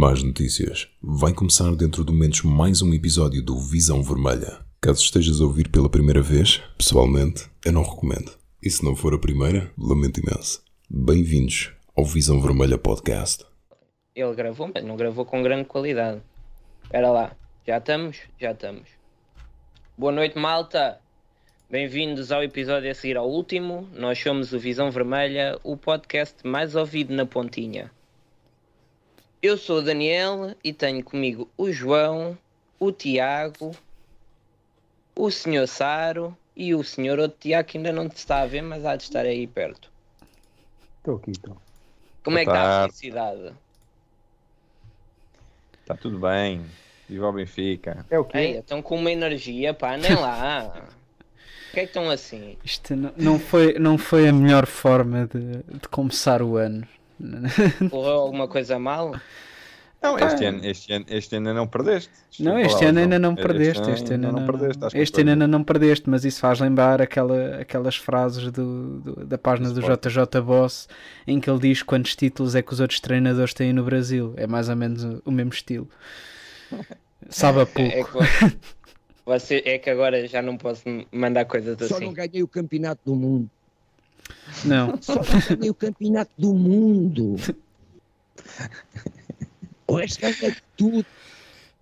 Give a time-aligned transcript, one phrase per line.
[0.00, 0.86] Más notícias.
[1.02, 4.64] Vai começar dentro de momentos mais um episódio do Visão Vermelha.
[4.80, 8.30] Caso estejas a ouvir pela primeira vez, pessoalmente, eu não recomendo.
[8.62, 10.62] E se não for a primeira, lamento imenso.
[10.88, 13.44] Bem-vindos ao Visão Vermelha Podcast.
[14.14, 16.22] Ele gravou, mas não gravou com grande qualidade.
[16.84, 17.36] Espera lá,
[17.66, 18.18] já estamos?
[18.40, 18.88] Já estamos.
[19.98, 21.00] Boa noite, malta!
[21.68, 23.88] Bem-vindos ao episódio a seguir ao último.
[23.92, 27.90] Nós somos o Visão Vermelha, o podcast mais ouvido na Pontinha.
[29.40, 32.36] Eu sou o Daniel e tenho comigo o João,
[32.78, 33.70] o Tiago,
[35.14, 35.68] o Sr.
[35.68, 37.20] Saro e o Sr.
[37.20, 39.92] outro Tiago que ainda não te está a ver, mas há de estar aí perto.
[40.98, 41.56] Estou aqui, estou.
[42.24, 43.52] Como é que está a felicidade?
[45.82, 46.66] Está tudo bem.
[47.08, 48.04] Viva o Benfica.
[48.10, 48.38] É o quê?
[48.38, 50.68] Ei, estão com uma energia, pá, nem lá.
[50.68, 52.58] Por que é que estão assim?
[52.64, 56.86] Isto não, não foi, não foi a melhor forma de, de começar o ano.
[57.90, 59.14] Correu alguma coisa mal?
[60.00, 62.10] Não, este ano, este ano, este ano ainda não perdeste.
[62.38, 63.90] Não, este ano ainda não perdeste.
[63.90, 64.76] Este ano ainda não, perdeste.
[64.76, 69.00] estás com este ano ainda não perdeste, mas isso faz lembrar aquela, aquelas frases do,
[69.00, 69.80] do- da página do.
[69.80, 70.88] JJ Boss
[71.26, 74.34] em que ele diz quantos títulos é que os outros treinadores têm no Brasil.
[74.36, 75.88] É mais ou menos o o mesmo estilo.
[77.28, 77.80] Sabe a pouco.
[77.92, 78.56] É que,
[79.26, 82.04] você, é que agora já não posso mandar coisas Só assim.
[82.04, 83.50] não ganhei o campeonato do mundo.
[84.64, 85.00] Não.
[85.00, 87.36] Só ganhei o campeonato do mundo.
[89.86, 91.06] O resto ganhei tudo.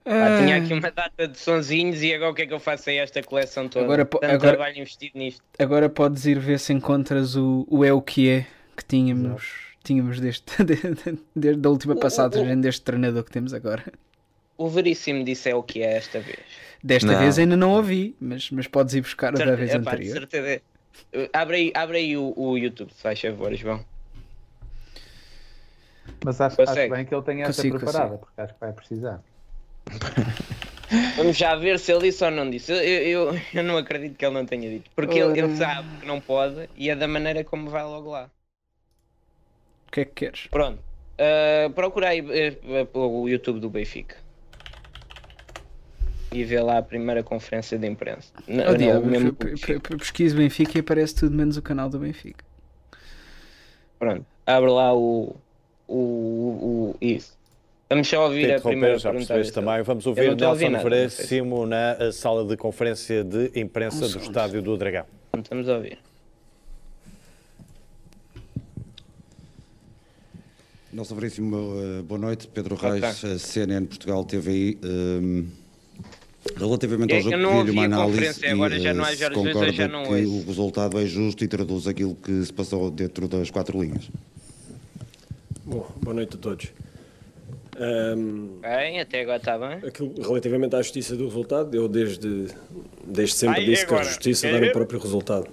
[0.05, 2.89] Tinha Ah, aqui uma data de sonzinhos e agora o que é que eu faço
[2.91, 3.85] a esta coleção toda?
[3.85, 5.43] Agora Tanto agora- trabalho investido nisto.
[5.59, 9.43] Agora podes ir ver se encontras o, o é o que é que tínhamos,
[9.83, 10.45] tínhamos deste,
[11.35, 13.83] desde a última O- o- passagem deste treinador que temos agora.
[14.57, 16.39] O Veríssimo disse é o que é esta vez.
[16.85, 17.19] Desta Não.
[17.19, 20.13] vez ainda não ouvi, mas, mas podes ir buscar o da vez epá, de anterior.
[20.19, 20.63] certeza.
[21.33, 23.85] Abre aí, abre aí o, o YouTube, se faz favor, João.
[26.25, 28.27] Mas acho, acho bem que ele tenha essa Consigo, preparada, consigo.
[28.27, 29.23] porque acho que vai precisar.
[31.17, 32.73] Vamos já ver se ele disse ou não disse.
[32.73, 32.79] Eu,
[33.33, 34.91] eu, eu- não acredito que ele não tenha dito.
[34.95, 38.31] Porque ele, ele sabe que não pode e é da maneira como vai logo lá.
[39.89, 40.47] O que é que queres?
[40.49, 40.81] Pronto.
[41.19, 44.17] Uh, procura aí uh, uh, o YouTube do Benfica.
[46.33, 48.33] E vê lá a primeira conferência de imprensa.
[48.49, 49.79] N- Oh, não, diabo, o mesmo pe- do pe-
[50.35, 50.77] Benfica.
[50.77, 52.45] e aparece tudo menos o canal do Benfica.
[53.99, 54.27] Pronto.
[54.45, 55.37] Abre lá o.
[55.89, 55.95] O.
[55.95, 57.37] o isso.
[57.89, 59.53] Vamos só ouvir a primeira já pergunta.
[59.53, 59.83] também.
[59.83, 64.19] Vamos ouvir Nelson Veríssimo na eh, sala de conferência de imprensa Um do.
[64.19, 65.07] Estádio do Dragão.
[65.39, 65.99] Estamos a ouvir.
[70.93, 72.49] Nelson Veríssimo, eh, boa noite.
[72.49, 72.75] Pedro.
[72.75, 74.79] Reis, eh, CNN Portugal TVI.
[74.83, 75.45] ehm,
[76.57, 79.17] relativamente É ao que jogo, não pedi-lhe uma análise agora e, já não há eh,
[79.17, 80.37] Jesus, eu concorda já não que ouço.
[80.37, 84.09] o resultado é justo e traduz aquilo que se passou dentro das quatro linhas.
[85.65, 86.67] Bom, boa noite a todos.
[87.79, 89.87] Ahm, Bem, até agora está bem.
[89.89, 92.47] aquilo, relativamente à justiça do resultado, eu desde,
[93.05, 94.01] desde sempre Ai, disse agora?
[94.03, 95.47] que a justiça Quer dá no próprio resultado.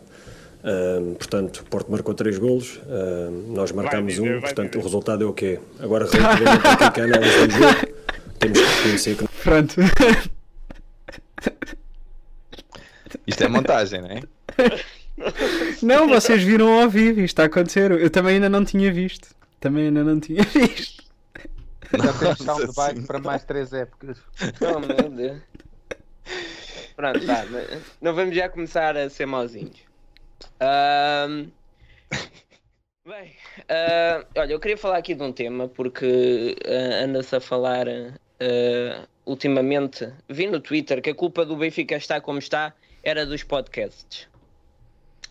[0.63, 4.79] Ahm, portanto, o Porto marcou três golos, ahm, nós marcámos um, vai portanto dizer.
[4.79, 5.59] o resultado é o quê?
[5.79, 7.93] Agora, relativamente àquilo que é a análise do jogo,
[8.39, 9.75] temos que reconhecer que Pronto.
[13.25, 14.21] Isto é montagem, não é?
[15.81, 17.91] não, vocês viram ao vivo, isto está a acontecer.
[17.91, 19.35] Eu também ainda não tinha visto.
[19.59, 21.03] Também ainda não tinha visto.
[21.93, 24.17] Já temos soundbite para mais três épocas.
[24.61, 25.41] Oh meu Deus.
[26.95, 27.45] Pronto, tá.
[28.01, 29.79] Não vamos já começar a ser mauzinhos.
[30.59, 31.49] Ahm,
[33.05, 33.35] Bem,
[33.67, 39.07] ah, olha, eu queria falar aqui de um tema porque ah, anda-se a falar ah,
[39.25, 44.27] ultimamente, vi no Twitter que a culpa do Benfica estar como está era dos podcasts.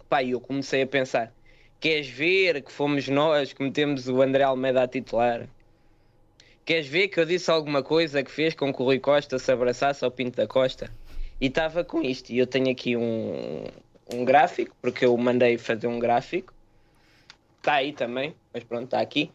[0.08, 1.32] Pá, eu comecei a pensar:
[1.80, 5.48] queres ver que fomos nós que metemos o André Almeida a titular?
[6.64, 9.50] Queres ver que eu disse alguma coisa que fez com que o Rui Costa se
[9.50, 10.92] abraçasse ao Pinto da Costa?
[11.40, 12.30] E estava com isto.
[12.30, 13.64] E eu tenho aqui um,
[14.12, 16.54] um gráfico, porque eu mandei fazer um gráfico.
[17.58, 19.32] Está aí também, mas pronto, está aqui.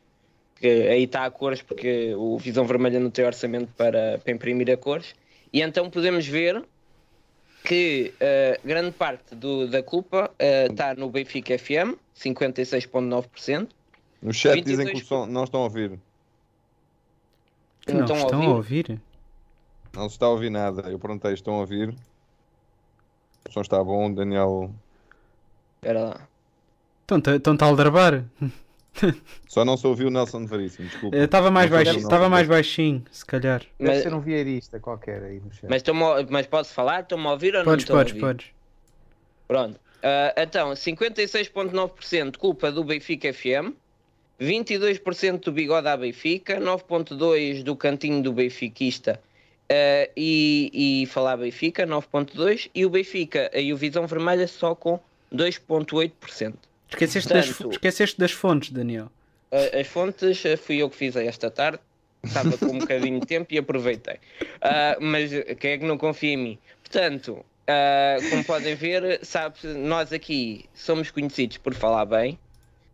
[0.55, 4.71] Que aí está a cores, porque o Visão Vermelha não tem orçamento para, para imprimir
[4.71, 5.13] a cores.
[5.51, 6.63] E então podemos ver
[7.67, 13.67] que eh, grande parte do- da culpa eh, está no Benfica FM, 56,9%.
[14.21, 15.99] No chat 22 dizem que o som, não estão a ouvir.
[17.85, 18.99] Que não Então, estão ao a ouvir?
[19.93, 20.89] Não se está a ouvir nada.
[20.89, 21.93] Eu perguntei, estão a ouvir?
[23.49, 24.71] O som está bom, Daniel.
[25.75, 26.27] Espera lá.
[27.01, 28.23] Estão-te a aldrabar?
[29.47, 31.17] Só não se ouviu o Nelson Veríssimo, desculpa.
[31.17, 33.61] Estava mais, Não baixinho, estava mais baixinho, se calhar.
[33.79, 35.67] Deve Mas- ser um vieirista qualquer aí no chat.
[35.69, 35.83] Mas,
[36.29, 37.01] mas posso falar?
[37.01, 38.21] Estão-me a ouvir ou não Podes, a podes, ouvir?
[38.25, 38.45] podes.
[39.47, 39.79] Pronto.
[40.03, 43.73] Ah, então, 56,9% culpa do Benfica FM,
[44.39, 49.19] 22% do bigode à Benfica, 9.2% do cantinho do benfiquista
[49.67, 54.99] eh, e, e falar Benfica, 9.2%, e o Benfica e o Visão Vermelha só com
[55.33, 56.53] 2.8%.
[56.89, 59.11] Esqueceste, das, Portanto- esqueceste das fontes, Daniel.
[59.51, 61.79] As fontes uh, fui eu que fiz esta tarde.
[62.23, 64.15] Estava com um bocadinho de tempo e aproveitei.
[64.15, 65.29] Uh, mas
[65.59, 66.59] quem é que não confia em mim?
[66.81, 72.37] Portanto, uh, como podem ver, sabe, nós aqui somos conhecidos por falar bem,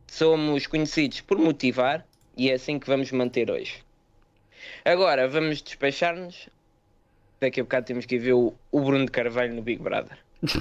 [0.07, 2.05] somos conhecidos por motivar
[2.37, 3.83] e é assim que vamos manter hoje.
[4.85, 6.49] Agora vamos despachar-nos.
[7.39, 10.17] Daqui a bocado temos que ir ver o, o Bruno de Carvalho no Big Brother.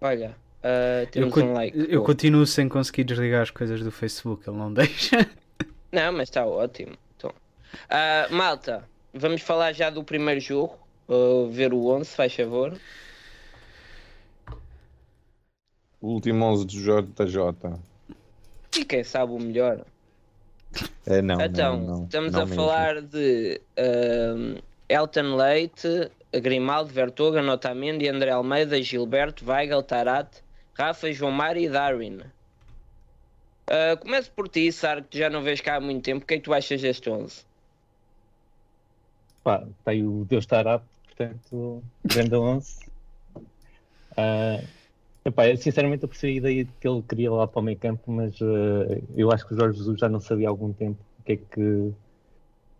[0.00, 1.86] Olha, uh, Eu, um like.
[1.88, 5.28] eu continuo sem conseguir desligar as coisas do Facebook, ele não deixa.
[5.90, 6.96] Não, mas está ótimo.
[7.16, 7.32] Então.
[7.90, 10.78] Ah, malta, vamos falar já do primeiro jogo.
[11.08, 12.78] Uh, ver o 11, faz favor.
[16.00, 17.78] O último 11 do JJ.
[18.78, 19.84] E quem sabe o melhor.
[21.06, 22.62] É, não, então, não, não, estamos não a mesmo.
[22.62, 24.56] falar de ahm,
[24.88, 30.28] Elton Leite, Grimaldo, Vertoga, Notamendi, André Almeida, Gilberto, Weigel, Tarat,
[30.74, 32.20] Rafa, João Mário e Darwin.
[33.66, 36.24] Ah, começo por ti, Sar, que já não vês cá há muito tempo.
[36.24, 37.44] O que é que tu achas deste 11?
[39.42, 42.80] Pá, aí o Deus Tarap, portanto, grande 11.
[44.14, 44.62] Ah,
[45.24, 48.12] epá, eu, sinceramente, eu percebi a ideia que ele queria lá para o meio campo,
[48.12, 51.22] mas ah, eu acho que o Jorge Jesus já não sabia há algum tempo o
[51.22, 51.92] que é que,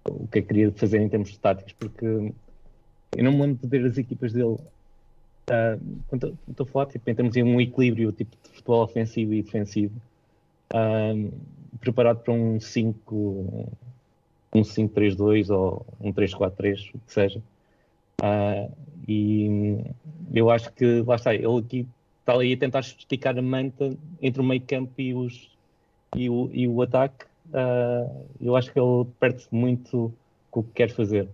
[0.05, 3.62] o que, é que queria fazer em termos de táticos, porque eu não me lembro
[3.62, 4.59] de ver as equipas dele.
[5.50, 5.79] Ah,
[6.09, 9.43] quando estou a falar tipo, em termos de um equilíbrio tipo, de futebol ofensivo e
[9.43, 9.94] defensivo,
[10.75, 11.15] ah,
[11.81, 13.69] preparado para um 5
[14.55, 17.43] um 5-3-2 ou um 3-4-3, o que seja.
[18.23, 18.69] Ah,
[19.09, 19.81] e
[20.33, 21.88] eu acho que, lá está, ele aqui
[22.21, 25.50] está ali a tentar esticar a manta entre o meio campo e, os,
[26.15, 27.25] e, o, e o ataque.
[27.53, 28.09] Ah,
[28.41, 30.12] eu acho que ele perde-se muito
[30.50, 31.29] com o que quer fazer.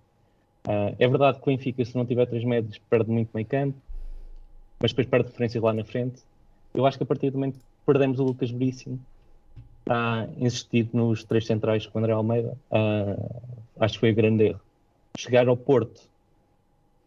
[0.67, 3.77] Ah, é verdade que o Benfica, se não tiver três médios, perde muito meio campo,
[4.81, 6.23] mas depois perde diferenças lá na frente.
[6.75, 8.99] Eu acho que a partir do momento que perdemos o Lucas Veríssimo,
[9.89, 13.17] ah, insistido nos três centrais com o André Almeida, ah,
[13.81, 14.61] acho que foi o grande erro.
[15.17, 16.03] Chegar ao Porto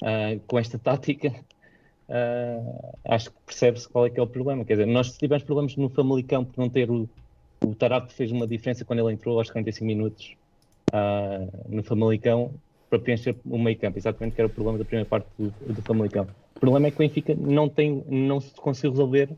[0.01, 1.33] ah, com esta tática,
[2.09, 4.65] ah, acho que percebe-se qual é que é o problema.
[4.65, 7.07] Quer dizer, nós tivemos problemas no Famalicão por não ter o,
[7.63, 10.35] o Tarap fez uma diferença quando ele entrou aos 45 minutos
[11.69, 12.51] no Famalicão
[12.91, 15.81] para preencher o meio campo, exatamente que era o problema da primeira parte do, do
[15.81, 16.27] Famalicão.
[16.57, 19.29] O problema é que o Benfica não, tem, não se conseguiu resolver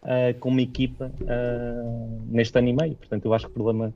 [0.00, 2.94] ah, com uma equipa ah, neste ano e meio.
[2.94, 3.92] Portanto, eu acho que o problema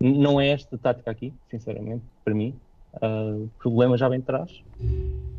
[0.00, 2.54] não é esta tática aqui, sinceramente, para mim.
[2.94, 4.62] Ah, o problema já vem de trás.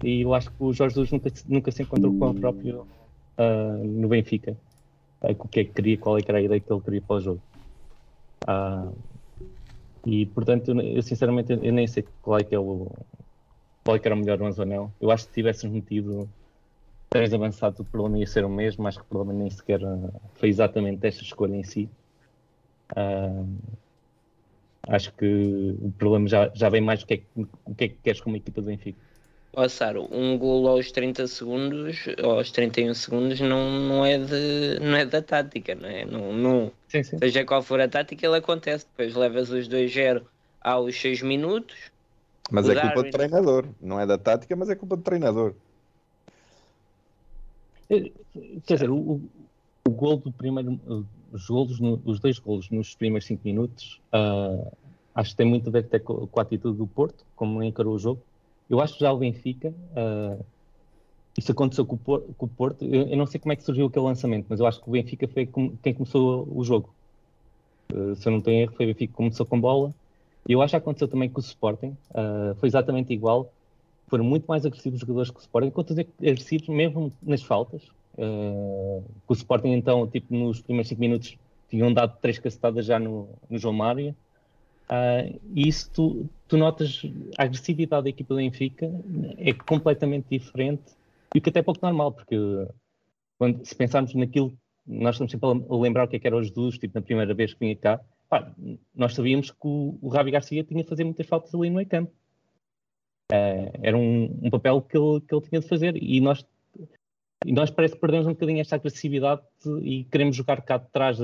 [0.04, 2.86] E eu acho que o Jorge Jesus nunca, nunca se encontrou com o próprio
[3.82, 4.58] no Benfica.
[5.22, 7.16] O que é que queria, qual é que era a ideia que ele queria para
[7.16, 7.42] o jogo.
[8.46, 8.92] Ah,
[10.06, 12.92] e portanto, eu, sinceramente eu nem sei qual é que é o
[13.84, 14.94] qual é que era o melhor 11 ou não.
[15.00, 16.30] Eu acho que se tivéssemos metido
[17.10, 18.88] três avançados, o problema ia ser o mesmo.
[18.88, 21.90] Acho que o problema nem sequer ah, foi exatamente esta escolha em si.
[22.96, 23.44] Ah,
[24.88, 27.28] acho que o problema já, já vem mais do que, é que,
[27.66, 29.00] o que é que queres com uma equipa do Benfica.
[29.56, 34.96] Ó Saro, um golo aos 30 segundos, aos 31 segundos, não, não, é, de, não
[34.98, 36.04] é da tática, não é?
[36.06, 37.20] Não, não, Sim, sim.
[37.20, 38.88] seja qual for a tática, ele acontece.
[38.88, 40.24] Depois levas os 2-0
[40.60, 41.76] aos 6 minutos.
[42.50, 43.68] Mas é culpa Darwin- do treinador.
[43.80, 45.54] Não é da tática, mas é culpa do treinador.
[47.88, 49.22] Quer dizer, o,
[49.88, 50.80] o, gol do primeiro,
[51.32, 54.72] os, golos no- os dois golos nos primeiros 5 minutos, ah,
[55.14, 58.00] acho que tem muito a ver até com a atitude do Porto, como encarou o
[58.00, 58.22] jogo.
[58.70, 60.44] Eu acho que já o Benfica, ah,
[61.38, 63.64] isso aconteceu com o, Por- com o Porto, eu, eu não sei como é que
[63.64, 65.48] surgiu aquele lançamento, mas eu acho que o Benfica foi
[65.84, 66.96] quem começou o jogo.
[67.92, 69.94] Ah, se eu não tenho erro, foi o Benfica que começou com bola.
[70.48, 73.54] E eu acho que aconteceu também com o Sporting, ah, foi exatamente igual.
[74.10, 77.84] Foram muito mais agressivos os jogadores que o Sporting, que agressivos mesmo nas faltas.
[78.18, 81.38] Uh, o Sporting, então, tipo, nos primeiros 5 minutos
[81.70, 84.16] tinham dado três cacetadas já no, no João Mário.
[84.94, 87.02] Uh, e isso tu, tu notas
[87.40, 88.92] a agressividade da equipa do Benfica
[89.40, 90.84] é completamente diferente
[91.34, 92.36] e o que até é pouco normal, porque
[93.40, 96.44] quando, se pensarmos naquilo, nós estamos sempre a lembrar o que é que era o
[96.44, 98.54] Jesus, tipo, na primeira vez que vinha cá, pá,
[98.94, 102.12] nós sabíamos que o, Rabi Garcia tinha de fazer muitas faltas ali no meio campo.
[103.32, 106.46] Uh, era um, um papel que ele, que ele tinha de fazer e nós
[107.46, 109.42] e nós parece que perdemos um bocadinho esta agressividade
[109.82, 111.18] e queremos jogar cá de trás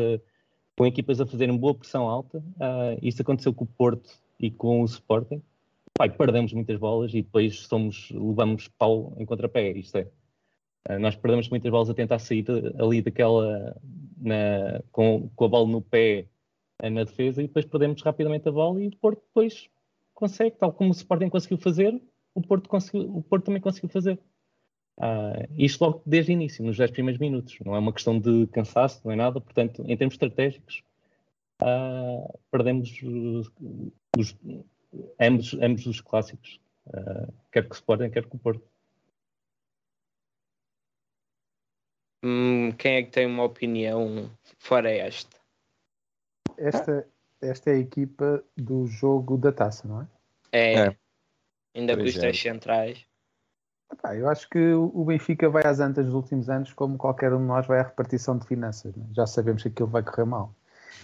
[0.79, 2.41] com equipas a fazerem boa pressão alta.
[2.57, 4.09] Ah, isso aconteceu com o Porto
[4.39, 5.41] e com o Sporting.
[5.93, 9.71] Pai, perdemos muitas bolas e depois somos, levamos pau em contrapé.
[9.73, 10.07] Isto é,
[10.87, 12.45] Ah, nós perdemos muitas bolas a tentar sair
[12.79, 13.75] ali daquela,
[14.21, 16.27] na- com, com a bola no pé
[16.81, 19.67] eh, na defesa e depois perdemos rapidamente a bola e o Porto depois
[20.13, 22.01] consegue, tal como o Sporting conseguiu fazer,
[22.33, 24.17] o Porto, conseguiu, o Porto também conseguiu fazer.
[24.99, 27.57] Ah, isto logo desde o início, nos 10 primeiros minutos.
[27.65, 29.39] Não é uma questão de cansaço, não é nada.
[29.39, 30.83] Portanto, em termos estratégicos,
[31.61, 33.51] ah, perdemos os,
[34.17, 34.37] os-
[35.19, 36.59] ambos, ambos os clássicos,
[36.93, 38.67] ah, quer que o Sporting, quer que o Porto.
[42.23, 45.39] Hum, quem é que tem uma opinião fora esta?
[46.57, 47.07] Esta,
[47.41, 50.07] esta é a equipa do jogo da taça, não é?
[50.51, 50.73] É.
[50.87, 50.97] É.
[51.73, 52.19] Ainda com os é.
[52.19, 53.08] três centrais.
[53.91, 57.39] Epá, eu acho que o Benfica vai às antas nos últimos anos, como qualquer um
[57.39, 58.95] de nós vai à repartição de finanças.
[58.95, 59.07] não é?
[59.13, 60.53] Já sabemos que aquilo vai correr mal.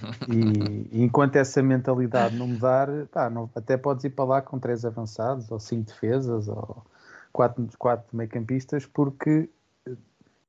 [0.28, 4.58] E, e enquanto essa mentalidade não mudar, pá, não- até podes ir para lá com
[4.58, 6.84] três avançados, ou cinco defesas, ou
[7.32, 9.48] quatro, quatro meio-campistas, porque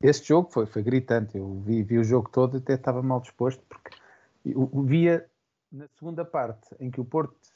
[0.00, 1.36] este jogo foi, foi gritante.
[1.36, 3.90] Eu vi, vi o jogo todo e até estava mal disposto, porque
[4.44, 5.26] eu, via
[5.70, 7.55] na segunda parte em que o Porto, eh,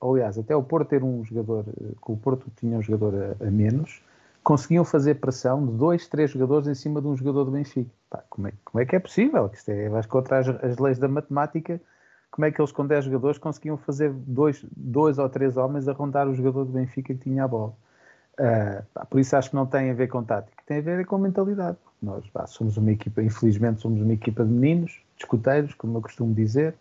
[0.00, 3.46] aliás, até o Porto ter um jogador, eh, que o Porto tinha um jogador a,
[3.46, 4.02] a menos,
[4.42, 7.90] conseguiam fazer pressão de dois, três jogadores em cima de um jogador do Benfica.
[8.08, 9.48] Pá, como, é, como é que é possível?
[9.48, 11.80] Que Isto é, vais contra as, as leis da matemática.
[12.30, 15.92] Como é que eles com 10 jogadores conseguiam fazer dois, dois ou três homens a
[15.92, 17.74] rondar o jogador do Benfica que tinha a bola?
[18.38, 21.04] Ah, pá, por isso acho que não tem a ver com tática, tem a ver
[21.04, 21.76] com mentalidade.
[22.00, 26.02] Nós pá, somos uma equipa, infelizmente, somos uma equipa de meninos, de escuteiros, como eu
[26.02, 26.74] costumo dizer,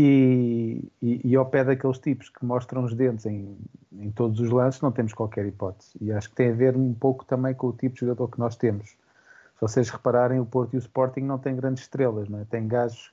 [0.00, 3.58] e, e, e ao pé daqueles tipos que mostram os dentes em,
[3.92, 5.90] em todos os lances, não temos qualquer hipótese.
[6.00, 8.38] E acho que tem a ver um pouco também com o tipo de jogador que
[8.38, 8.90] nós temos.
[8.90, 12.44] Se vocês repararem, o Porto e o Sporting não têm grandes estrelas, não é?
[12.44, 13.10] Tem gajos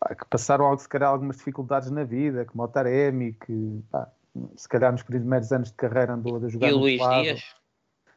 [0.00, 4.08] pá, que passaram se calhar algumas dificuldades na vida, como o Taremi, que pá,
[4.56, 7.22] se calhar nos primeiros anos de carreira andou a jogar E no Luís lado.
[7.22, 7.54] Dias?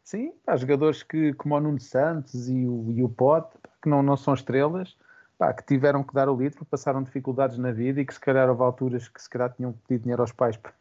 [0.01, 4.01] Sim, há jogadores que, como o Nuno Santos e o, e o Pote, que não,
[4.01, 4.95] não são estrelas,
[5.37, 8.49] pá, que tiveram que dar o litro, passaram dificuldades na vida e que se calhar
[8.49, 10.73] houve alturas que se calhar tinham pedir dinheiro aos pais para,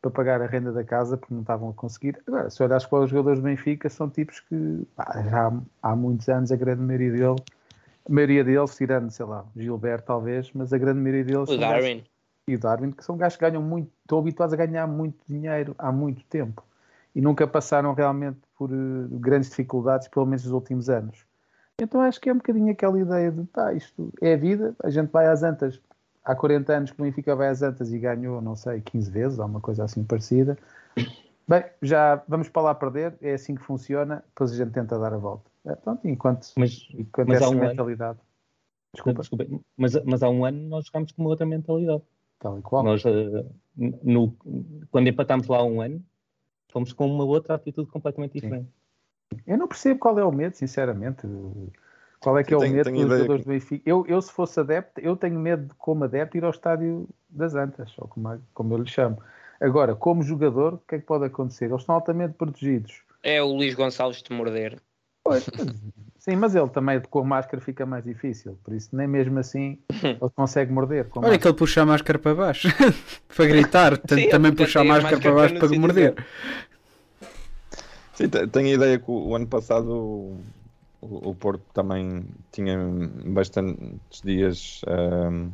[0.00, 2.20] para pagar a renda da casa porque não estavam a conseguir.
[2.26, 5.52] Agora, se olhares para os jogadores do Benfica, são tipos que pá, já há,
[5.82, 7.42] há muitos anos a grande maioria dele,
[8.08, 11.58] a maioria deles, tirando, sei lá, Gilberto talvez, mas a grande maioria deles O são
[11.58, 12.04] gajos- Darwin.
[12.48, 15.74] e o Darwin, que são gajos que ganham muito, estão habituados a ganhar muito dinheiro
[15.78, 16.64] há muito tempo
[17.14, 18.74] e nunca passaram realmente por eh,
[19.12, 21.24] grandes dificuldades, pelo menos nos últimos anos.
[21.82, 24.88] Então acho que é um bocadinho aquela ideia de pá, isto é a vida, a
[24.88, 25.80] gente vai às antas.
[26.24, 29.38] Há 40 anos que o Benfica vai às antas e ganhou, não sei, 15 vezes,
[29.40, 30.56] ou uma coisa assim parecida.
[31.48, 35.12] Bem, já vamos para lá perder, é assim que funciona, depois a gente tenta dar
[35.12, 35.50] a volta.
[35.64, 38.18] É, pronto, enquanto, Mas, enquanto mas há essa um ano- mentalidade.
[38.94, 39.46] Desculpa, Desculpa,
[39.76, 42.02] mas, mas há um ano nós jogámos com uma outra mentalidade.
[42.38, 42.84] tal e qual.
[42.84, 43.44] Nós, eh,
[43.76, 44.36] no,
[44.90, 46.00] quando empatámos lá há um ano,
[46.70, 48.68] fomos com uma outra atitude completamente diferente.
[49.46, 51.26] Eu não percebo qual é o medo, sinceramente.
[52.20, 53.82] Qual é que é o medo dos jogadores do Benfica?
[53.84, 57.54] Eu, eu, se fosse adepto, eu tenho medo, de, como adepto, ir ao estádio das
[57.54, 59.18] Antas, ou como, é- como eu lhe chamo.
[59.60, 61.66] Agora, como jogador, o que é que pode acontecer?
[61.66, 63.02] Eles estão altamente protegidos.
[63.22, 64.80] É o Luís Gonçalves de morder.
[65.24, 65.48] Pois,
[66.18, 69.78] sim, mas ele também com a máscara fica mais difícil, por isso nem mesmo assim
[70.02, 71.06] ele consegue morder.
[71.14, 71.48] Olha que máscara.
[71.50, 72.68] ele puxa a máscara para baixo
[73.34, 76.14] para gritar, portanto, Sim, também puxa a tem a máscara para máscara baixo para morder.
[78.14, 79.90] Sim, te- tenho a ideia que o, ano passado
[81.00, 82.76] o, o- Porto também tinha
[83.34, 85.52] bastantes dias, ahm,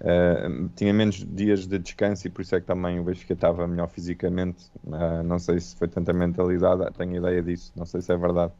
[0.00, 3.66] ah, tinha menos dias de descanso e por isso é que também o Benfica estava
[3.66, 4.70] melhor fisicamente.
[4.92, 8.52] Ah, não sei se foi tanta mentalidade, tenho ideia disso, não sei se é verdade.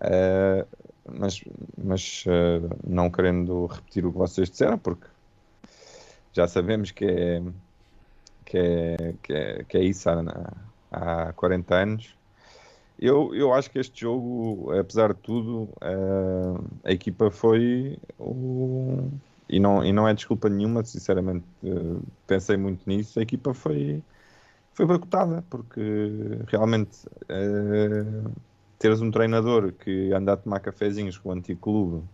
[0.00, 0.66] Ah,
[1.08, 1.40] mas
[1.76, 5.06] mas ah, não querendo repetir o que vocês disseram, porque
[6.32, 7.40] já sabemos que é,
[8.44, 10.08] que é, que é, que é isso
[10.90, 12.16] há 40 anos.
[12.98, 19.10] Eu, eu acho que este jogo, apesar de tudo, eh, a equipa foi o...
[19.48, 24.02] e, não, e não é desculpa nenhuma, sinceramente, eh, pensei muito nisso, a equipa foi,
[24.74, 25.80] foi boicotada, porque
[26.48, 28.30] realmente eh,
[28.78, 32.08] teres um treinador que anda a tomar cafezinhos com o antigo clube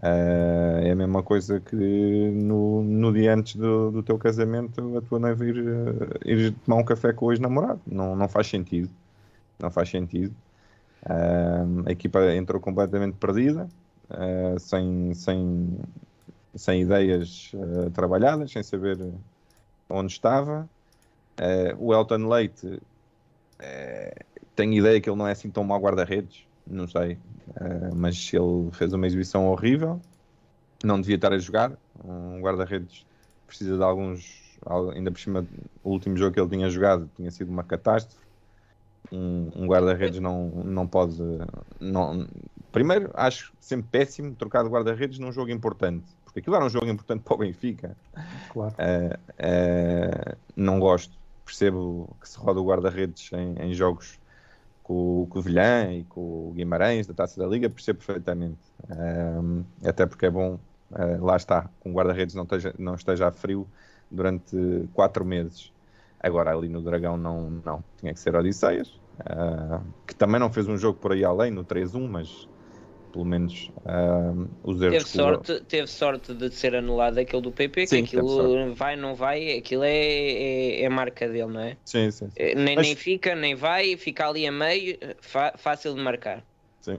[0.00, 5.02] eh, é a mesma coisa que no, no dia antes do, do teu casamento a
[5.02, 7.80] tua noiva ir, eh, ir tomar um café com o ex-namorado.
[7.86, 8.90] Não, não faz sentido.
[9.58, 10.34] Não faz sentido.
[11.04, 13.68] Ah, a equipa entrou completamente perdida,
[14.10, 15.78] ah, sem, sem,
[16.54, 17.52] sem ideias
[17.94, 18.98] trabalhadas, sem saber
[19.88, 20.68] onde estava.
[21.78, 22.80] O Elton Leite
[24.54, 27.18] tenho ideia que ele não é assim tão mau guarda-redes, não sei,
[27.56, 30.00] Ah, mas ele fez uma exibição horrível,
[30.84, 31.76] não devia estar a jogar.
[32.04, 33.04] Um guarda-redes
[33.46, 35.46] precisa de alguns, al- ainda por cima,
[35.82, 38.22] o último jogo que ele tinha jogado tinha sido uma catástrofe.
[39.12, 41.18] Um, um guarda-redes não, não pode,
[41.78, 42.26] não,
[42.70, 46.86] primeiro, acho sempre péssimo trocar de guarda-redes num jogo importante, porque aquilo era um jogo
[46.86, 47.94] importante para o Benfica.
[48.50, 48.74] Claro.
[48.78, 51.20] Eh, eh, não gosto.
[51.44, 54.18] Percebo que se roda o guarda-redes em, em jogos
[54.82, 58.60] com, com o Vilhã e com o Guimarães da Taça da Liga, percebo perfeitamente.
[58.90, 60.58] Eh, até porque é bom,
[60.94, 63.66] eh, lá está, que um guarda-redes não esteja, não esteja a frio
[64.10, 64.56] durante
[64.92, 65.72] quatro meses.
[66.20, 67.84] Agora ali no Dragão não, não.
[67.98, 71.64] tinha que ser Odisseias, eh, que também não fez um jogo por aí além no
[71.64, 72.48] 3-1, mas
[73.12, 77.86] pelo menos eh, os erros Teve sorte, teve sorte de ser anulado aquele do PP,
[77.86, 81.76] Sim, que aquilo vai, não vai, aquilo é, é, é marca dele, não é?
[81.84, 82.36] Sim, sim, sim.
[82.36, 84.98] Eh, Nem, Mas- nem fica, nem vai, fica ali a meio,
[85.58, 86.46] fácil de marcar.
[86.80, 86.98] Sim.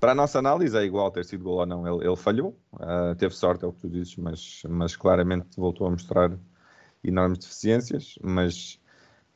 [0.00, 1.86] Para a nossa análise é igual ter sido gol ou não.
[1.86, 5.86] Ele, ele falhou, ah, teve sorte, é o que tu dizes, mas, mas claramente voltou
[5.86, 6.38] a mostrar
[7.04, 8.16] enormes deficiências.
[8.22, 8.80] Mas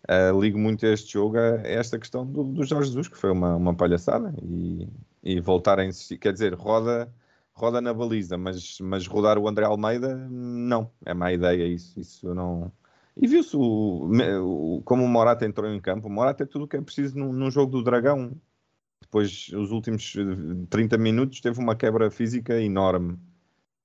[0.08, 3.30] ah, ligo muito a este jogo a esta questão do, do Jorge Jesus, que foi
[3.32, 4.34] uma, uma palhaçada.
[4.42, 4.88] E,
[5.26, 7.12] e voltar a insistir, quer dizer, roda,
[7.54, 11.98] roda na baliza, mas, mas rodar o André Almeida, não, é má ideia isso.
[12.00, 12.72] Isso não.
[13.16, 16.06] E viu-se o- o- como o Morata entrou em campo.
[16.08, 18.40] O Morata é tudo o que é preciso num, num jogo do Dragão
[19.02, 23.18] depois, os últimos eh, 30 minutos, teve uma quebra física enorme,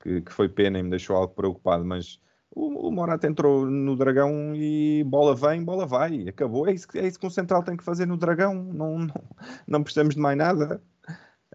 [0.02, 1.86] que, que foi pena e me deixou algo preocupado.
[1.86, 2.20] Mas
[2.52, 6.28] o, o Morata entrou no Dragão e bola vem, bola vai.
[6.30, 6.68] Acabou.
[6.68, 8.56] É isso, que- é isso que um central tem que fazer no Dragão.
[8.56, 9.16] Não, não,
[9.68, 10.82] não precisamos de mais nada.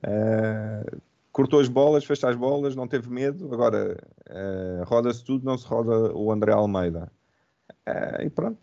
[0.07, 0.99] Eh,
[1.33, 3.53] cortou as bolas, fez as bolas, não teve medo.
[3.53, 7.11] Agora, eh, roda-se tudo, não se roda o André Almeida.
[7.87, 8.59] Eh, e pronto.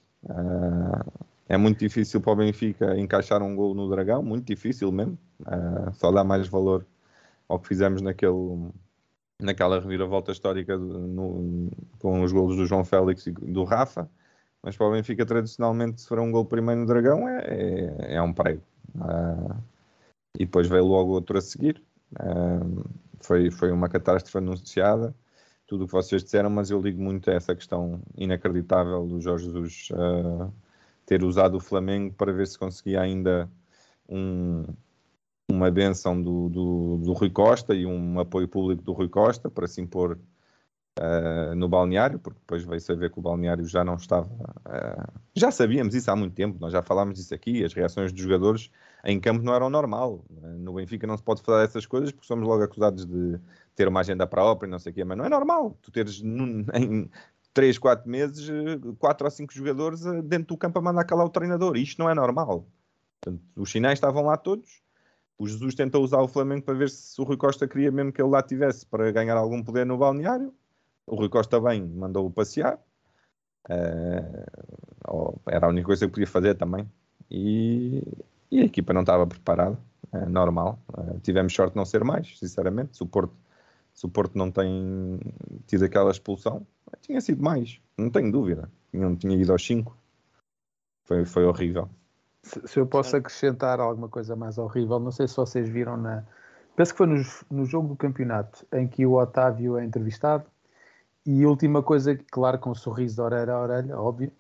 [1.48, 5.18] É muito difícil para o Benfica encaixar um gol no Dragão, muito difícil mesmo.
[5.94, 6.86] Só dá mais valor
[7.48, 8.70] ao que fizemos naquele,
[9.40, 11.70] naquela reviravolta histórica no-
[12.00, 14.10] com os golos do João Félix e do Rafa.
[14.62, 17.42] Mas para o Benfica, tradicionalmente, se for um gol primeiro no Dragão, é,
[18.10, 18.62] é, é um prego.
[19.02, 19.58] Ah,
[20.36, 21.84] e depois veio logo outro a seguir.
[23.22, 25.16] Foi, foi uma catástrofe anunciada.
[25.66, 29.46] Tudo o que vocês disseram, mas eu ligo muito a essa questão inacreditável do Jorge
[29.46, 30.50] Jesus ah,
[31.06, 33.50] ter usado o Flamengo para ver se conseguia ainda
[34.10, 34.66] um-
[35.50, 39.68] uma benção do, do, do Rui Costa e um apoio público do Rui Costa para
[39.68, 40.20] se impor
[41.00, 44.30] ah, no balneário, porque depois veio saber que o balneário já não estava.
[44.66, 48.22] ah, já sabíamos isso há muito tempo, nós já falámos disso aqui, as reações dos
[48.22, 48.70] jogadores
[49.04, 50.24] em campo não eram normal.
[50.30, 53.40] No Benfica não se pode falar dessas coisas porque somos logo acusados de
[53.76, 55.78] ter uma agenda própria e não sei o quê, mas não é normal.
[55.82, 57.10] Tu teres em
[57.54, 58.50] 3, 4 meses,
[58.98, 61.76] 4 ou 5 jogadores eh, dentro do campo a mandar calar o treinador.
[61.78, 62.66] Isto não é normal.
[63.22, 64.82] Portanto, os sinais estavam lá todos.
[65.38, 68.22] O Jesus tentou usar o Flamengo para ver se o Rui Costa queria mesmo que
[68.22, 70.54] ele lá tivesse para ganhar algum poder no balneário.
[71.06, 72.80] O Rui Costa bem mandou-o passear.
[73.70, 74.46] Eh,
[75.08, 76.90] ou era a única coisa que podia fazer também.
[77.30, 78.04] E,
[78.54, 79.78] e a equipa não estava preparada.
[80.12, 80.80] É normal.
[80.96, 82.96] Eh, tivemos sorte de não ser mais, sinceramente.
[82.96, 83.34] Se o Porto,
[83.94, 85.20] se o Porto não tem
[85.66, 86.66] tido aquela expulsão,
[87.02, 87.80] tinha sido mais.
[87.98, 88.70] Não tenho dúvida.
[88.92, 89.98] Tinha, tinha ido aos 5.
[91.06, 91.90] Foi, foi horrível.
[92.44, 96.24] Se, se eu posso acrescentar alguma coisa mais horrível, não sei se vocês viram na.
[96.76, 100.46] Penso que foi no, no jogo do campeonato em que o Otávio é entrevistado
[101.26, 104.32] e a última coisa, claro, com um sorriso de orelha a orelha, óbvio,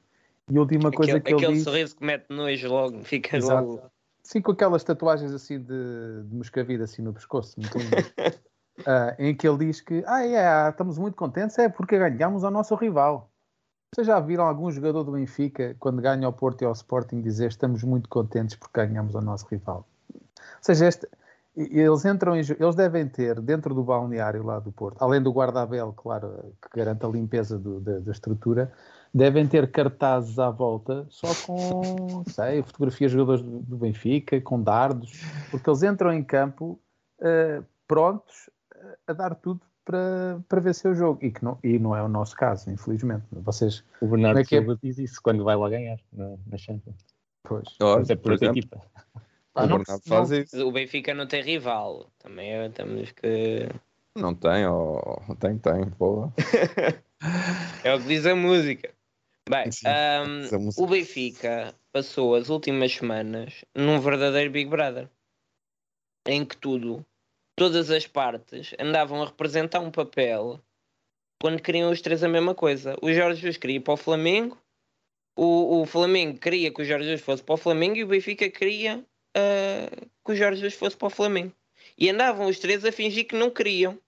[0.49, 1.63] e a última coisa Aquele, que ele aquele diz.
[1.63, 3.65] sorriso que mete nojo logo, fica Exato.
[3.65, 3.92] logo.
[4.23, 8.13] Sim, com aquelas tatuagens assim de, de moscavida assim no pescoço, muito lindas.
[8.88, 12.49] Ah, em que ele diz que ah, é, estamos muito contentes, é porque ganhamos ao
[12.49, 13.29] nosso rival.
[13.93, 17.49] Vocês já viram algum jogador do Benfica, quando ganha ao Porto e ao Sporting, dizer
[17.49, 19.88] estamos muito contentes porque ganhamos ao nosso rival?
[20.12, 20.21] Ou
[20.59, 21.07] seja, este,
[21.55, 25.93] eles entram em, eles devem ter dentro do balneário lá do Porto, além do guarda-abel,
[25.95, 28.73] claro, que garante a limpeza do- da, da estrutura,
[29.13, 35.12] devem ter cartazes à volta só com, sei, fotografias de jogadores do, Benfica, com dardos,
[35.52, 36.80] porque eles entram em campo
[37.21, 41.19] eh, prontos eh, a dar tudo para, para vencer o jogo.
[41.23, 43.26] E, que não, e não é o nosso caso, infelizmente.
[43.32, 44.60] Vocês, O Bernardo é que é?
[44.60, 47.06] Silva diz isso quando vai lá ganhar na, na Champions.
[47.43, 48.82] pois, Mas é por, por equipa.
[49.56, 50.67] Ah, o não- Bernardo faz isso.
[50.67, 52.08] O Benfica não tem rival.
[52.17, 53.69] Também é- temos que.
[54.15, 55.86] Não tem, oh, tem, tem.
[55.99, 56.34] Boa.
[57.86, 58.92] É o que diz a música.
[59.49, 59.69] Bem,
[60.58, 60.82] música.
[60.82, 65.10] o Benfica passou as últimas semanas num verdadeiro Big Brother.
[66.25, 67.06] Em que tudo,
[67.56, 70.62] todas as partes andavam a representar um papel
[71.41, 72.97] quando queriam os três a mesma coisa.
[73.01, 74.58] O Jorge Jesus queria ir para o Flamengo,
[75.36, 78.49] o, o Flamengo queria que o Jorge Jesus fosse para o Flamengo e o Benfica
[78.49, 81.53] queria ah, que o Jorge Jesus fosse para o Flamengo.
[81.97, 83.99] E andavam os três a fingir que não queriam.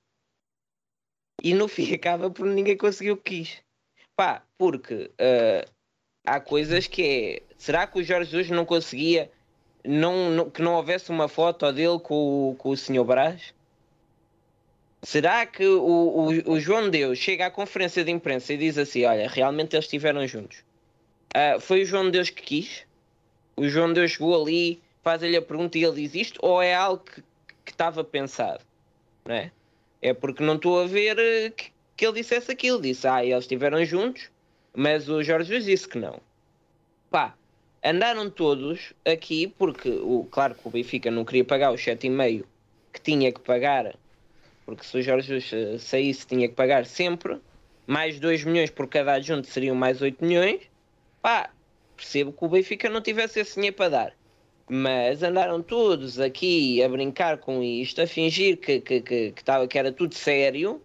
[1.44, 3.65] E no fim acaba por ninguém conseguir o que quis.
[4.16, 5.66] Pá, porque ah,
[6.26, 7.56] há coisas que é.
[7.58, 9.32] Será que o Jorge Jesus não conseguia
[9.84, 13.04] não, não- que não houvesse uma foto dele com, o- com o Sr.
[13.04, 13.54] Brás?
[15.04, 19.06] Será que o, o, o João Deus chega à conferência de imprensa e diz assim:
[19.06, 20.64] Olha, realmente eles estiveram juntos?
[21.34, 22.84] Ah, foi o João Deus que quis?
[23.56, 26.40] O João Deus chegou ali, faz-lhe a pergunta e ele diz isto?
[26.42, 27.24] Ou é algo que
[27.64, 28.64] que estava pensado?
[29.26, 29.52] Não é?
[30.00, 32.82] É porque não estou a ver eh, que, que ele dissesse aquilo.
[32.82, 34.30] Disse: Ah, eles estiveram juntos,
[34.74, 36.20] mas o Jorge Jesus disse que não.
[37.10, 37.36] Pá,
[37.84, 42.44] andaram todos aqui porque, o, claro que o Benfica não queria pagar os 7,5
[42.92, 43.94] que tinha que pagar,
[44.66, 47.40] porque se o Jorge Jesus eh, saísse tinha que pagar sempre,
[47.86, 50.62] mais 2 milhões por cada adjunto seriam mais 8 milhões.
[51.22, 51.52] Pá,
[51.96, 54.14] percebo que o Benfica não tivesse esse dinheiro para dar.
[54.68, 59.68] Mas andaram todos aqui a brincar com isto, a fingir que, que, que, que, tava,
[59.68, 60.82] que era tudo sério.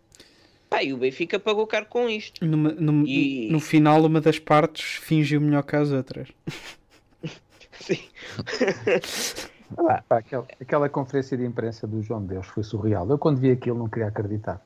[0.71, 2.45] Pá, e o Benfica pagou caro com isto.
[2.47, 6.29] Numa- num- E- No final, uma das partes fingiu melhor que as outras.
[9.79, 13.09] Ah, pá, aquela, aquela conferência de imprensa do João Deus foi surreal.
[13.09, 14.61] Eu quando vi aquilo não queria acreditar.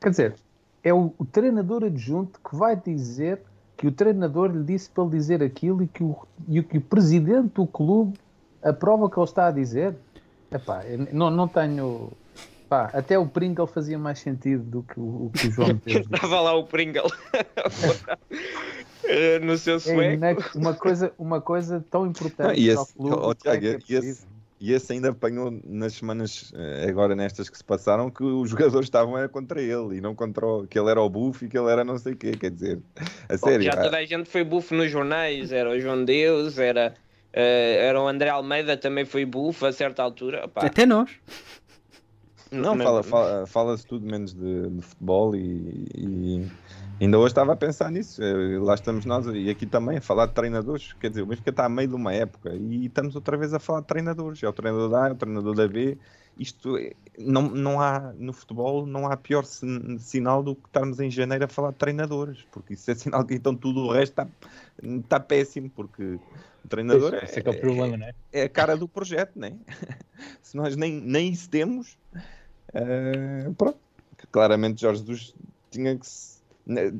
[0.00, 0.34] Quer dizer,
[0.82, 3.40] é o, o treinador adjunto que vai dizer
[3.76, 6.16] que o treinador lhe disse para ele dizer aquilo e que o,
[6.48, 8.18] e o, que o presidente do clube
[8.62, 9.94] aprova o que ele está a dizer.
[10.50, 12.10] Epá, não, não tenho.
[12.72, 15.86] Pá, até o Pringle fazia mais sentido do que o, o que o João Deus
[15.98, 16.14] disse.
[16.14, 17.04] Estava lá o Pringle
[19.04, 20.12] Eh, no seu É sueco.
[20.14, 23.30] ine- uma, coisa, uma coisa tão importante Não, e esse, clube.
[23.30, 24.26] é Tiago, que é e esse,
[24.58, 28.86] e esse ainda apanhou nas semanas, eh, agora nestas que se passaram, que os jogadores
[28.86, 31.58] estavam era contra ele e não contra o, que ele era o buff e que
[31.58, 32.80] ele era não sei o quê, quer dizer,
[33.28, 33.64] a sério.
[33.64, 36.94] Já ah, toda a gente foi bufo nos jornais, era o João Deus, era,
[37.34, 40.48] eh, era o André Almeida também foi bufo a certa altura.
[40.48, 41.10] Pá, Até nós.
[42.52, 46.46] Não, fala, fala, fala-se tudo menos de, de futebol e, e
[47.00, 48.22] ainda hoje estava a pensar nisso.
[48.22, 50.92] Eh, Lá estamos nós e aqui também a falar de treinadores.
[50.94, 53.58] Quer dizer, o Benfica está a meio de uma época e estamos outra vez a
[53.58, 54.42] falar de treinadores.
[54.42, 55.96] É o treinador da A, é o treinador da B.
[56.38, 60.98] Isto é- não, não há no futebol não há pior sin- sinal do que estarmos
[60.98, 64.12] em janeiro a falar de treinadores, porque isso é sinal que então tudo o resto
[64.12, 64.28] está,
[64.82, 66.18] está péssimo, porque
[66.64, 68.14] o treinador é que é o problema, não é?
[68.32, 69.52] é a cara do projeto, né?
[70.40, 71.98] Se nós nem, nem isso temos,
[72.74, 73.78] eh, pronto.
[74.30, 75.34] Claramente Jorge Jesus
[75.70, 76.92] tinha que se, né,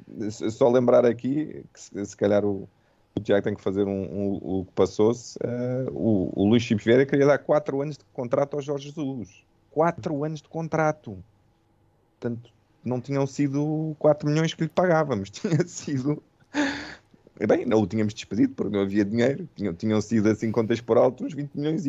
[0.50, 2.68] só lembrar aqui que se, se calhar o,
[3.16, 5.38] o Tiago tem que fazer um, um- o que passou-se.
[5.42, 9.44] eh, o, o Luís Chico Vieira queria dar 4 anos de contrato ao Jorge Jesus.
[9.70, 11.16] 4 anos de contrato.
[12.20, 12.50] Portanto,
[12.84, 16.22] não tinham sido 4 milhões que lhe pagávamos, tinha sido.
[17.46, 20.96] Bem, não o tínhamos despedido porque não havia dinheiro, tinham, tinham sido assim contas por
[20.98, 21.84] alto uns 20 milhões.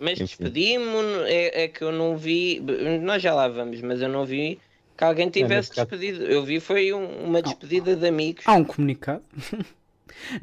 [0.00, 2.60] Mas despedimos, é, é que eu não vi,
[3.02, 4.58] nós já lá vamos, mas eu não vi
[4.96, 6.24] que alguém tivesse nesse caso- despedido.
[6.24, 8.42] Eu vi foi um- uma despedida de amigos.
[8.46, 9.22] Há um comunicado.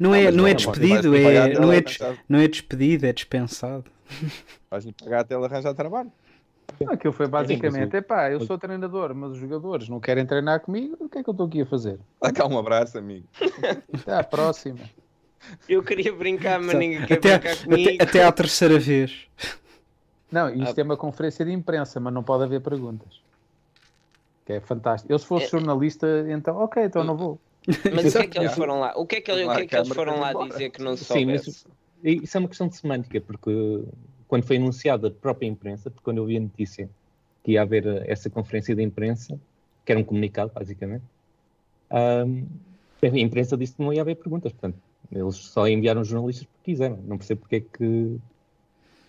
[0.00, 2.24] Não Ah, é, não é não, despedido, pagar é, não, é ela des- arranjar.
[2.28, 3.84] não é despedido, é dispensado.
[4.70, 6.10] Vais-lhe pagar até ele arranjar trabalho.
[6.80, 10.26] Não, Aquilo foi basicamente, Sim, epá, eu mas- sou treinador, mas os jogadores não querem
[10.26, 11.98] treinar comigo, o que é que eu estou aqui a fazer?
[12.20, 13.26] Dá cá um abraço, amigo.
[14.02, 14.80] Até à próxima.
[15.68, 17.90] Eu queria brincar, mas ninguém quer Até, brincar comigo.
[17.90, 19.26] até, até à terceira vez.
[20.30, 23.20] Não, isto é uma conferência de imprensa, mas não pode haver perguntas.
[24.44, 25.12] Que é fantástico.
[25.12, 27.38] Eu se fosse jornalista, então, ok, então não vou.
[27.94, 28.92] Mas o que é que eles foram lá?
[28.96, 30.48] O que é que, o que, é que eles foram lá Embora.
[30.48, 31.66] dizer que não se Sim, mas soubesse?
[32.02, 33.84] isso é uma questão de semântica, porque
[34.26, 36.88] quando foi anunciada a própria imprensa, porque quando eu vi a notícia
[37.42, 39.38] que ia haver eh, essa conferência de imprensa,
[39.84, 41.04] que era um comunicado, basicamente,
[41.90, 42.44] ahm,
[43.02, 44.78] a imprensa disse que não ia haver perguntas, portanto,
[45.10, 46.98] eles só enviaram os jornalistas porque quiseram.
[47.06, 48.16] Não percebo porque é que,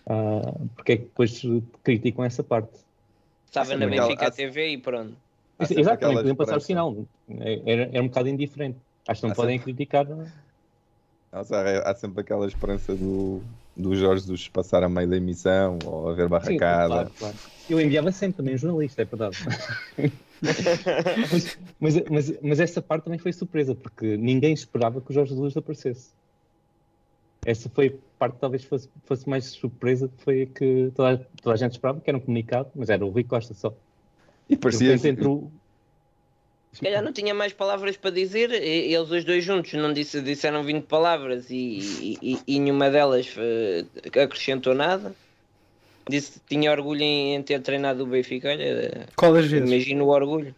[0.06, 1.42] ah, porque é que depois
[1.82, 2.70] criticam essa parte.
[3.46, 5.14] Estava na Benfica há- TV e pronto.
[5.58, 6.96] Aquela podiam passar o sinal.
[7.28, 8.78] É- Era, era um bocado indiferente.
[9.06, 10.06] Acho que não Há podem sempre- criticar.
[11.32, 13.40] Há, há sempre aquela esperança do,
[13.76, 16.86] do Jorge Jesus passar a meio da emissão ou haver Sim, barracada.
[16.88, 17.36] claro, claro.
[17.68, 19.36] Eu enviava sempre também jornalista, é verdade.
[20.40, 25.34] mas, mas, mas, mas essa parte também foi surpresa, porque ninguém esperava que o Jorge
[25.34, 26.10] Jesus aparecesse.
[27.44, 31.14] Essa foi a parte que talvez fosse, fosse mais surpresa, que foi a que toda,
[31.14, 33.72] a- toda a gente esperava, que era um comunicado, mas era o Rui Costa só.
[34.48, 35.50] E parecia- entrou-
[36.72, 40.20] Se calhar não tinha mais palavras para dizer, e- eles os dois juntos não disse,
[40.20, 43.84] disseram 20 palavras e, e, e nenhuma delas eh,
[44.22, 45.14] acrescentou nada.
[46.10, 48.48] Disse que tinha orgulho em, em ter treinado o Benfica.
[48.48, 49.70] Olha, Qual das vezes?
[49.70, 50.54] imagino o orgulho.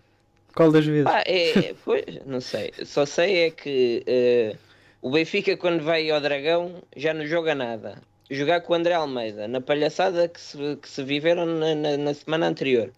[0.55, 1.05] Qual das vezes?
[1.05, 2.73] Pá, é, pois, não sei.
[2.85, 4.57] Só sei é que eh,
[5.01, 8.03] o Benfica, quando vai ao Dragão, já não joga nada.
[8.31, 12.15] Jogar com o André Almeida, na palhaçada que se, que se viveram na, na- na
[12.15, 12.91] semana anterior.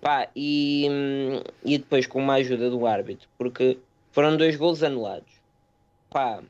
[0.00, 3.78] Pá, e, hum, e depois com uma ajuda do árbitro, porque
[4.12, 5.30] foram dois golos anulados.
[6.10, 6.40] Pá,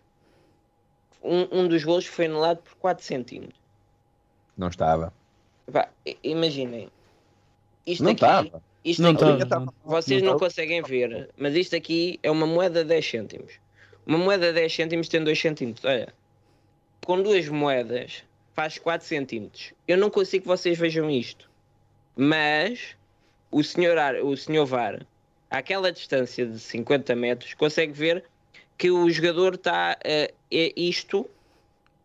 [1.22, 3.58] um, um dos golos foi anulado por 4 centímetros.
[4.56, 5.12] Não estava.
[5.72, 5.88] Pá,
[6.22, 6.88] imaginem.
[7.86, 8.52] Isto Não aqui,
[8.84, 9.74] isto Não aqui, estava.
[9.84, 13.52] vocês Não não conseguem ver, mas isto aqui é uma moeda de 10 cêntimos.
[14.04, 15.84] Uma moeda de 10 cêntimos tem 2 centímetros.
[15.84, 16.12] Olha,
[17.04, 18.24] com duas moedas
[18.54, 19.72] faz 4 centímetros.
[19.86, 21.48] Eu não consigo que vocês vejam isto.
[22.16, 22.96] Mas
[23.50, 25.06] o senhor, o senhor VAR,
[25.50, 28.24] àquela distância de 50 metros, consegue ver
[28.78, 31.28] que o jogador está é isto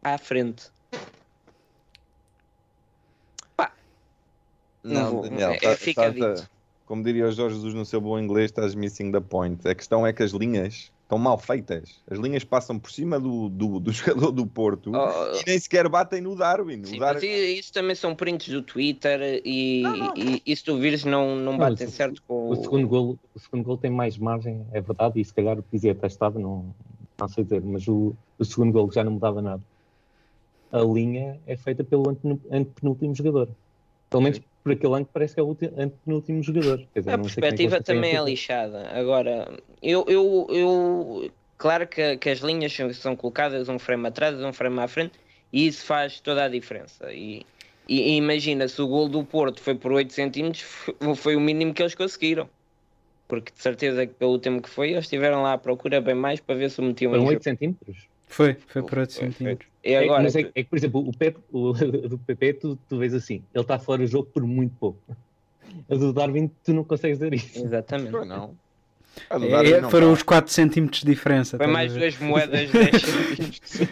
[0.04, 0.70] à frente.
[4.84, 5.22] Não Não, vou.
[5.22, 6.50] Daniel, É- tá- fica tá- dito.
[6.86, 9.68] como diria o Jorge Jesus no seu bom inglês, estás missing the point.
[9.68, 12.02] A questão é que as linhas estão mal feitas.
[12.10, 15.88] As linhas passam por cima do, do, do jogador do Porto Oh, e nem sequer
[15.88, 16.84] batem no Darwin.
[16.84, 17.28] Sim, Darwin...
[17.28, 19.84] isso também são prints do Twitter e,
[20.16, 23.20] e, e se tu vires não, não Não, batem o- certo com O segundo gol,
[23.36, 26.40] o segundo gol tem mais margem, é verdade, e se calhar o Pizzi até estava,
[26.40, 26.74] não,
[27.20, 29.62] não sei dizer, mas o, o segundo gol já não mudava nada.
[30.72, 32.10] A linha é feita pelo
[32.50, 33.50] antepenúltimo jogador.
[34.10, 36.78] Pelo menos por aquele ângulo parece que é o antepenúltimo jogador.
[36.94, 38.90] Quer dizer, A não sei como é que perspectiva conseguem também é lixada.
[38.90, 39.48] Agora,
[39.82, 44.80] eu, eu, eu claro que, que as linhas são, colocadas um frame atrás, um frame
[44.80, 45.20] à frente,
[45.52, 47.12] e isso faz toda a diferença.
[47.14, 47.46] E,
[47.88, 51.40] e- e imagina, se o gol do Porto foi por 8 centímetros, foi, foi o
[51.42, 52.50] mínimo que eles conseguiram.
[53.28, 56.40] Porque de certeza que pelo tempo que foi, eles estiveram lá à procura bem mais
[56.40, 57.44] para ver se o metiam Foram em 8 jogo.
[57.44, 57.98] centímetros?
[58.28, 59.71] Foi, foi por 8 Foi centímetros.
[59.84, 61.74] E É, agora, mas é, é que, por exemplo, o, Pep, o
[62.08, 65.00] do PP, tu, tu vês assim, ele está fora do jogo por muito pouco.
[65.90, 67.64] A do Darwin, tu não consegues ver isso.
[67.64, 68.12] exatamente.
[68.12, 68.56] Pois não.
[69.30, 70.14] É, foram tá.
[70.14, 71.58] os 4 centímetros de diferença.
[71.58, 73.90] Foi mais duas moedas de 10 centímetros.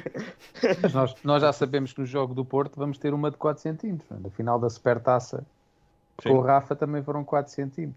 [0.82, 3.62] Mas nós, nós já sabemos que no jogo do Porto vamos ter uma de 4
[3.62, 3.98] cm.
[4.10, 5.46] Na final da Supertaça
[6.22, 6.30] Sim.
[6.30, 7.92] com o Rafa também foram 4 cm.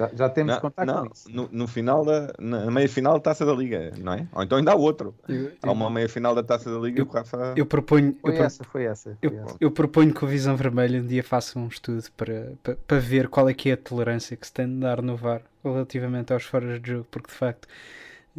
[0.00, 1.30] Já, já temos Não, contato não, com isso.
[1.30, 4.26] no, no final da na meia final da Taça da Liga, não é?
[4.32, 5.14] Ou então ainda há outro.
[5.28, 8.08] Eu, Há uma meia final da Taça da Liga Eu- e o Rafa eu proponho,
[8.08, 9.18] eu, Foi pro- essa, foi essa.
[9.20, 9.56] Foi eu, essa.
[9.60, 13.28] eu proponho que o Visão Vermelha um dia faça um estudo para, para, para ver
[13.28, 16.44] qual é que é a tolerância que se tem de dar no VAR relativamente aos
[16.44, 17.68] foras de jogo, porque de facto,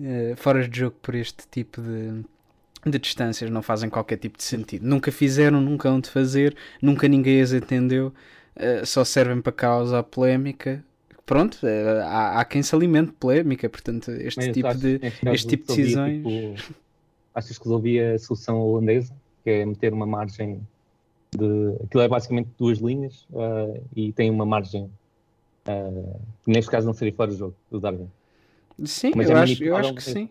[0.02, 2.24] eh, foras de jogo por este tipo de,
[2.86, 4.86] de distâncias não fazem qualquer tipo de sentido.
[4.88, 8.14] Nunca fizeram, nunca hão de fazer, nunca ninguém as entendeu,
[8.56, 10.84] eh, só servem para causar polémica.
[11.32, 15.34] Pronto, eh, há, há quem se alimente polémica, portanto, este Mas tipo achas- de, caso,
[15.34, 16.18] este tipo de decisões.
[16.18, 16.56] tipo,
[17.34, 20.60] achas que resolvia a solução holandesa, que é meter uma margem
[21.34, 21.76] de.
[21.86, 24.90] Aquilo é basicamente duas linhas ah, e tem uma margem.
[26.44, 28.10] que neste caso não seria fora do jogo, do Darwin.
[28.84, 30.30] Sim, Mas eu, é acho, eu acho que sim.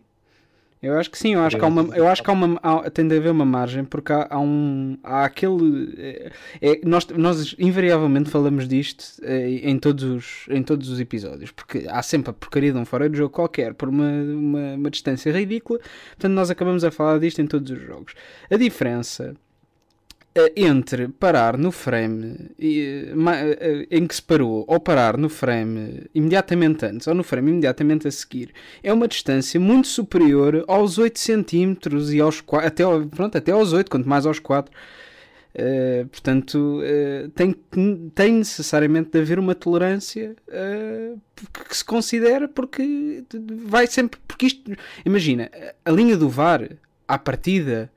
[0.82, 2.90] Eu acho que sim, eu acho que há uma, eu acho que há uma, há-
[2.90, 7.54] tem de haver uma margem porque há, há um, há aquele, é, é- nós, nós
[7.58, 12.32] invariavelmente falamos disto é, em todos os, em todos os episódios, porque há sempre a
[12.32, 15.78] porcaria de um fora de jogo qualquer por uma, uma, uma distância ridícula,
[16.12, 18.14] portanto nós acabamos a falar disto em todos os jogos.
[18.50, 19.34] A diferença
[20.54, 22.50] entre parar no frame
[23.90, 28.10] em que se parou ou parar no frame imediatamente antes ou no frame imediatamente a
[28.12, 31.76] seguir é uma distância muito superior aos 8 cm
[32.12, 34.72] e aos 4, até, pronto, até aos 8, quanto mais aos 4.
[35.52, 37.52] Eh, portanto, eh, tem,
[38.14, 43.24] tem necessariamente de haver uma tolerância que, que se considera porque
[43.64, 44.20] vai sempre.
[44.28, 44.70] Porque isto,
[45.04, 45.50] imagina,
[45.84, 46.70] a linha do VAR
[47.08, 47.90] à partida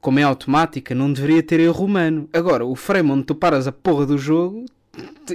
[0.00, 2.28] como é automática, não deveria ter erro humano.
[2.32, 4.64] Agora, o frame onde tu paras a porra do jogo,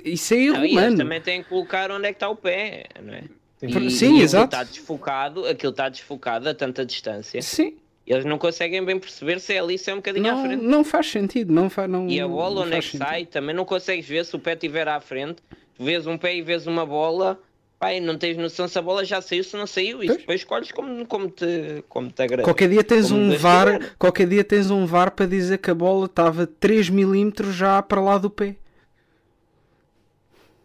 [0.04, 0.98] isso é erro Não, eles humano.
[0.98, 3.24] também têm que colocar onde é que está o pé, não é?
[3.58, 4.46] Sim, E- Sim, e exato.
[4.46, 7.42] Está desfocado, aquilo está desfocado a tanta distância.
[7.42, 7.74] Sim,
[8.06, 10.64] Eles não conseguem bem perceber se é ali, se é um bocadinho à não, frente.
[10.64, 11.52] não faz sentido.
[11.54, 13.08] Não fa, não, E a bola não onde é faz que sentido.
[13.08, 15.38] sai, também não consegues ver se o pé estiver à frente.
[15.76, 17.40] Tu vês um pé e vês uma bola,
[17.80, 20.04] pai, não tens noção se a bola já saiu, se não saiu.
[20.04, 20.18] E Pois.
[20.18, 22.44] depois escolhes como, como, te, como te agrada.
[22.44, 25.76] Qualquer dia tens Como um VAR, qualquer dia tens um VAR para dizer que a
[25.76, 28.56] bola estava 3 milímetros já para lá do pé.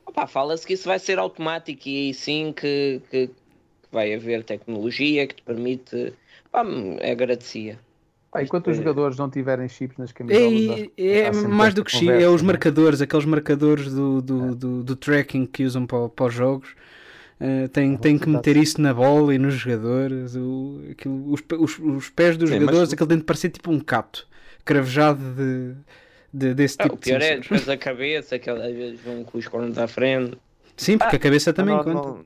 [0.06, 3.34] Opa, Fala-se que isso vai ser automático e aí sim que, que, que
[3.92, 6.14] vai haver tecnologia que te permite.
[6.50, 6.62] Pá,
[7.10, 7.78] agradecia.
[8.30, 8.76] Pá, enquanto os É.
[8.76, 10.64] jogadores não tiverem chips nas camisolas,
[10.96, 14.22] É, é sempre mais do que chi, conversa, é os não marcadores, aqueles marcadores do,
[14.22, 16.74] do, do, do tracking que usam para, para os jogos.
[17.40, 20.36] Uh, tem, tem que meter isso na bola e nos jogadores.
[20.36, 23.70] O, aquilo, os, os, os pés dos Sim, mas- jogadores, aquele tem de parecer tipo
[23.70, 24.28] um cato
[24.64, 25.74] cravejado de,
[26.32, 29.24] de- desse Ah, tipo o pior de é depois a cabeça, que às vezes vão
[29.24, 30.36] com os cornos à frente.
[30.76, 31.94] Sim, porque a cabeça também não, conta.
[31.96, 32.24] não,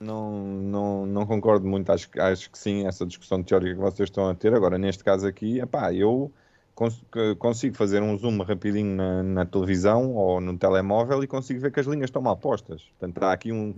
[0.00, 4.08] não, não, não concordo muito, acho, que- acho que sim, essa discussão teórica que vocês
[4.08, 4.52] estão a ter.
[4.52, 6.32] Agora, neste caso aqui, epá, eu
[6.74, 7.02] cons-
[7.38, 11.80] consigo fazer um zoom rapidinho na, na televisão ou no telemóvel e consigo ver que
[11.80, 12.82] as linhas estão mal postas.
[12.98, 13.74] Portanto, há aqui um,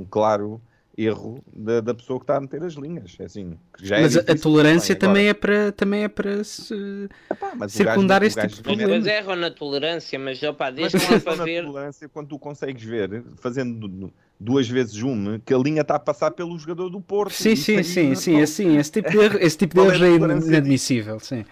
[0.00, 0.60] um claro
[0.96, 3.16] erro da, da pessoa que está a meter as linhas.
[3.20, 6.42] É assim, que já é Mas a, tolerância agora- também é para também é para
[6.42, 8.88] se o circundar gajo- esse o tipo de problema.
[8.94, 11.64] depois erram na tolerância, mas opá, Mas deixa lá é para na ver.
[11.64, 16.00] tolerância quando tu consegues ver, fazendo du- duas vezes uma, que a linha está a
[16.00, 17.32] passar pelo jogador do Porto.
[17.32, 20.04] Sim, sim, sim, não- sim, assim, esse tipo de erro, esse tipo de é erro
[20.04, 21.44] é inadmissível, sim.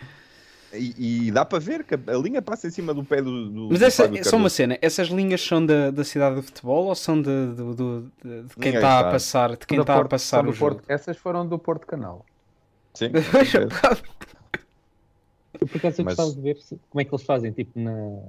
[0.72, 3.48] E, e dá para ver que a a linha passa em cima do pé do.
[3.48, 6.42] do Mas do essa, é só uma cena, essas linhas são da, da cidade do
[6.42, 9.82] futebol ou são de, do- do- de, de quem está a passar, de quem Do
[9.82, 10.74] está a Porto- passar o do jogo?
[10.76, 12.26] Porto- essas foram do Porto Canal.
[12.94, 13.10] Sim,
[15.60, 16.58] Eu por acaso eu Mas- gostava de ver
[16.90, 18.20] como é que eles fazem, tipo, na...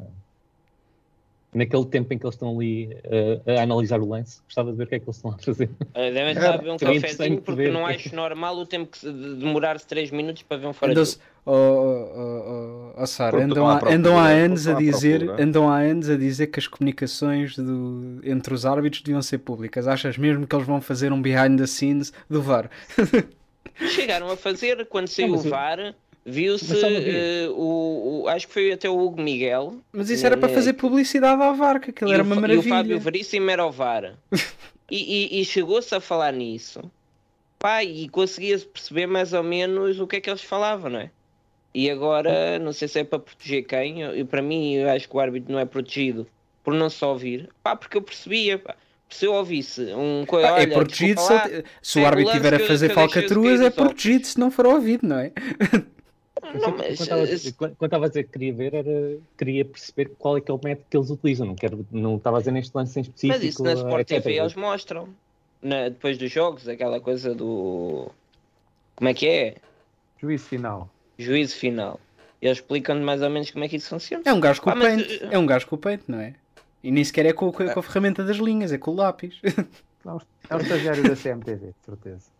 [1.54, 4.84] naquele tempo em que eles estão ali eh, a analisar o lance, gostava de ver
[4.84, 5.70] o que é que eles estão a fazer.
[5.94, 7.72] Devem estar a beber um cafezinho porque ver.
[7.72, 10.94] não acho normal o tempo que se- de demorar-se 3 minutos para ver um fora
[10.94, 11.08] jogo.
[11.46, 16.10] oh, oh, oh, oh, Sara, andam, procura, andam há anos a dizer, andam há anos
[16.10, 19.88] a dizer que as comunicações do, entre os árbitros deviam ser públicas.
[19.88, 22.70] Achas mesmo que eles vão fazer um behind the scenes do VAR?
[23.90, 25.96] Chegaram a fazer, quando saiu mas o eu- VAR,
[26.28, 29.78] viu-se eh, o, o- Acho que foi até o Hugo Miguel.
[29.92, 32.56] Mas isso era para né, fazer publicidade ao VAR, que aquilo era uma maravilha.
[32.62, 34.13] E o Fábio Veríssimo era o VAR.
[34.92, 36.82] e e- e chegou-se a falar nisso.
[37.58, 41.10] Pá, e conseguia-se perceber mais ou menos o que é que eles falavam, não é?
[41.74, 45.16] E agora, não sei se é para proteger quem, eu, para mim, eu acho que
[45.16, 46.28] o árbitro não é protegido
[46.63, 47.50] por não só ouvir.
[47.63, 48.76] Pá, porque eu percebia, pá.
[49.10, 51.50] Se eu ouvisse um coisa, Ah, é protegido se, lá,
[51.82, 55.32] se o árbitro estiver a fazer falcatruas, é protegido se não for ouvido, não é?
[56.54, 57.24] Não, mas, quando estava a
[58.08, 60.98] eh, dizer- que queria ver, era, queria perceber qual é que é o método que
[60.98, 61.48] eles utilizam.
[61.48, 63.40] Não, quero, não estava a dizer neste lance em específico.
[63.40, 64.24] Mas isso na eh, Sport etc.
[64.24, 65.10] TV eles mostram.
[65.62, 68.10] Na- depois dos jogos, aquela coisa do.
[68.96, 69.56] Como é que é?
[70.20, 70.90] Juízo final.
[71.18, 72.00] Juízo final.
[72.42, 74.24] Eles explicam mais ou menos como é que isso funciona.
[74.26, 76.04] É um gajo com Ah, o mas, pente, eh, é um gajo com o pente,
[76.08, 76.34] não é?
[76.84, 79.40] E nem sequer é com, com- com a ferramenta das linhas, é com o lápis.
[79.44, 82.37] É um- É estagiário da CMTV, de certeza.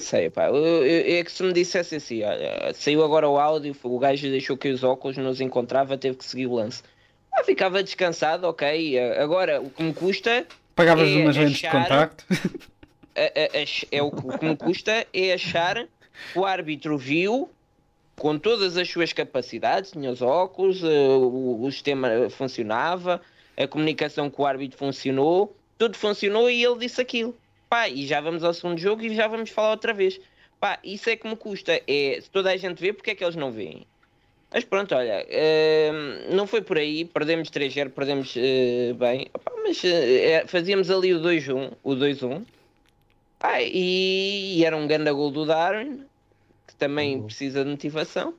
[0.00, 0.48] Sei, pá.
[0.48, 4.28] Eu, eu- é que se me dissesse assim, olha, saiu agora o áudio, o gajo
[4.28, 6.82] deixou que os óculos nos encontrava, teve que seguir o lance.
[7.32, 8.98] Ah, ficava descansado, ok.
[9.18, 12.24] Agora, o que me custa Pagavas É umas lentes de contacto.
[13.16, 13.20] a-
[13.58, 15.86] a- ach- é o que, o que me custa é achar
[16.32, 17.48] que o árbitro viu
[18.16, 23.20] com todas as suas capacidades, tinha os óculos, eh, o, o sistema funcionava,
[23.56, 27.34] a comunicação com o árbitro funcionou, tudo funcionou e ele disse aquilo.
[27.74, 30.20] Pá, e já vamos ao segundo jogo e já vamos falar outra vez.
[30.60, 31.82] Pá, isso é que me custa.
[31.88, 33.84] É, se toda a gente vê, porque é que eles não veem?
[34.52, 35.90] Mas pronto, olha, eh,
[36.30, 41.20] não foi por aí, perdemos 3-0, perdemos eh, bem, Opá, mas é, fazíamos ali o
[41.20, 42.44] 2-1, o 2-1,
[43.40, 46.04] Ah, e, e era um grande gol do Darwin,
[46.68, 48.34] que também precisa de motivação.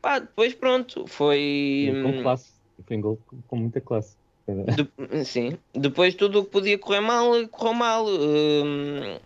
[0.00, 2.00] Pá, depois pronto, foi.
[2.02, 2.50] Com hum, classe.
[2.84, 4.16] Foi um gol com muita classe.
[4.46, 8.06] De- sim, depois tudo o que podia correr mal, correu mal.
[8.06, 9.18] Hum,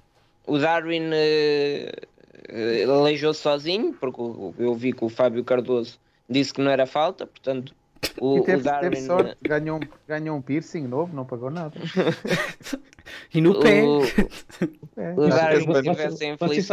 [0.46, 4.20] o Darwin eh, aleijou-se sozinho, porque
[4.58, 5.98] eu vi que o Fábio Cardoso
[6.28, 7.74] disse que não era falta, portanto.
[8.20, 8.90] O, e o teve, Darwin.
[8.90, 11.74] teve sorte, ganhou, um- ganhou um piercing novo, não pagou nada.
[13.32, 13.84] E no pé.
[13.84, 14.00] O,
[14.96, 15.12] É.
[15.12, 16.66] o Darwin, se tivesse vocês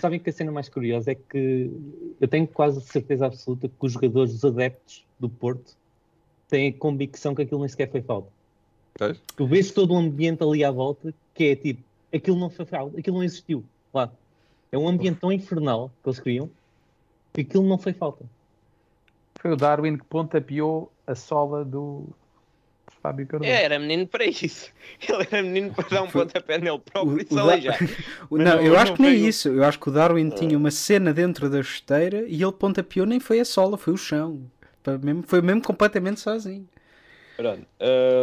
[0.00, 1.70] sabem que a cena mais curiosa é que
[2.20, 5.76] eu tenho quase certeza absoluta que os jogadores, os adeptos do Porto,
[6.52, 8.28] têm a convicção que aquilo nem sequer foi falta.
[8.94, 9.18] Pois.
[9.36, 11.82] Tu vês todo o ambiente ali à volta que é tipo,
[12.14, 13.64] aquilo não foi falta, aquilo não existiu.
[13.92, 14.10] Lá.
[14.70, 16.50] É um ambiente tão infernal que eles criam
[17.32, 18.24] que aquilo não foi falta.
[19.40, 22.06] Foi o Darwin que pontapeou a sola do
[23.02, 23.50] Fábio Cardoso.
[23.50, 24.70] É, era menino para isso.
[25.08, 27.36] Ele era menino para dar um pontapé nele O- próprio e se o.
[27.38, 27.46] O-
[28.38, 29.48] Mas não, não- eu acho não que nem foi o- isso.
[29.48, 33.18] Eu acho que o Darwin tinha uma cena dentro da chuteira e ele pontapeou nem
[33.18, 34.42] foi a sola, foi o chão.
[34.82, 36.66] Foi mesmo, foi mesmo completamente sozinho.
[37.36, 37.66] Pronto.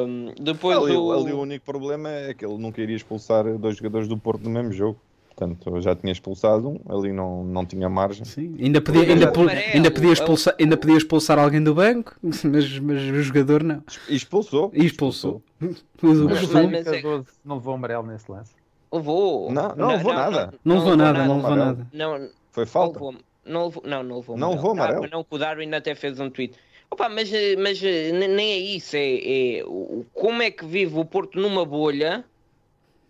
[0.07, 1.11] hum, depois ali, o...
[1.11, 4.49] ali o único problema é que ele não queria expulsar dois jogadores do Porto no
[4.49, 4.99] mesmo jogo.
[5.29, 8.25] Portanto, eu já tinha expulsado um, ali não, não tinha margem.
[8.25, 12.13] Sim, ainda podia, ainda, amarelo, po- ainda, podia expulsar, ainda podia expulsar alguém do banco,
[12.21, 12.43] mas,
[12.79, 13.81] mas o jogador não.
[14.09, 14.69] E expulsou.
[14.73, 15.41] E expulsou.
[15.59, 16.45] Do Mas o Mas-.
[16.45, 17.01] Fábio mas é-
[17.45, 18.51] não levou amarelo nesse lance.
[18.91, 19.49] Levou.
[19.51, 20.53] Não, não levou nada.
[20.65, 21.87] Não levou nada, não levou nada.
[21.93, 22.93] Não, Foi não falta.
[22.99, 25.05] levou, não levou, não, não levou Não levou amarelo?
[25.05, 26.55] Ah, não, que o Darwin até fez um tweet.
[26.91, 31.05] Opa, mas, mas ne- nem é isso, é, é o- como é que vive o
[31.05, 32.25] Porto numa bolha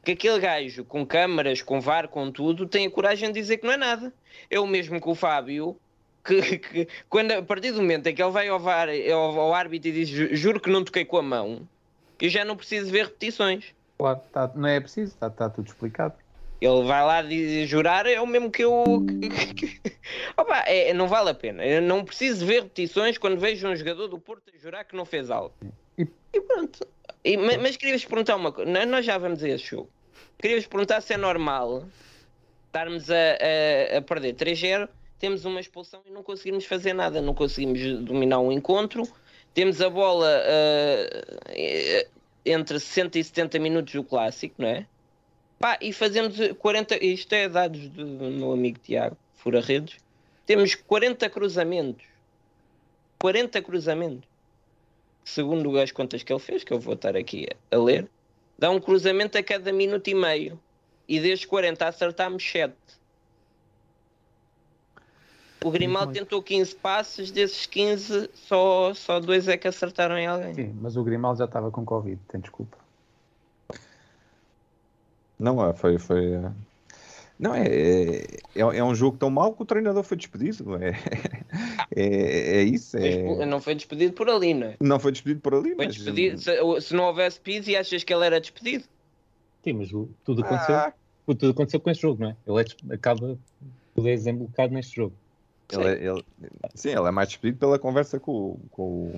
[0.03, 3.65] que aquele gajo com câmaras, com VAR, com tudo, tem a coragem de dizer que
[3.65, 4.13] não é nada.
[4.49, 5.77] É o mesmo que o Fábio,
[6.23, 9.53] que, que quando, a partir do momento em que ele vai ao, VAR, ao, ao
[9.53, 11.67] árbitro e diz "Ju- juro que não toquei com a mão,
[12.21, 13.73] eu já não preciso ver repetições.
[13.97, 16.13] Claro, tá- não é preciso, está tá tudo explicado.
[16.61, 17.23] Ele vai lá
[17.65, 18.83] jurar, é o mesmo que eu.
[20.37, 21.65] Opa, é, não vale a pena.
[21.65, 25.05] Eu não preciso ver repetições quando vejo um jogador do Porto a jurar que não
[25.05, 25.53] fez algo.
[25.97, 26.85] E- E pronto.
[27.23, 28.69] E, ma- mas queria-vos perguntar uma coisa.
[28.85, 29.89] Nós- já vamos a esse jogo.
[30.37, 31.85] Queria-vos perguntar se é normal
[32.67, 34.87] estarmos a, a, a perder 3-0,
[35.17, 39.03] temos uma expulsão e não conseguimos fazer nada, não conseguimos dominar um encontro,
[39.53, 42.07] temos a bola eh,
[42.45, 44.85] entre 60 e 70 minutos do clássico, não é?
[45.59, 49.97] Pá, e fazemos 40, isto é dados do meu amigo Tiago Fura Redes,
[50.45, 52.05] temos 40 cruzamentos.
[53.19, 54.27] 40 cruzamentos.
[55.25, 58.09] Segundo as contas que ele fez, que eu vou estar aqui a ler,
[58.57, 60.57] dá um cruzamento a cada minuto e meio.
[61.07, 62.73] E desde 40 acertámos 7.
[65.63, 70.53] O Grimaldo tentou 15 passes, desses 15, só, só dois é que acertaram em alguém.
[70.53, 72.77] Sim, mas o Grimaldo já estava com Covid, tem desculpa.
[75.39, 75.97] Não, é, foi.
[75.97, 76.51] foi é.
[77.39, 80.65] Não, é, é, é um jogo tão mau que o treinador foi despedido.
[81.95, 82.95] É, é, é isso.
[82.97, 83.45] É...
[83.47, 84.77] Não foi despedido por ali, não é?
[84.79, 85.95] Não foi despedido por ali, foi mas...
[85.95, 88.83] despedido, se, se, não houvesse Pizzi, achas que ele era despedido?
[89.63, 89.89] Sim, mas
[90.23, 90.93] tudo aconteceu, ah.
[91.25, 92.35] tudo aconteceu com este jogo, não é?
[92.47, 93.37] Ele é, acaba,
[93.95, 95.15] tudo é desembocado neste jogo.
[95.71, 96.25] Ele, ele,
[96.75, 99.11] sim, ele é mais despedido pela conversa com, com,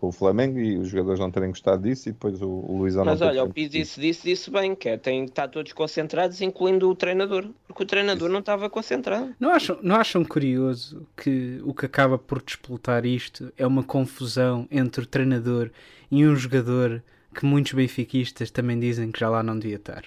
[0.00, 3.04] com o Flamengo e os jogadores não terem gostado disso e depois o, o Luizão
[3.04, 5.72] Mas não olha, o Pizzi disse, disse, disse bem, que é, tem que estar todos
[5.72, 8.32] concentrados, incluindo o treinador, porque o treinador isso.
[8.32, 9.34] não estava concentrado.
[9.40, 14.68] Não acham, não acham curioso que o que acaba por despoltar isto é uma confusão
[14.70, 15.68] entre o treinador
[16.08, 17.02] e um jogador
[17.34, 20.04] que muitos benfiquistas também dizem que já lá não devia estar?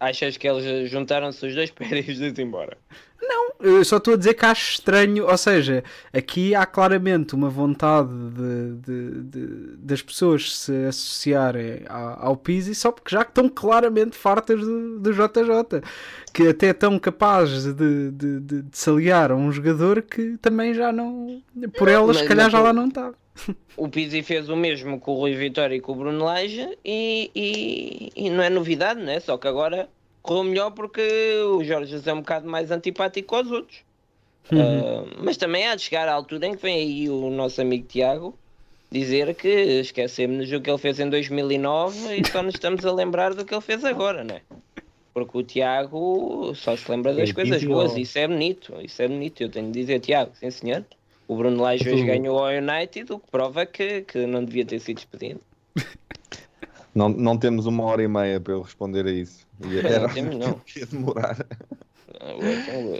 [0.00, 2.78] Achas que eles juntaram-se os dois para ir embora?
[3.20, 7.48] Não, eu só estou a dizer que acho estranho, ou seja, aqui há claramente uma
[7.48, 13.48] vontade de, de, de das pessoas se associarem ao, ao Pizzi só porque já estão
[13.48, 15.82] claramente fartas do, do JJ,
[16.32, 20.92] que até estão capazes de, de, de, se aliar a um jogador que também já
[20.92, 21.42] não,
[21.78, 23.12] por elas, se calhar já lá não está.
[23.76, 27.30] O Pizzi fez o mesmo com o Rui Vitória e com o Bruno Lage e,
[27.34, 29.20] e, e não é novidade, né?
[29.20, 29.86] Só que agora
[30.26, 31.00] correu melhor porque
[31.48, 33.78] o Jorge Jesus é um bocado mais antipático aos outros.
[34.50, 34.58] Uhum.
[34.60, 37.86] Uh, mas também há de chegar à altura em que vem aí o nosso amigo
[37.86, 38.38] Tiago
[38.90, 43.34] dizer que esquecemos o que ele fez em 2009 e só nos estamos a lembrar
[43.34, 44.42] do que ele fez agora, né?
[45.12, 49.08] Porque o Tiago só se lembra das é coisas boas, isso é bonito, isso é
[49.08, 49.42] bonito.
[49.42, 50.84] Eu tenho de dizer, Tiago, sim senhor.
[51.26, 54.78] O Bruno Lage hoje ganhou ao United, o que prova que, que não devia ter
[54.78, 55.40] sido despedido.
[56.96, 59.46] Não, não temos uma hora e meia para eu responder a isso.
[59.84, 60.60] Era não temos, não.
[60.74, 61.36] ia demorar.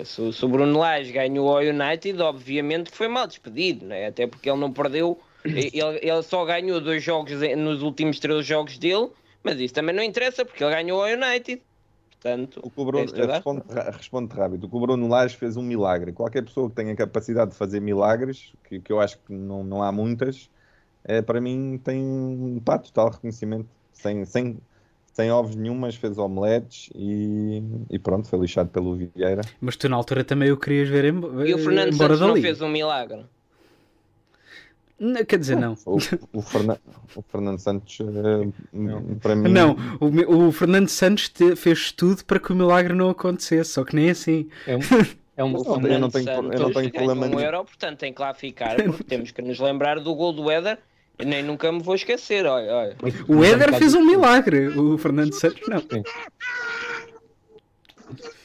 [0.04, 4.08] Se, se o Bruno Lage ganhou ao United, obviamente foi mal despedido, né?
[4.08, 8.76] até porque ele não perdeu, ele, ele só ganhou dois jogos nos últimos três jogos
[8.76, 9.08] dele,
[9.42, 11.62] mas isso também não interessa porque ele ganhou ao United.
[12.10, 14.64] Portanto, o que o Bruno, responde, responde rápido.
[14.64, 16.12] O que o Bruno Lage fez um milagre.
[16.12, 19.82] Qualquer pessoa que tenha capacidade de fazer milagres, que, que eu acho que não, não
[19.82, 20.50] há muitas,
[21.02, 23.75] é, para mim tem pá, total reconhecimento.
[23.96, 24.58] Sem, sem,
[25.12, 29.42] sem ovos nenhumas, fez omeletes e, e pronto, foi lixado pelo Vieira.
[29.60, 31.16] Mas tu na altura também o querias ver em,
[31.46, 32.34] E o Fernando Santos dali.
[32.34, 33.24] não fez um milagre?
[34.98, 35.76] Não, quer dizer, não.
[35.84, 35.96] O,
[36.32, 36.78] o, Fernan,
[37.14, 38.52] o Fernando Santos, uh,
[39.20, 39.50] para mim.
[39.50, 43.84] Não, o, o Fernando Santos te, fez tudo para que o milagre não acontecesse, só
[43.84, 44.48] que nem assim.
[44.66, 44.80] É um,
[45.36, 48.32] é um, eu não tenho, eu não tenho problema um euro, portanto tem que lá
[48.32, 50.78] ficar, porque temos que nos lembrar do gol do Éder.
[51.24, 52.96] Nem nunca me vou esquecer, olha, olha.
[53.28, 55.82] O Éder fez um milagre, o Fernando Santos não.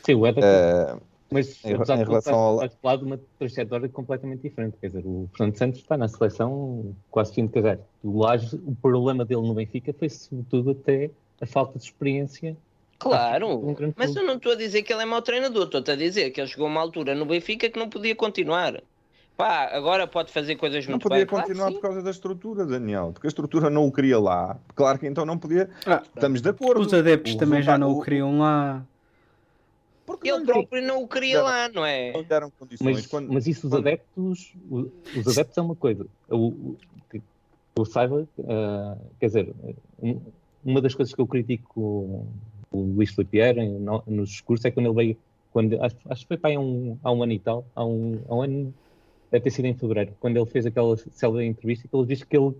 [0.03, 0.43] Sim, o Éder.
[0.43, 1.01] Uh...
[1.33, 2.69] Mas em, apesar em relação ao...
[2.81, 4.75] falar de uma trajetória completamente diferente.
[4.81, 7.79] Quer dizer, o Fernando Santos está na seleção quase fim de carreira.
[8.03, 11.09] O, Laje, o problema dele no Benfica foi sobretudo até
[11.39, 12.55] a falta de experiência.
[12.99, 16.29] Claro, mas eu não estou a dizer que ele é mau treinador, estou-te a dizer
[16.29, 18.79] que ele chegou a uma altura no Benfica que não podia continuar.
[19.41, 21.25] Pá, agora pode fazer coisas não muito podia bem.
[21.25, 24.59] continuar claro, por causa da estrutura, Daniel, porque a estrutura não o queria lá.
[24.75, 25.67] Claro que então não podia.
[25.85, 26.81] Ah, Estamos de acordo.
[26.81, 28.85] Os adeptos o também já não o queriam lá.
[30.05, 32.11] Porque ele próprio não o queria lá, não é?
[32.11, 32.97] Não deram condições.
[32.97, 33.87] Mas, quando, mas isso os quando...
[33.87, 36.05] adeptos, os adeptos é uma coisa.
[36.29, 36.75] O,
[37.09, 37.21] que
[37.75, 39.55] eu saiba, uh, quer dizer,
[40.63, 42.27] uma das coisas que eu critico
[42.71, 43.39] o Luís Filipe
[44.05, 45.17] nos discursos é quando ele veio,
[45.51, 48.19] quando, acho, acho que foi para há um, há um ano e tal, há um,
[48.29, 48.73] há um ano,
[49.31, 52.37] deve ter sido em fevereiro, quando ele fez aquela célebre entrevista que ele diz que
[52.37, 52.53] ele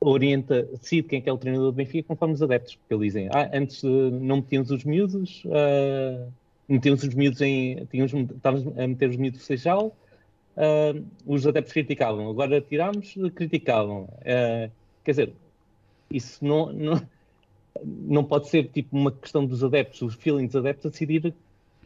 [0.00, 3.12] orienta, decide quem é, que é o treinador do Benfica conforme os adeptos, porque eles
[3.12, 6.32] dizem, ah, antes não metíamos os miúdos, uh,
[6.68, 9.96] metíamos os miúdos em, tínhamos, estávamos a meter os miúdos no Seixal,
[10.56, 14.02] uh, os adeptos criticavam, agora tirámos, criticavam.
[14.02, 14.70] Uh,
[15.04, 15.32] quer dizer,
[16.10, 17.02] isso não, não,
[17.84, 21.34] não pode ser tipo uma questão dos adeptos, os feelings dos adeptos a decidir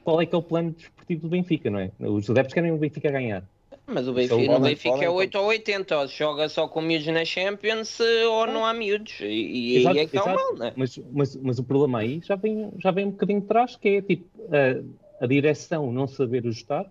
[0.05, 1.91] qual é que é o plano desportivo do Benfica, não é?
[2.01, 3.45] Os adeptos querem o Benfica ganhar.
[3.93, 6.67] Mas o é o Benfica, podem- Benfica é podem- 8 ou 80, ou joga só
[6.67, 9.21] com miúdos na Champions eh, ou não há miúdos.
[9.21, 10.73] E, e Exato, é que está mal, né?
[10.77, 13.89] Mas, mas, mas o problema aí já vem, já vem um bocadinho de trás, que
[13.89, 16.87] é tipo a, a direção não saber ajustar,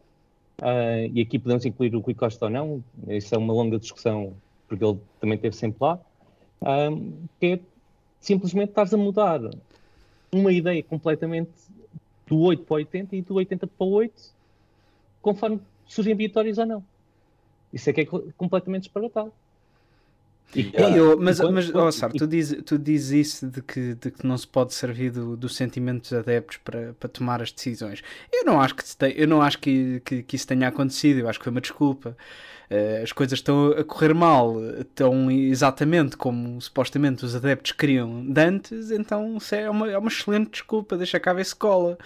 [0.61, 4.35] ah, e aqui podemos incluir o Rui Costa ou não, isso é uma longa discussão,
[4.67, 5.99] porque ele também esteve sempre lá,
[6.61, 6.89] ah,
[7.39, 7.59] que é
[8.19, 9.41] simplesmente estás a mudar
[10.31, 11.51] uma ideia completamente
[12.27, 14.13] do 8 para o 80 e do 80 para o 8,
[15.21, 16.90] conforme surgem vitórias ou não.
[17.73, 19.31] Isso é que é co- completamente disparatado.
[20.53, 23.47] E quando- Eu- mas, e quando- mas quando- oh, Sar, tu, dizes, tu dizes isso
[23.47, 27.07] de que, de que não se pode servir do, do sentimento dos adeptos para, para
[27.07, 28.03] tomar as decisões.
[28.33, 31.29] Eu não acho que, tem- eu não acho que, que, que isso tenha acontecido, eu
[31.29, 32.17] acho que foi uma desculpa.
[32.69, 38.41] Eh, as coisas estão a correr mal, estão exatamente como supostamente os adeptos queriam de
[38.41, 41.97] antes, então isso é uma, é uma excelente desculpa, deixa cá ver se cola.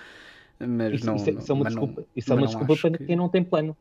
[0.60, 2.76] Mas Isso, não, isso é, isso é uma mas não- desculpa, isso é uma desculpa
[2.78, 3.76] para que- quem não tem plano.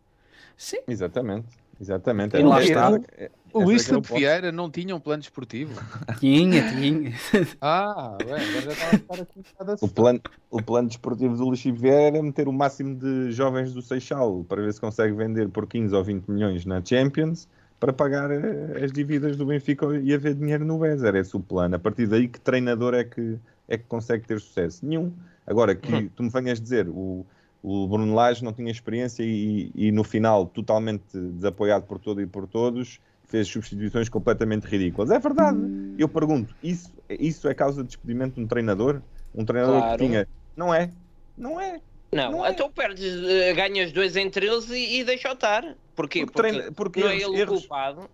[0.56, 0.78] Sim.
[0.88, 1.46] Exatamente.
[1.80, 2.36] Exatamente.
[2.36, 3.00] E lá está.
[3.16, 4.14] é- O Luís ponto.
[4.14, 5.80] Vieira não tinha um plano desportivo.
[6.18, 7.12] Tinha, tinha.
[7.60, 10.20] Ah, bem, agora já estava a ficar aqui O plano,
[10.50, 14.44] o plano desportivo do Luís Filipe Vieira era meter o máximo de jovens do Seixal
[14.48, 17.48] para ver se consegue vender por 15 ou 20 milhões na Champions
[17.78, 21.02] para pagar eh, as dívidas do Benfica e haver dinheiro no BES.
[21.02, 21.76] Era esse o plano.
[21.76, 24.84] A partir daí, que treinador é que, é que consegue ter sucesso?
[24.86, 25.12] Nenhum.
[25.46, 27.26] Agora, que tu me venhas dizer, o,
[27.66, 32.26] o Bruno Lage não tinha experiência e, e no final, totalmente desapoiado por todo e
[32.26, 35.10] por todos, fez substituições completamente ridículas.
[35.10, 35.58] É verdade.
[35.96, 39.00] Eu pergunto, isso, isso é causa de despedimento de um treinador?
[39.34, 39.98] Um treinador Claro.
[39.98, 40.28] que tinha.
[40.54, 40.90] Não é?
[41.38, 41.80] Não é.
[42.12, 42.50] Não, Não é.
[42.50, 45.62] então perdes, eh, ganhas dois entre eles e, e deixa-o estar.
[45.96, 46.26] Porquê?
[46.26, 48.10] Porque Porque, treina- porque não é erros- ele o erros- culpado.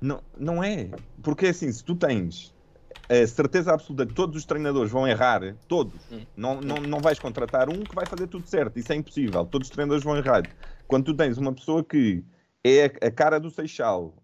[0.00, 0.88] Não, não é.
[1.22, 2.53] Porque assim, se tu tens
[3.08, 6.24] a certeza absoluta que todos os treinadores vão errar, todos, Hum.
[6.36, 8.78] não, não, não vais contratar um que vai fazer tudo certo.
[8.78, 9.44] Isso é impossível.
[9.44, 10.48] Todos os treinadores vão errar.
[10.86, 12.24] Quando tu tens uma pessoa que
[12.64, 14.14] é a cara do Seixal,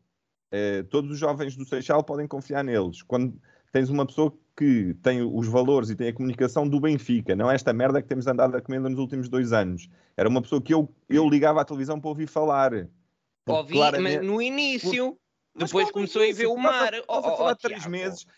[0.52, 3.02] eh, todos os jovens do Seixal podem confiar neles.
[3.02, 3.38] Quando
[3.72, 7.54] tens uma pessoa que tem os valores e tem a comunicação do Benfica, não é
[7.54, 9.88] esta merda que temos andado a comer nos últimos dois anos.
[10.16, 12.72] Era uma pessoa que eu, eu ligava à televisão para ouvir falar.
[13.46, 15.16] Ouvi, claramente- mas no início,
[15.56, 16.92] depois começou a ver o mar.
[16.94, 17.90] Estás Oh, a oh, falar oh, de três Tiago.
[17.90, 18.30] meses, tá-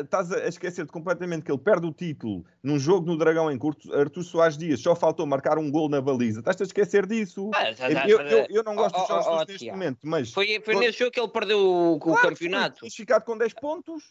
[0.00, 3.94] estás a esquecer-te completamente que ele perde o título num jogo no Dragão em curto.
[3.94, 6.40] Artur Soares Dias só faltou marcar um gol na baliza.
[6.40, 7.50] Estás a esquecer disso.
[7.54, 9.70] Ah, tá, tá, eu, tá, eu, eu não gosto oh, dos Jorge oh, oh, neste
[9.70, 10.32] momento, mas.
[10.32, 12.30] Foi, foi nesse jogo que ele perdeu o, o Claro foi.
[12.30, 12.80] campeonato.
[12.80, 14.04] Tinhas ficado com 10 pontos.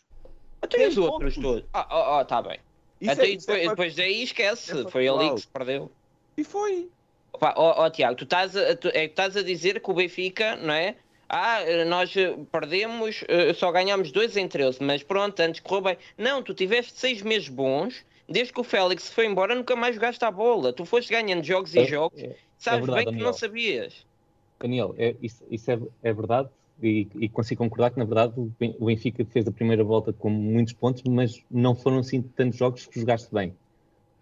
[0.62, 1.52] Até os 10 outros pontos.
[1.52, 1.70] todos.
[1.74, 2.60] Ah, oh, oh, tá bem.
[3.02, 4.72] Isso Até é- isso é depois, fac- depois daí esquece.
[4.72, 5.92] é foi ali que se perdeu.
[6.38, 6.90] E foi.
[7.34, 10.74] Ó ó, Tiago, tu estás, a, tu, é, estás a dizer que o Benfica, não
[10.74, 10.96] é?
[11.30, 15.98] Ah, nós eh, perdemos, eh, só ganhámos dois em 13, mas pronto, antes correu bem.
[16.18, 20.24] Não, tu tiveste seis meses bons, desde que o Félix foi embora, nunca mais jogaste
[20.24, 20.72] a bola.
[20.72, 23.26] Tu foste ganhando jogos e É- jogos, é- sabes verdade, bem que Daniel.
[23.28, 24.06] não sabias.
[24.60, 26.50] Daniel, é- isso, isso é, é verdade
[26.82, 30.14] e, e consigo concordar que, na verdade, o Ben- o Benfica fez a primeira volta
[30.14, 33.54] com muitos pontos, mas não foram assim tantos jogos que jogaste bem.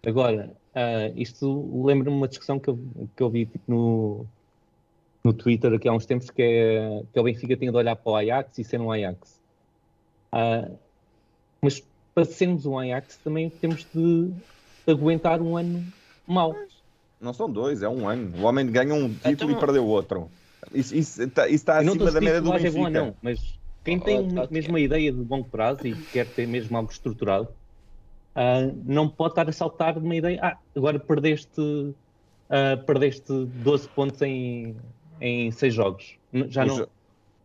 [0.04, 2.78] Agora, ah, isto lembra-me uma discussão que eu,
[3.16, 4.26] que eu vi tipo, no,
[5.26, 8.12] no Twitter aqui há uns tempos, que é que o Benfica tinha de olhar para
[8.12, 9.40] o Ajax e ser um Ajax.
[10.30, 10.68] Ah,
[11.60, 11.82] mas
[12.14, 14.30] para sermos um Ajax também temos de
[14.86, 15.84] aguentar um ano
[16.26, 16.54] mau.
[17.20, 18.32] Não são dois, é um ano.
[18.40, 20.30] O homem ganha um título Então- e perdeu outro.
[20.72, 22.90] Isso, isso está, isso está acima da a média do é bom Benfica.
[22.90, 26.26] não, mas quem tem oh, uma- oh, mesmo uma ideia de longo prazo e quer
[26.26, 27.48] ter mesmo algo estruturado,
[28.34, 30.38] ah, não pode estar a saltar de uma ideia.
[30.42, 31.94] Ah, agora perdeste,
[32.48, 34.76] ah, perdeste 12 pontos em,
[35.20, 36.16] em 6 jogos.
[36.48, 36.88] Já O não, Jo-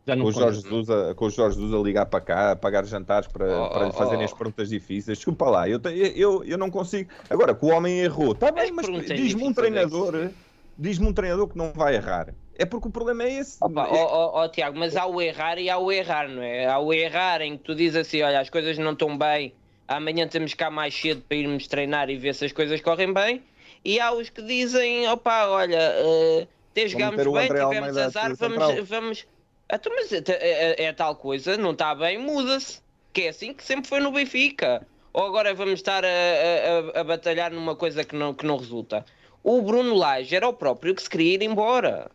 [0.07, 0.31] já não com, o.
[0.33, 3.45] Jorge Jesus a, com o Jorge Jesus a ligar para cá, a pagar jantares para,
[3.45, 4.25] Oh, para lhe oh, fazerem oh.
[4.25, 5.17] as perguntas difíceis.
[5.17, 7.09] Desculpa lá, eu, te- eu, eu não consigo.
[7.29, 10.29] Agora, que o homem errou, está bem, As mas diz-me um é treinador,
[10.77, 12.33] diz-me um treinador que não vai errar.
[12.57, 13.57] É porque o problema é esse.
[13.61, 16.43] Opa, É- ó, ó, ó, Tiago, mas há o errar e há o errar, não
[16.43, 16.65] é?
[16.67, 19.53] Há o errar em que tu dizes assim: olha, as coisas não estão bem,
[19.87, 23.41] amanhã temos cá mais cedo para irmos treinar e ver se as coisas correm bem.
[23.83, 28.31] E há os que dizem: opa, olha, eh, até jogámos bem, André tivemos Almeida azar,
[28.31, 28.57] de vamos.
[28.67, 28.85] central.
[28.85, 29.27] vamos...
[29.73, 32.81] Então, mas é, é- é tal coisa, não está bem, muda-se.
[33.13, 34.85] Que é assim que sempre foi no Benfica.
[35.13, 38.57] Ou agora vamos estar a, a- a- a batalhar numa coisa que não, que não
[38.57, 39.05] resulta.
[39.43, 42.09] O Bruno Lage era o próprio que se queria ir embora.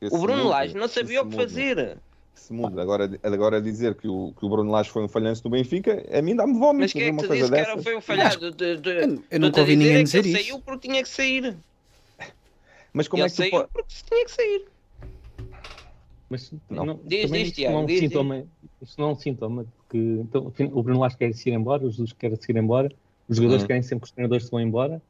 [0.00, 1.98] esse O Bruno muda, Lage não sabia o que muda, fazer.
[2.34, 2.80] Se muda.
[2.80, 6.22] Agora, agora dizer que o, que o Bruno Lage foi um falhanço do Benfica, a
[6.22, 6.80] mim dá-me vómito.
[6.82, 8.50] Mas quem é que te disse que era, foi um falhado?
[8.52, 10.42] De, de, Eu- eu nunca a ouvi dizer ninguém é que dizer ele isso.
[10.44, 11.56] saiu porque tinha que sair.
[12.92, 13.68] Mas como ele é que tu saiu pode...
[13.72, 14.68] porque tinha que sair.
[16.28, 16.84] Mas Não.
[16.84, 18.46] não, Diz, diz, isto Tiago, não é um diz, sintoma.
[18.80, 21.84] Isto não é um sintoma, porque então, afinal, o Bruno Lage quer se ir embora,
[21.84, 22.88] o Jesus quer se ir embora,
[23.28, 23.66] os jogadores Hum.
[23.66, 25.02] querem sempre que os treinadores se vão embora.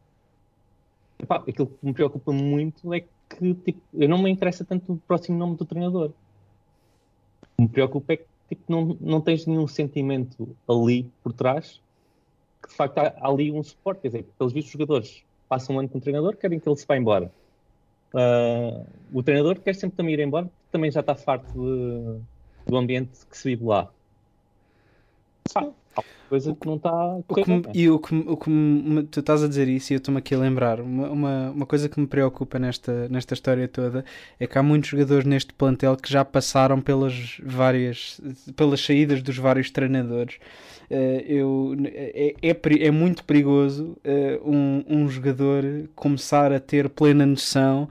[1.19, 4.97] epá, aquilo que me preocupa muito é que tipo, eu não me interessa tanto o
[4.99, 6.09] próximo nome do treinador.
[6.09, 11.81] O que me preocupa é que tipo, não, não tens nenhum sentimento ali por trás
[12.63, 14.01] que de facto há, há ali um suporte.
[14.01, 16.77] Quer dizer, pelos vistos, os jogadores passam um ano com o treinador, querem que ele
[16.77, 17.31] se vá embora.
[18.15, 22.25] Ah, o treinador quer sempre também ir embora, porque também já está farto de-
[22.67, 23.95] do ambiente que se vive lá.
[25.55, 25.73] Há
[26.29, 27.19] coisa que não está
[27.75, 30.35] e o que, o que me- tu estás a dizer isso e eu estou-me aqui
[30.35, 34.05] a lembrar, uma, uma, uma coisa que me preocupa nesta, nesta história toda
[34.39, 38.21] é que há muitos jogadores neste plantel que já passaram pelas várias
[38.57, 40.39] pelas saídas dos vários treinadores.
[40.89, 47.25] Eh, eu, é, é, é muito perigoso eh, um, um jogador começar a ter plena
[47.27, 47.89] noção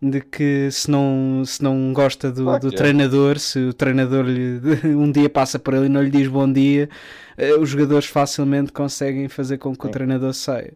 [0.00, 2.70] de que se não, se não gosta do, do é.
[2.70, 4.60] treinador, se o treinador lhe,
[4.94, 6.88] um dia passa por ele e não lhe diz bom dia,
[7.36, 9.92] eh, os jogadores facilmente conseguem fazer com que o Sim.
[9.92, 10.72] treinador saia.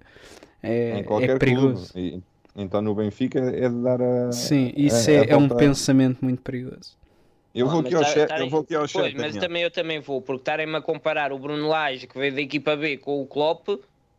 [0.62, 1.92] É, em é perigoso.
[1.92, 2.16] clube.
[2.16, 2.22] E,
[2.56, 4.32] então no Benfica é de dar a.
[4.32, 6.96] Sim, isso a- é, a é um pensamento muito perigoso.
[7.54, 9.14] Eu vou Ah, aqui ao tá- tarem- eu vou aqui ao Pois, chat.
[9.14, 9.40] mas Daniel.
[9.40, 12.74] também eu também vou, porque estarem-me a comparar o Bruno Lage, que veio da equipa
[12.76, 13.68] B, com o Klopp,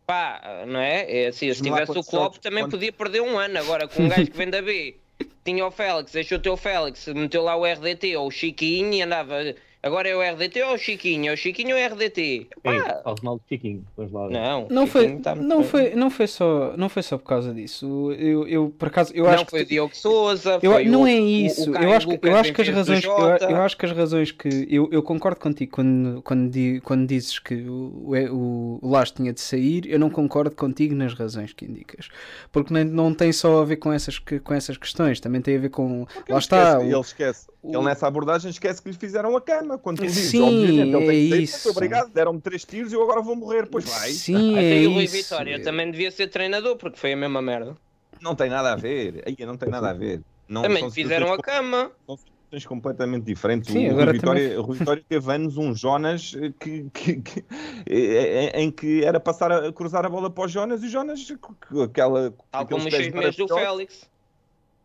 [0.06, 1.24] pá, não é?
[1.24, 3.58] é assim, se tivesse o Klopp também quantos- podia perder um ano.
[3.60, 4.95] Agora, com um gajo que vem da B,
[5.43, 9.01] tinha o Félix, deixou o teu Félix, meteu lá o RDT ou o Chiquinho e
[9.01, 9.56] andava.
[9.84, 11.30] Agora é o RDT ou o Chiquinho?
[11.30, 12.48] É o Chiquinho ou o RDT?
[12.64, 13.84] Pá, faz mal de Chiquinho.
[13.98, 15.68] Vamos lá não, Não o foi, tá não bem.
[15.68, 18.14] foi, não foi só, não foi só por causa disso.
[18.14, 20.86] Eu, eu por acaso, eu não acho que foi o tu- Diogo Souza, Eu, foi
[20.86, 21.72] não o, é o- o isso.
[21.74, 23.04] Caio eu, acho, que- Lucas eu acho que as razões.
[23.04, 23.12] Eu,
[23.50, 24.68] eu acho que as razões que.
[24.72, 29.34] Eu, eu concordo contigo quando, quando, di- quando dizes que o, o, o Lage tinha
[29.34, 29.84] de sair.
[29.92, 32.08] Eu não concordo contigo nas razões que indicas.
[32.54, 35.20] Porque nem, não tem só a ver com essas, que- com essas questões.
[35.20, 36.06] Também tem a ver com.
[36.06, 36.58] Porque lá está.
[36.70, 37.53] esquece, o- ele esquece.
[37.64, 39.78] O- Ele nessa abordagem esquece que lhe fizeram a cama.
[39.78, 41.68] Quando tu dizes, Sim, obviamente, ele tem é sair, isso.
[41.68, 43.68] "Muito obrigado, deram-me três tiros e eu agora vou morrer.
[43.68, 44.11] Pois vai.
[44.11, 45.16] Sim, Até é e o Rui isso.
[45.16, 47.76] Vitória também devia ser treinador, porque foi a mesma merda.
[48.22, 49.24] Não tem nada a ver.
[49.26, 50.22] Aí não tem nada a ver.
[50.47, 51.89] Não, Também fizeram a cama.
[52.05, 53.72] são situações completamente diferentes.
[53.72, 56.86] Sim, o, agora Rui Vitória, também- o Rui Vitória teve anos um Jonas eh, que,
[56.93, 57.45] que- que-
[57.89, 60.89] eh, em, em que era passar a cruzar a bola para o Jonas e o
[60.89, 63.47] Jonas com aquela Tal como os seis meses do.
[63.47, 64.07] Félix.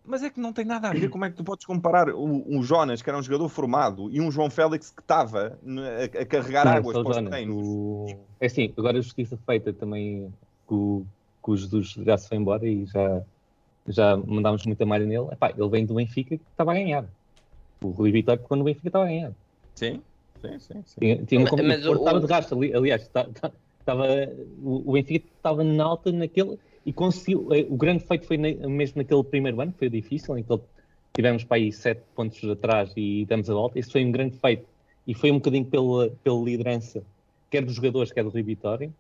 [0.09, 1.11] Mas é que não tem nada a ver.
[1.11, 4.21] Como é que tu podes comparar o- um Jonas, que era um jogador formado, e
[4.21, 5.83] um João Félix que estava né,
[6.19, 7.57] a, a carregar Não, águas para os Jonas, treinos?
[7.67, 10.33] o- É assim, agora a justiça feita também
[10.67, 11.05] que o,
[11.45, 13.23] que o Jesus já se foi embora e já,
[13.87, 15.29] já mandámos muita malha nele.
[15.31, 17.05] Epá, ele vem do Benfica que estava a ganhar.
[17.85, 19.33] O Rui Vitória quando o Benfica estava a ganhar.
[19.77, 20.03] Sim,
[20.41, 20.83] sim, sim.
[20.87, 21.01] sim.
[21.01, 24.07] Tinha, tinha uma Mas- mas o estava de rastro ali, aliás, estava,
[24.63, 26.59] o, o Benfica estava na alta naquele
[26.89, 27.53] e conseguiu.
[27.53, 30.59] eh, O grande feito foi mesmo naquele primeiro ano, que foi difícil, em que
[31.15, 33.79] tivemos para aí sete pontos atrás e demos a volta.
[33.79, 34.67] Isso foi um grande feito
[35.07, 37.03] e foi um bocadinho pela, pela liderança,
[37.51, 38.91] quer dos jogadores, quer do Rui Vitória,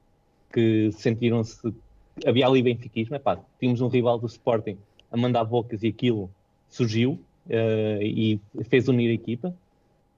[0.52, 1.72] que sentiram-se.
[2.26, 4.76] Havia ali benfiquismo, epá, tínhamos um rival do Sporting
[5.10, 6.28] a mandar bocas e aquilo
[6.68, 7.18] surgiu
[7.48, 9.54] eh, e fez unir a equipa,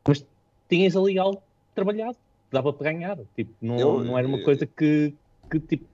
[0.09, 0.27] mas
[0.69, 1.41] tinhas ali algo
[1.75, 2.17] trabalhado,
[2.51, 3.19] dava para ganhar.
[3.37, 5.15] Tipo, não, Eu- não era uma coisa que,
[5.51, 5.85] que tipo,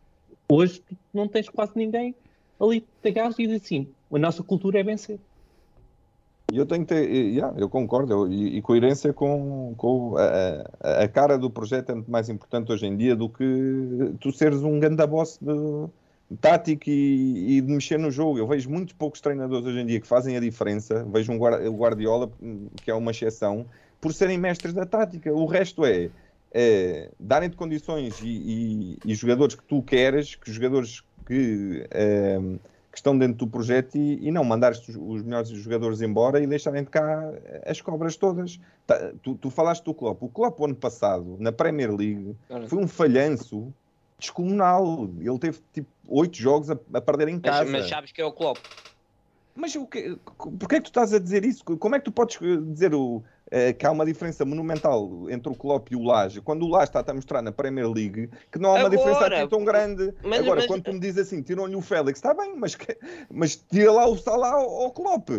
[0.48, 0.82] hoje
[1.12, 2.14] não tens quase ninguém
[2.60, 5.18] ali te agarras e diz assim: a nossa cultura é vencer.
[6.52, 11.08] Eu tenho que ter, yeah, eu concordo, eu- e, e coerência com, com a, a-
[11.08, 14.78] cara do projeto é muito mais importante hoje em dia do que tu seres um
[14.78, 18.38] ganda boss de tático e, e de mexer no jogo.
[18.38, 21.04] Eu vejo muitos poucos treinadores hoje em dia que fazem a diferença.
[21.12, 22.30] Vejo um o Guardiola,
[22.80, 23.66] que é uma exceção,
[24.00, 25.32] por serem mestres da tática.
[25.32, 26.10] O resto é,
[26.58, 32.38] é darem-te condições e, e- e jogadores que tu queres, que jogadores que, eh,
[32.90, 36.82] que estão dentro do projeto e, e não mandares os, melhores jogadores embora e deixarem
[36.82, 37.30] de cá
[37.66, 38.58] as cobras todas.
[38.86, 40.22] Tá, tu, tu falaste do Klopp.
[40.22, 42.34] O Klopp, ano passado, na Premier League,
[42.68, 43.70] foi um falhanço
[44.18, 45.10] descomunal.
[45.20, 47.70] Ele teve tipo oito jogos a, a perder em Mas, casa.
[47.70, 48.64] mas sabes que é o Klopp.
[49.56, 50.16] Mas o que,
[50.58, 51.64] porquê é que tu estás a dizer isso?
[51.64, 52.38] Como é que tu podes
[52.72, 56.64] dizer o, eh, que há uma diferença monumental entre o Klopp e o Laje, quando
[56.64, 59.48] o Laje está a mostrar na Premier League que não há uma Agora, diferença assim
[59.48, 60.12] tão grande.
[60.22, 62.96] mas- Agora, mas- quando tu me dizes assim, tiram-lhe o Félix, está bem, mas, que-
[63.30, 65.30] mas tira lá o Salah ao, ao Klopp.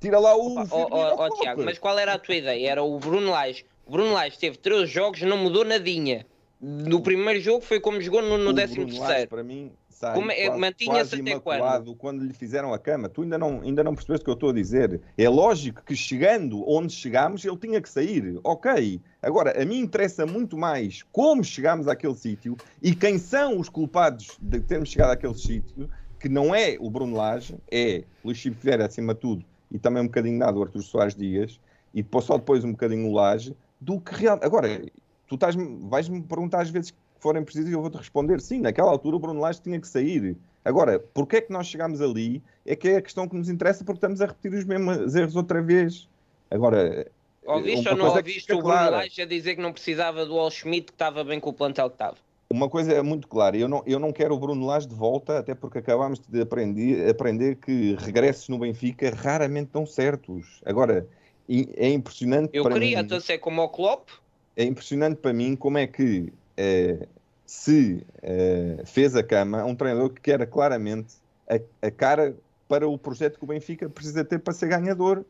[0.00, 1.30] Tira lá o Ó Firmino ó.
[1.40, 2.70] Tiago, mas qual era a tua ideia?
[2.70, 3.64] Era o Bruno Lage.
[3.86, 6.26] O Bruno Lage teve 13 jogos, não mudou nadinha.
[6.60, 9.28] No primeiro jogo foi como jogou no, no O 13 Bruno Lage, terceiro.
[9.30, 13.08] para mim, sai é- mantinha-se até imaculado quando lhe fizeram a cama.
[13.08, 15.00] Tu ainda não, ainda não percebeste o que eu estou a dizer.
[15.16, 18.38] É lógico que chegando onde chegámos, ele tinha que sair.
[18.44, 19.00] Ok.
[19.22, 24.36] Agora, a mim interessa muito mais como chegámos àquele sítio e quem são os culpados
[24.40, 25.88] de termos chegado àquele sítio,
[26.20, 30.02] que não é o Bruno Lage, é Luís Chico Vieira, acima de tudo, e também
[30.02, 31.58] um bocadinho nada o Artur Soares Dias,
[31.94, 34.38] e só depois um bocadinho o Lage, do que real.
[34.42, 34.68] Agora,
[35.26, 36.94] tu estás vais-me perguntar às vezes
[37.26, 40.36] forem precisas eu vou-te responder sim, naquela altura o Bruno Lage tinha que sair.
[40.64, 42.40] Agora, porque é que nós chegámos ali?
[42.64, 45.34] É que é a questão que nos interessa porque estamos a repetir os mesmos erros
[45.34, 46.08] outra vez.
[46.48, 47.10] Agora,
[47.44, 48.96] Ouviste uma ou não é ouviste o Bruno clara.
[48.98, 51.88] Lage a dizer que não precisava do All Schmidt, que estava bem com o plantel
[51.88, 52.16] que estava?
[52.48, 55.38] Uma coisa é muito clara, eu não, eu não quero o Bruno Lage de volta,
[55.38, 60.60] até porque acabámos de aprender, aprender que regressos no Benfica raramente dão certos.
[60.64, 61.08] Agora,
[61.48, 64.10] é impressionante Eu para queria, mim, então ser como o Klopp,
[64.56, 67.06] é impressionante para mim como é que eh,
[67.46, 71.14] se eh, fez a cama a um treinador que era claramente
[71.48, 72.36] a, a cara
[72.68, 75.24] para o projeto que o Benfica precisa ter para ser ganhador.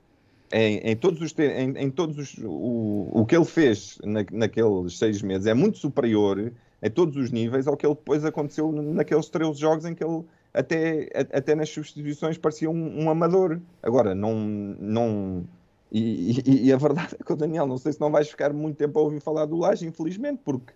[0.53, 4.97] Em, em todos os, em, em todos os o, o que ele fez na, naqueles
[4.97, 9.29] seis meses é muito superior em todos os níveis ao que ele depois aconteceu naqueles
[9.29, 10.23] 13 jogos em que ele
[10.55, 13.61] até, a- até nas substituições parecia um, um amador.
[13.83, 14.35] Agora, não.
[14.37, 15.45] não
[15.91, 18.53] e, e- e a verdade é que o Daniel, não sei se não vais ficar
[18.53, 20.73] muito tempo a ouvir falar do Laje, infelizmente, porque.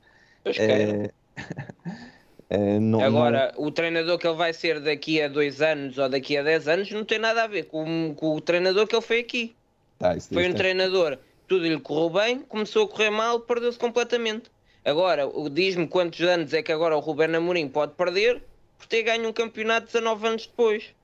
[0.59, 1.11] É,
[2.49, 6.37] é, não- Agora, o treinador que ele vai ser daqui a dois anos ou daqui
[6.37, 9.21] a 10 anos não tem nada a ver com, com o treinador que ele foi
[9.21, 9.55] aqui.
[9.99, 13.79] Tá, isso Foi um tem- treinador, tudo lhe correu bem, começou a correr mal, perdeu-se
[13.79, 14.51] completamente.
[14.85, 18.43] Agora, o- diz-me quantos anos é que agora o Ruben Amorim pode perder
[18.79, 20.95] por ter ganho um campeonato 19 anos depois.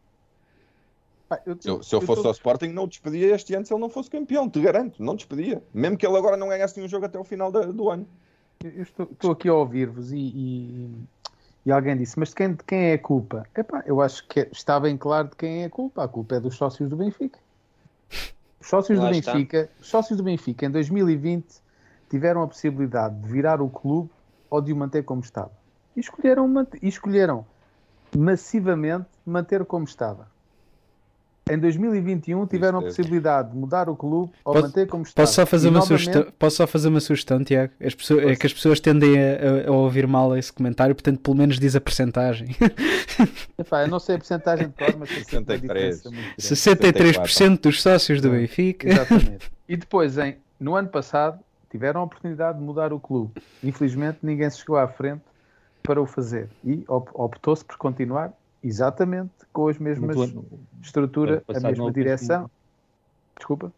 [1.61, 3.91] Se eu, se eu fosse ao Sporting, não o despedia este ano se ele não
[3.91, 5.61] fosse campeão, te garanto, não despedia.
[5.75, 8.09] Mesmo que ele agora não ganhasse nenhum jogo até o final da- do ano.
[8.65, 10.91] Eu estou, estou aqui a ouvir-vos e, e-
[11.67, 13.47] e alguém disse, mas de quem, de quem é a culpa?
[13.57, 16.05] Epá, eu acho que está bem claro de quem é a culpa.
[16.05, 17.39] A culpa é dos sócios do Benfica.
[18.61, 19.11] Os sócios Lá do.
[19.11, 21.61] Benfica, os sócios do Benfica em 2020
[22.09, 24.11] tiveram a possibilidade de virar o clube
[24.49, 25.53] ou de o manter como estava.
[25.97, 27.45] E escolheram, e escolheram
[28.17, 30.29] massivamente manter como estava.
[31.49, 35.25] Em 2021 tiveram a possibilidade de mudar o clube ou Posso- manter como estava.
[35.25, 36.33] Posso só fazer E uma novamente- sugestão?
[36.37, 37.73] Posso só fazer uma sugestão, Tiago?
[37.81, 41.37] As pessoas, é que as pessoas tendem a, a- ouvir mal esse comentário, portanto, pelo
[41.37, 42.49] menos diz a percentagem.
[43.57, 45.61] Epá, eu não sei a porcentagem de cor, mas tem sempre uma 63.
[45.63, 46.43] diferença muito grande.
[46.43, 48.89] 63% dos sócios do Benfica.
[48.89, 49.51] Exatamente.
[49.69, 51.41] E depois, em, no ano passado,
[51.71, 53.33] tiveram a oportunidade de mudar o clube.
[53.65, 55.23] Infelizmente, ninguém se chegou à frente
[55.83, 56.49] para o fazer.
[56.65, 58.33] E op- optou-se por continuar
[58.63, 60.45] exatamente com as mesmas ano-
[60.83, 62.45] estrutura, a mesma direção.
[62.45, 62.51] assim-
[63.37, 63.73] Desculpa.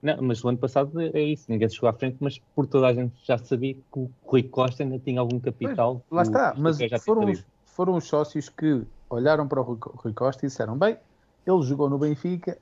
[0.00, 2.94] Não, mas o ano passado é isso, ninguém chegou à frente, mas por toda a
[2.94, 6.04] gente já sabia que o Rui Costa ainda tinha algum capital.
[6.10, 9.92] Lá o- está, mas foram os, foram os sócios que olharam para o Rui Co-
[9.96, 10.98] Rui Costa e disseram: bem,
[11.46, 12.58] ele jogou no Benfica,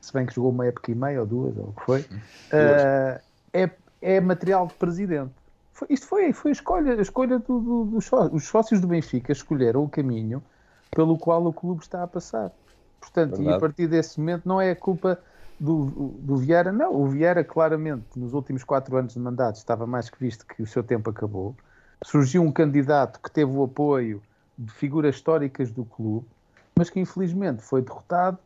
[0.00, 2.04] se bem que jogou uma época e meia ou duas, ou o que foi,
[2.52, 3.20] eh,
[3.52, 5.34] é, é material de presidente.
[5.78, 8.32] Foi- isto foi, foi a escolha, a escolha do, do- dos sócios.
[8.34, 10.42] Os sócios do Benfica escolheram o caminho
[10.90, 12.52] pelo qual o clube está a passar.
[13.00, 13.60] Portanto, e a Verdade.
[13.60, 15.22] partir desse momento não é a culpa
[15.58, 15.86] do,
[16.20, 16.94] do Vieira, não.
[16.94, 20.66] O Vieira, claramente, nos últimos quatro anos de mandato, estava mais que visto que o
[20.66, 21.56] seu tempo acabou.
[22.04, 24.22] Surgiu um candidato que teve o apoio
[24.56, 26.28] de figuras históricas do clube,
[26.76, 28.38] mas que infelizmente foi derrotado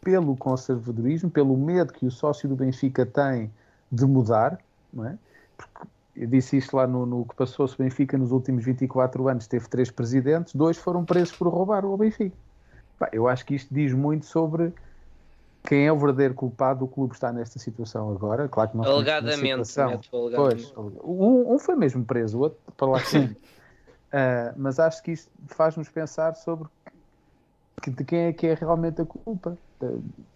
[0.00, 3.52] pelo conservadorismo, pelo medo que o sócio do Benfica tem
[3.90, 5.18] de mudar, não é?
[5.56, 9.46] Porque eu disse isto lá no, no que passou-se o Benfica nos últimos 24 anos,
[9.46, 12.36] teve três presidentes, dois foram presos por roubar o Benfica.
[13.12, 14.72] Eu acho que isto diz muito sobre
[15.64, 18.48] quem é o verdadeiro culpado do clube estar nesta situação agora.
[18.48, 20.72] Claro que não Alegadamente, situação- alegadamente.
[20.74, 23.34] Pois, um, um foi mesmo preso, o outro para lá sim.
[24.56, 26.68] mas acho que isto faz-nos pensar sobre
[27.80, 29.56] que- de quem é que é realmente a culpa.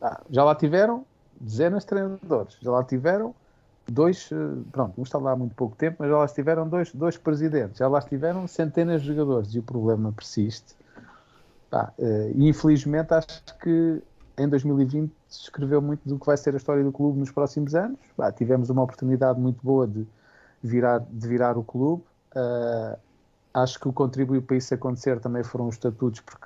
[0.00, 1.06] Ah, já lá tiveram
[1.40, 3.34] dezenas de treinadores, já lá tiveram
[3.92, 4.36] dois, eh,
[4.72, 7.78] pronto, um está lá há muito pouco tempo, mas já lá estiveram dois, dois presidentes,
[7.78, 10.76] já lá estiveram centenas de jogadores e o problema persiste.
[11.70, 14.02] Pá, eh, infelizmente acho que
[14.38, 17.74] em 2020 se escreveu muito do que vai ser a história do clube nos próximos
[17.74, 17.98] anos.
[18.16, 20.06] Pá, tivemos uma oportunidade muito boa de
[20.62, 22.04] virar, de virar o clube.
[22.34, 22.98] Ah,
[23.54, 26.45] acho que o contribuiu para isso acontecer também foram os estatutos, porque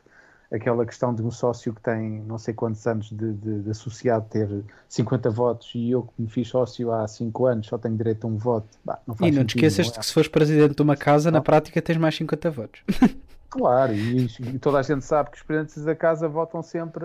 [0.52, 4.26] aquela questão de um sócio que tem não sei quantos anos de, de- de associado
[4.28, 4.48] ter
[4.88, 8.30] 50 votos e eu que me fiz sócio há 5 anos só tenho direito a
[8.30, 8.68] um voto.
[8.84, 10.00] Bah, não faz E não te esqueças não de é?
[10.00, 12.82] que se fores presidente de uma casa, na prática tens mais 50 votos.
[13.48, 17.04] Claro, e, e toda a gente sabe que os presidentes da casa votam sempre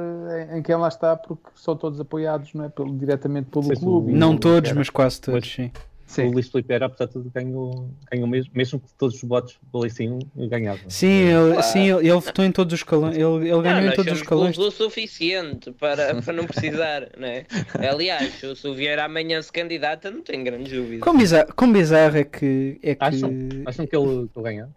[0.53, 3.79] em, em quem lá está porque são todos apoiados não é, pelo, diretamente pelo Pois,
[3.79, 4.11] clube.
[4.11, 5.71] Não não todos, mas quase todos, sim.
[6.05, 6.27] Sim.
[6.27, 9.57] O Luís Filipe era, apesar de tudo, ganhou, ganhou mesmo, mesmo que todos os votos
[9.73, 10.79] valessem um, e ganhava.
[10.87, 13.15] Sim, ele, sim ele, ele votou em todos os escalões.
[13.15, 14.57] Ele, ele Não, ganhou em todos os escalões.
[14.57, 17.45] o suficiente para, para não precisar, não é?
[17.89, 20.99] Aliás, se- o Vieira amanhã se candidata, não tenho grandes dúvidas.
[21.01, 22.79] Quão bizarro, quão bizarro é que.
[22.83, 23.03] É que...
[23.03, 23.31] Acham,
[23.65, 24.69] acham que ele, que ele ganha?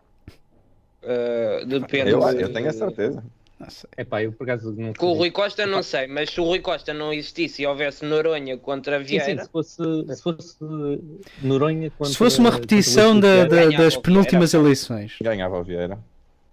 [1.02, 2.10] Uh, depende.
[2.10, 3.22] Eu, eu tenho a certeza.
[3.96, 5.18] É pá, eu por acaso não Com o sei.
[5.18, 8.98] Rui Costa não sei, mas se o Rui Costa não existisse e houvesse Noronha contra
[8.98, 9.82] Sim, sim, Vieira, se fosse,
[10.14, 10.56] se fosse
[11.42, 14.66] Noronha contra, Se fosse uma repetição da- da- Vieira, das penúltimas Vieira.
[14.66, 15.16] eleições.
[15.20, 15.98] Ganhava o Vieira.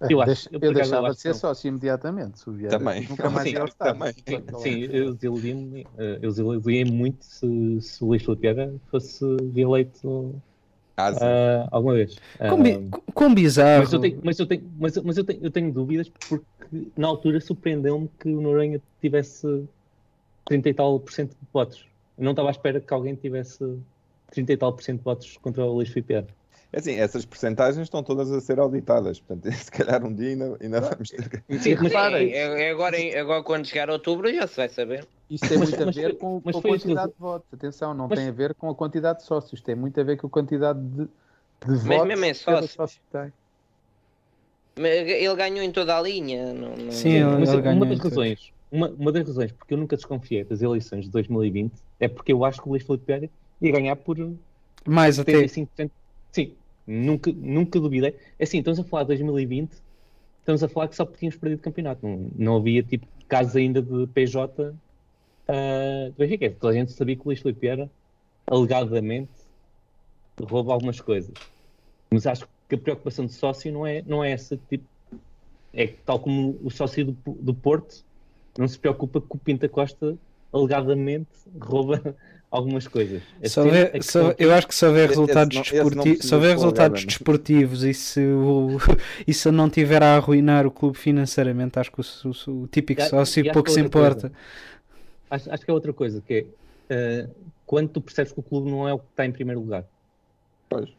[0.10, 1.36] Eu acho- eu, eu deixava de ser não.
[1.36, 2.40] sócio imediatamente.
[2.40, 3.08] Se o Vieira Também.
[3.08, 4.00] Nunca mais Sim, ia ao estádio.
[4.00, 4.14] também.
[4.42, 9.24] Pronto, Sim, eu desiludi-me eh, eu desiludi-me muito se, se o Luís Filipe Vieira fosse
[9.56, 10.36] eleito
[10.98, 12.16] Ah, ah, alguma vez.
[12.62, 13.84] Bi- quão bizarro.
[13.84, 16.46] mas eu tenho, mas eu tenho, mas, mas eu tenho, eu tenho dúvidas porque
[16.98, 19.66] na altura surpreendeu-me que o Noronha tivesse
[20.46, 21.86] 30 e tal por cento de votos.
[22.18, 23.78] Eu não estava à espera que alguém tivesse
[24.32, 26.24] 30 e tal por cento de votos contra o Luís Filipe
[26.74, 29.20] assim, essas percentagens estão todas a ser auditadas.
[29.20, 31.44] Portanto, se calhar um dia ainda, ainda vamos ter.
[31.50, 35.08] E Sim, reparem, é, é agora, agora quando chegar outubro já se vai saber.
[35.30, 37.48] Isto tem Mas- muito a mas ver foi- com, mas com a quantidade de votos.
[37.54, 40.18] Atenção, não Mas- tem a ver com a quantidade de sócios, tem muito a ver
[40.18, 43.34] com a quantidade de, de votos mesmo em que sócio tem.
[44.78, 46.54] Mas Ele ganhou em toda a linha.
[46.54, 48.12] Não, não- Sim, ele- Mas ele ganhou uma das todos.
[48.18, 52.34] razões, uma, uma das razões porque eu nunca desconfiei das eleições de 2020 é porque
[52.34, 53.30] eu acho que o Luís Filipe Vieira
[53.62, 54.18] ia ganhar por
[54.86, 55.32] Mais até.
[55.32, 55.90] 75%.
[56.36, 56.54] Sim,
[56.86, 58.14] nunca, nunca duvidei.
[58.38, 59.72] É assim, estamos a falar de 2020,
[60.40, 62.06] estamos a falar que só tínhamos perdido o campeonato.
[62.06, 66.52] Não, não havia tipo casos ainda de PJ uh, do Benfica.
[66.60, 67.90] Toda a gente sabia que o Luís Filipe Vieira,
[68.46, 69.32] alegadamente,
[70.38, 71.34] rouba algumas coisas.
[72.12, 74.84] Mas acho que a preocupação de sócio não é, não é essa tipo.
[75.74, 78.04] É tal como o sócio do, do Porto
[78.58, 80.18] não se preocupa que o Pinta Costa
[80.52, 81.30] alegadamente
[81.62, 82.14] rouba
[82.56, 83.22] algumas coisas.
[83.42, 83.56] É a se
[83.92, 87.08] questão- houver- eu acho que se houver resultados, não- esse desporti- resultados né?
[87.08, 88.78] desportivos e se, o,
[89.28, 93.02] e se não tiver a arruinar o clube financeiramente, acho que o, o- o típico
[93.02, 94.32] E sócio e acho pouco se é importa.
[95.30, 96.46] Acho, acho que é outra coisa, que é
[96.90, 97.28] eh,
[97.66, 99.84] quando tu percebes que o clube não é o que está em primeiro lugar.
[100.70, 100.90] Pois.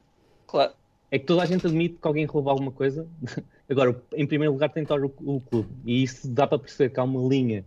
[0.46, 0.72] Claro.
[1.10, 3.06] É que toda a gente admite que alguém rouba alguma coisa.
[3.70, 5.68] Agora, em primeiro lugar tem que estar o, o clube.
[5.84, 7.64] E isso dá para perceber que há uma linha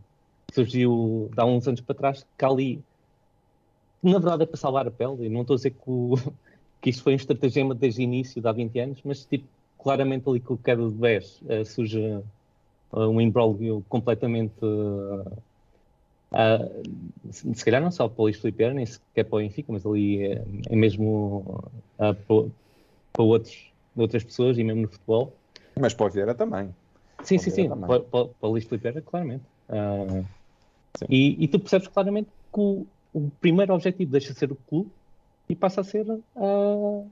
[0.48, 2.82] que surgiu há uns anos para trás, que há ali.
[4.02, 5.26] Na verdade é para salvar a pele.
[5.26, 6.16] E não estou a dizer que, o-
[6.82, 9.48] que isto foi um estratagema desde o início, de há 20 anos, mas tipo,
[9.78, 12.24] claramente ali com o queda de 10 eh, surge eh,
[12.94, 14.56] um imbróglio completamente.
[16.32, 16.60] ah,
[17.32, 19.86] se calhar não só para o Luís Filipe Vieira, nem sequer para o Benfica, mas
[19.86, 21.44] ali é, é mesmo
[21.98, 22.14] para,
[23.14, 25.34] para outros, outras pessoas e mesmo no futebol.
[25.80, 26.70] Mas para o Vieira também.
[27.24, 27.88] Sim, sim, sim, também.
[27.88, 29.44] para, para, para o Luís Filipe Vieira, claramente.
[31.10, 32.86] E, e tu percebes claramente que o,
[33.28, 34.90] o primeiro objetivo deixa de ser o clube
[35.48, 36.06] e passa a ser
[36.36, 37.04] ah,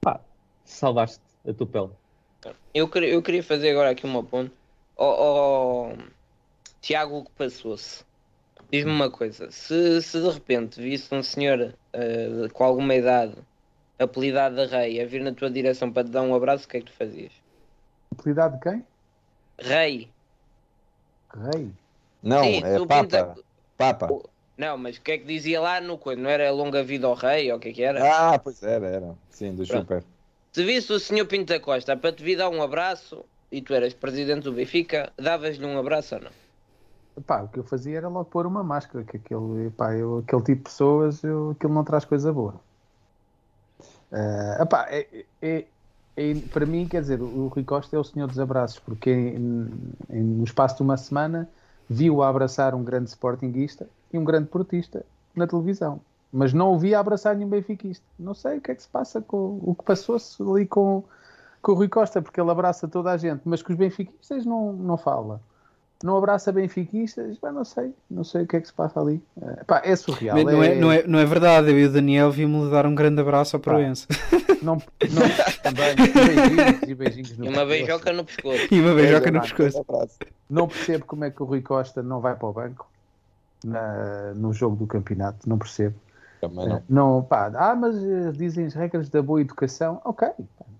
[0.00, 0.20] pá,
[0.64, 1.90] salvar-te a tua pele.
[2.72, 4.52] Eu, queria, eu queria fazer agora aqui uma ponte.
[4.96, 5.92] Ó ó,
[6.80, 8.04] Tiago, o que passou-se?
[8.72, 13.34] Diz-me uma coisa: se, se de repente visse um senhor eh, com alguma idade,
[13.98, 16.76] apelidado de rei, a vir na tua direção para te dar um abraço, o que
[16.76, 17.32] é que tu fazias?
[18.12, 18.86] Utilidade de quem?
[19.58, 20.08] Rei.
[21.34, 21.70] Rei.
[22.22, 23.02] Não, Sim, é Papa.
[23.02, 23.34] pinta-
[23.76, 24.08] Papa.
[24.60, 26.20] Não, mas o que é que dizia lá no coisa?
[26.20, 28.04] Não era longa vida ao rei ou o que é que era?
[28.04, 29.16] Ah, pois era, era.
[29.30, 29.84] Sim, do Pronto.
[29.84, 30.04] Super.
[30.52, 33.72] Se visse o senhor Pinto da Costa para te vir dar um abraço e tu
[33.72, 36.30] eras presidente do Benfica, davas-lhe um abraço ou não?
[37.26, 40.42] Pá, o que eu fazia era logo pôr uma máscara, que aquele, pá, eu, aquele
[40.42, 42.60] tipo de pessoas, eu, aquilo não traz coisa boa.
[44.60, 45.66] Epá, é, é-
[46.16, 49.94] é- para mim, quer dizer, o Rui Costa é o senhor dos abraços, porque em-
[50.10, 51.48] em- no espaço de uma semana
[51.88, 55.04] viu a abraçar um grande sportinguista e um grande portista
[55.34, 56.00] na televisão,
[56.32, 58.04] mas não o via abraçar nenhum benfiquista.
[58.18, 61.04] Não sei o que é que se passa com o que passou-se ali com,
[61.62, 64.72] com o Rui Costa, porque ele abraça toda a gente, mas que os benfiquistas não,
[64.72, 65.40] não fala
[66.02, 69.22] não abraça benfiquistas, pá, não sei, não sei o que é que se passa ali.
[69.40, 70.36] Eh, pá, é surreal.
[70.36, 72.94] Mas não, é, não, é, não é verdade, eu e o Daniel vimos-lhe dar um
[72.94, 74.06] grande abraço ao Proença.
[74.62, 74.76] Não,
[75.10, 78.68] não, também, beijinhos, e beijinhos no E uma beijoca no pescoço.
[78.70, 79.54] E uma beijoca É no verdade.
[79.54, 80.16] pescoço.
[80.48, 82.89] Não percebo como é que o Rui Costa não vai para o banco
[83.64, 86.00] na- no jogo do campeonato, não percebo.
[86.40, 86.86] Também Eh, não.
[86.88, 90.00] não, pá, ah, mas eh, dizem as regras da boa educação.
[90.04, 90.28] Ok,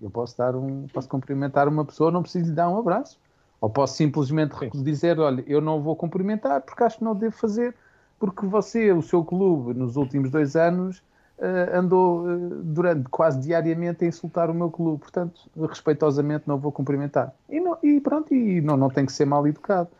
[0.00, 3.20] eu posso dar um, posso cumprimentar uma pessoa, não preciso lhe dar um abraço.
[3.60, 4.70] Ou posso simplesmente Sim.
[4.82, 7.76] dizer, olha, eu não vou cumprimentar porque acho que não devo fazer,
[8.18, 11.02] porque você, o seu clube, nos últimos dois anos,
[11.38, 16.72] eh, andou eh, durante quase diariamente a insultar o meu clube, portanto, respeitosamente não vou
[16.72, 17.34] cumprimentar.
[17.48, 19.90] E, não- e pronto, e não, não tem que ser mal educado.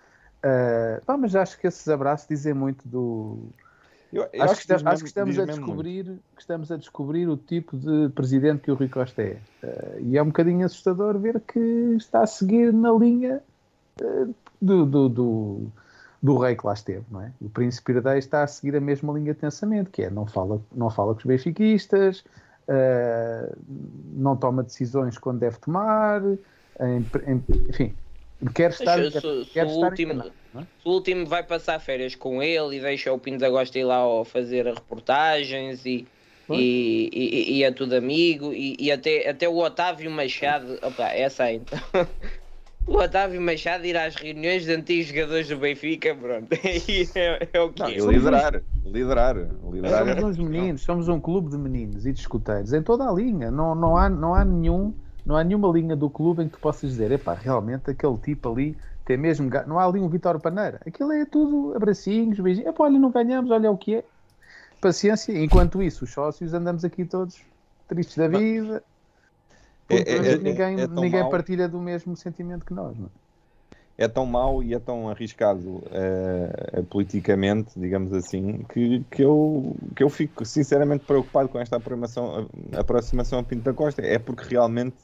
[0.43, 3.51] Eh, pá, mas acho que esses abraços dizem muito do,
[4.13, 5.67] Eu, eu acho, que, diz esta- acho que estamos a mesmo muito.
[5.67, 9.39] descobrir que estamos a descobrir o tipo de presidente que o Rui Costa é.
[9.63, 11.59] Eh, e é um bocadinho assustador ver que
[11.99, 13.43] está a seguir na linha
[14.01, 14.27] eh,
[14.63, 15.61] do, do, do,
[16.23, 17.33] do rei que lá esteve, não é?
[17.41, 20.61] O príncipe herdeiro está a seguir a mesma linha de pensamento, que é não fala,
[20.75, 22.25] não fala com os benfiquistas,
[22.67, 23.53] eh,
[24.15, 26.23] não toma decisões quando deve tomar,
[26.81, 27.95] em- em- enfim,
[28.55, 30.23] quer estar, Se- se- se quer o último-
[30.57, 30.61] é?
[30.61, 33.85] Se o último vai passar férias com ele e deixa o Pinto da Gosta ir
[33.85, 36.07] lá ao fazer reportagens e,
[36.51, 41.45] e, e, e é tudo amigo e, e até, até o Otávio Machado, opa, essa
[41.45, 41.79] aí então.
[42.87, 46.49] o Otávio Machado ir às reuniões de antigos jogadores do Benfica, pronto.
[46.65, 47.93] Aí é, é o que Não, é.
[47.93, 49.37] e liderar, liderar,
[49.71, 50.07] liderar.
[50.09, 53.51] Somos uns meninos, somos um clube de meninos e de escuteiros em toda a linha.
[53.51, 54.93] Não, não, há, não há nenhum,
[55.25, 58.51] não há nenhuma linha do clube em que tu possas dizer, epá, realmente aquele tipo
[58.51, 59.49] ali tem mesmo.
[59.49, 60.81] ga-" Não há ali um Vitor Paneira.
[60.87, 62.71] Aquilo é tudo abracinhos, beijinhos.
[62.71, 64.05] Epá, olha, não ganhamos, olha o que é.
[64.81, 65.33] Paciência.
[65.39, 67.41] Enquanto isso, os sócios andamos aqui todos
[67.89, 68.83] tristes da vida.
[69.89, 72.97] É- Porque é- é- ninguém é tão ninguém partilha do mesmo sentimento que nós.
[72.97, 73.21] Não é?
[74.01, 80.03] é tão mau e é tão arriscado eh, politicamente, digamos assim, que, que, eu, que
[80.03, 84.01] eu fico sinceramente preocupado com esta aproximação, aproximação a Pinto da Costa.
[84.01, 84.97] É porque realmente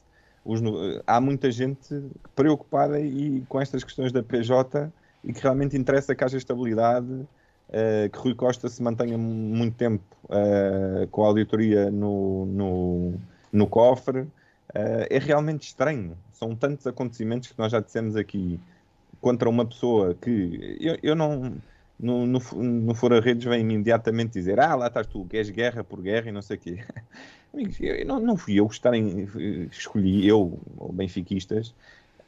[0.46, 0.62] os
[1.06, 2.02] há muita gente
[2.34, 4.90] preocupada e com estas questões da PJ
[5.24, 7.26] e que realmente interessa que haja estabilidade,
[7.68, 13.14] eh, que Rui Costa se mantenha muito tempo eh, com a auditoria no, no,
[13.52, 14.28] no cofre.
[14.72, 16.16] Eh, é realmente estranho.
[16.32, 18.60] São tantos acontecimentos que nós já dissemos aqui
[19.20, 21.56] contra uma pessoa que eu, eu não
[21.98, 25.82] no, no, no Fora Redes vem imediatamente dizer ah, lá estás tu, que és guerra
[25.82, 26.84] por guerra e não sei o quê.
[27.56, 29.26] Amigos, eu, não, não fui eu que estar em,
[29.72, 31.74] escolhi, eu, ou benfiquistas,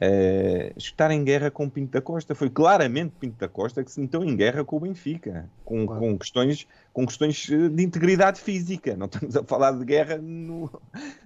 [0.01, 2.33] eh, estar em guerra com o Pinto da Costa.
[2.33, 6.17] Foi claramente Pinto da Costa que se meteu em guerra com o Benfica, com, com,
[6.17, 8.95] questões, com questões eh, de integridade física.
[8.95, 10.71] Não estamos a falar de guerra no.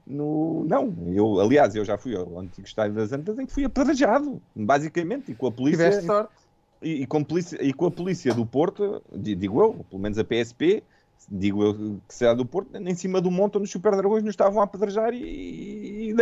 [0.05, 3.63] no não, eu, aliás, eu já fui ao antigo estádio das Antas em que fui
[3.63, 5.85] apedrejado, basicamente, e com a polícia.
[5.89, 6.33] Tiveste sorte.
[6.81, 10.17] E, e com polícia, e com a polícia do Porto, di- digo eu, pelo menos
[10.17, 10.83] a PSP,
[11.31, 14.31] digo eu que será do Porto, em cima do monte onde os Super Dragões nos
[14.33, 16.15] estavam a apedrejar e, e,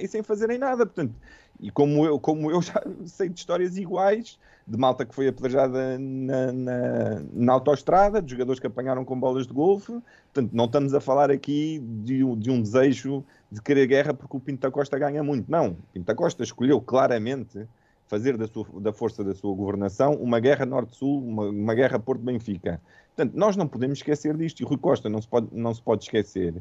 [0.00, 0.86] e sem fazerem nada.
[0.86, 1.14] Portanto,
[1.60, 5.98] e como eu, como eu já sei de histórias iguais, de malta que foi apedrejada
[5.98, 9.92] na, na, na autoestrada, de jogadores que apanharam com bolas de golfe,
[10.32, 14.40] portanto, não estamos a falar aqui de, de um desejo de querer guerra porque o
[14.40, 15.50] Pinto da Costa ganha muito.
[15.50, 17.66] Não, Pinto da Costa escolheu claramente
[18.06, 22.80] fazer da, sua- da força da sua governação uma guerra norte-sul, uma, uma guerra Porto-Benfica.
[23.14, 25.82] Portanto, nós não podemos esquecer disto e o Rui Costa não se pode, não se
[25.82, 26.54] pode esquecer.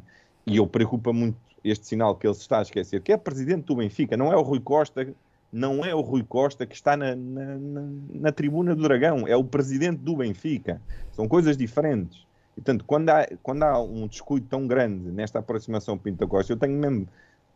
[0.46, 3.66] E eu preocupa muito este sinal que ele se está a esquecer, que é presidente
[3.66, 5.08] do Benfica, não é o Rui Costa,
[5.52, 9.36] não é o Rui Costa que está na, na, na- na tribuna do Dragão, é
[9.36, 10.82] o presidente do Benfica.
[11.12, 12.26] São coisas diferentes.
[12.56, 16.78] Portanto, quando há, quando há um descuido tão grande nesta aproximação Pinto Costa, eu tenho
[16.78, 17.08] mesmo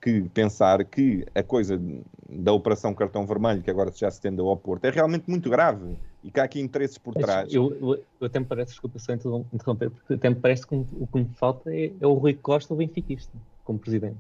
[0.06, 1.82] que pensar que a coisa
[2.30, 5.98] da Operação Cartão Vermelho, que agora já se estendeu ao Porto, é realmente muito grave
[6.24, 7.52] e que há aqui interesses por trás.
[7.52, 10.76] Eu, eu, eu até me parece, desculpa só interrom- interromper, porque até me parece que
[10.76, 14.18] o que me falta é, é o Rui Costa, o benfiquista, como presidente.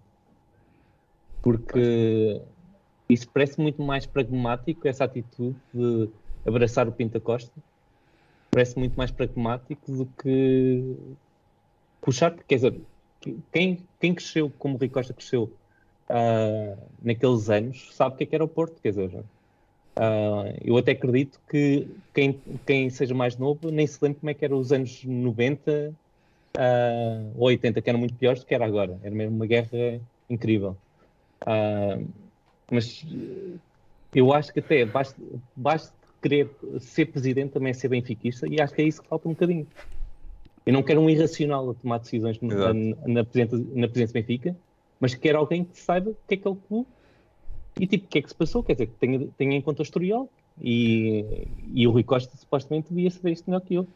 [1.44, 2.42] Porque
[3.08, 6.10] isso parece muito mais pragmático, essa atitude de
[6.48, 7.52] abraçar o Pinta Costa.
[8.50, 10.96] Parece muito mais pragmático do que
[12.02, 12.82] puxar, porque quer dizer,
[13.52, 15.52] quem, quem cresceu como o Rui Costa cresceu
[16.10, 19.24] ah, naqueles anos sabe o que é que era o Porto, quer dizer,
[19.95, 24.34] ah, eu até acredito que quem, quem seja mais novo nem se lembra como é
[24.34, 25.93] que eram os anos 90
[26.58, 28.99] ah, ou 80, que eram muito piores do que era agora.
[29.03, 29.99] Era mesmo uma guerra
[30.30, 30.78] incrível.
[31.45, 31.99] Ah,
[32.72, 33.06] mas
[34.14, 35.22] eu acho que até basta,
[35.56, 36.49] basta querer
[36.80, 39.68] ser presidente também é ser benfiquista e acho que é isso que falta um bocadinho.
[40.66, 44.56] Eu não quero um irracional a tomar decisões na, na, presidência, na do Benfica,
[45.06, 46.88] mas quero alguém que saiba o que é que é o clube
[47.80, 49.82] e tipo, o que é que se passou, quer dizer, que tenha, tenha em conta
[49.82, 50.30] o historial.
[50.62, 53.88] E, e o Rui Costa supostamente devia saber isto melhor que eu.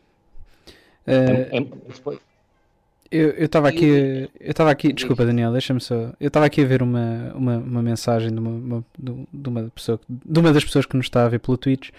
[1.08, 2.20] Eh, É- é-
[3.12, 6.14] Eu eu estava aqui, eu estava aqui, desculpa Daniel, deixa-me só.
[6.20, 8.86] Eu estava aqui a ver uma, uma, uma mensagem de uma, uma-
[9.34, 11.90] de uma pessoa, de uma das pessoas que nos está a ver pelo Twitch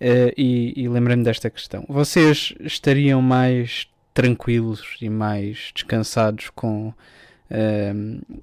[0.00, 1.84] eh, e, e lembrei-me desta questão.
[1.88, 6.92] Vocês estariam mais tranquilos e mais descansados com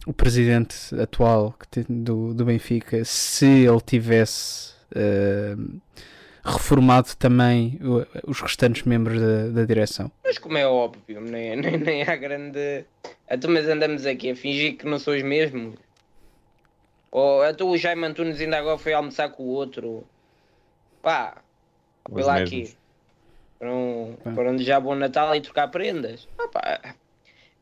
[0.06, 1.56] o presidente atual
[1.88, 5.56] do, do Benfica se ele tivesse eh,
[6.44, 7.80] reformado também
[8.26, 10.12] os restantes membros da, da direção?
[10.24, 12.86] Mas como é óbvio, nem, nem, nem há grande.
[13.30, 15.76] Então, mas andamos aqui a fingir que não sou os mesmos.
[17.12, 20.04] Ou então o Jaime Antunes ainda agora foi almoçar com o outro.
[21.02, 21.38] Pá,
[22.10, 22.50] foi lá mesmos.
[22.50, 22.78] aqui.
[23.58, 26.28] Foram, foram desejar bom Natal e trocar prendas.
[26.38, 26.96] Ah, pá,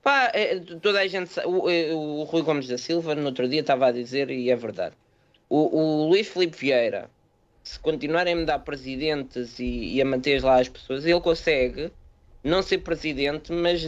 [0.06, 1.48] pá, é, toda a gente sabe.
[1.48, 4.56] O, é, o Rui Gomes da Silva no outro dia estava a dizer, e é
[4.56, 4.96] verdade.
[5.50, 7.10] O, o Luís Filipe Vieira,
[7.64, 11.92] se continuarem a mudar presidentes e, e a manter lá as pessoas, ele consegue
[12.44, 13.88] não ser presidente, mas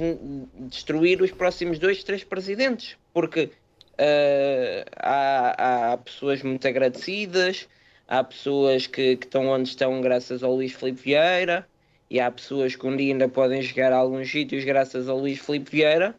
[0.67, 2.97] destruir os próximos dois, três presidentes.
[3.13, 3.51] Porque
[3.95, 7.69] eh, há, há pessoas muito agradecidas,
[8.07, 11.67] há pessoas que, que estão onde estão graças ao Luís Filipe Vieira,
[12.09, 15.39] e há pessoas que um dia ainda podem chegar a alguns sítios graças ao Luís
[15.39, 16.15] Filipe Vieira.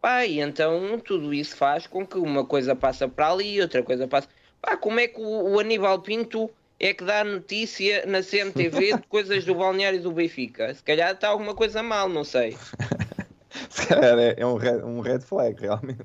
[0.00, 4.06] Pá, e então tudo isso faz com que uma coisa passa para ali, outra coisa
[4.06, 4.28] passa.
[4.60, 9.06] Pá, como é que o, o Aníbal Pinto é que dá notícia na CMTV de
[9.08, 10.74] coisas do balneário do Benfica?
[10.74, 12.56] Se calhar está alguma coisa mal, não sei.
[13.70, 16.04] Se calhar é, é um, red, um red flag, realmente.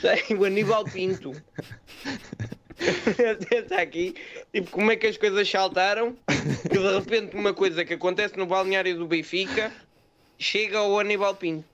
[0.00, 1.32] Sei, o Aníbal Pinto.
[3.50, 4.14] Está aqui,
[4.52, 6.16] tipo, como é que as coisas saltaram?
[6.62, 9.72] Que de repente uma coisa que acontece no balneário do Benfica
[10.38, 11.64] chega ao Aníbal Pinto.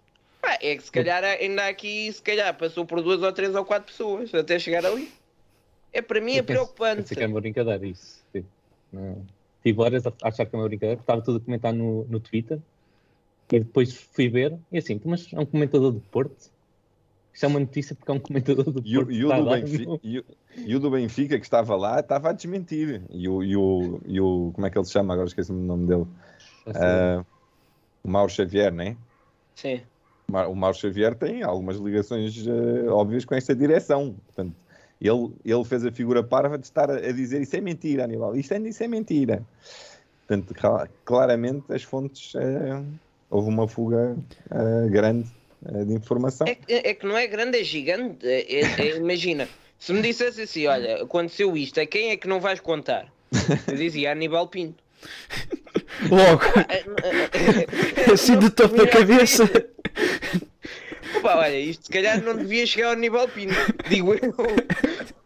[0.42, 3.64] Pá, é que se calhar ainda aqui, se calhar passou por duas ou três ou
[3.64, 5.08] quatro pessoas até chegar ali.
[5.92, 7.02] É para mim é penso- preocupante.
[7.02, 8.22] Pensei que era uma brincadeira isso.
[8.32, 8.44] Sim.
[8.92, 9.24] Não.
[9.62, 12.20] Tive horas a achar que era uma brincadeira, porque estava tudo a comentar no, no
[12.20, 12.58] Twitter.
[13.50, 16.50] E depois fui ver, e assim, mas é um comentador do Porto.
[17.32, 18.86] Isto é uma notícia porque é um comentador do Porto.
[18.86, 20.24] e o do Benfica,
[20.64, 23.02] e, o, do Benfica, que estava lá, estava a desmentir.
[23.10, 25.14] E o, e o, e o como é que ele se chama?
[25.14, 26.06] Agora esqueci-me o nome dele.
[26.74, 27.24] Ah,
[28.02, 28.96] o Mauro Xavier, não é?
[29.54, 29.80] Sim.
[30.28, 34.16] O Mauro Xavier tem algumas ligações eh, óbvias com esta direção.
[34.26, 34.56] Portanto,
[35.00, 38.34] ele, ele fez a figura parva de estar a, a dizer isso é mentira, Aníbal,
[38.36, 39.46] isto é, isso é mentira.
[40.26, 42.82] Portanto, cla- claramente as fontes, eh,
[43.30, 44.16] houve uma fuga
[44.50, 45.28] eh, grande
[45.86, 46.46] de informação.
[46.46, 48.26] É, que- é que não é grande, é gigante.
[48.26, 49.48] É- é- é- imagina,
[49.78, 53.12] se me dissesse assim: olha, aconteceu isto, a quem é que não vais contar?
[53.68, 54.82] Eu dizia Aníbal Pinto.
[56.10, 56.42] Logo,
[58.12, 59.44] assim do topo da cabeça.
[61.18, 63.54] Opa, olha, isto se calhar não devia chegar ao Aníbal Pinto,
[63.88, 64.34] digo eu.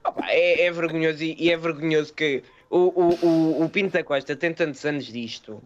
[0.04, 4.04] Opa, é, é vergonhoso e, e é vergonhoso que o, o, o, o Pinto da
[4.04, 5.62] Costa tem tantos anos disto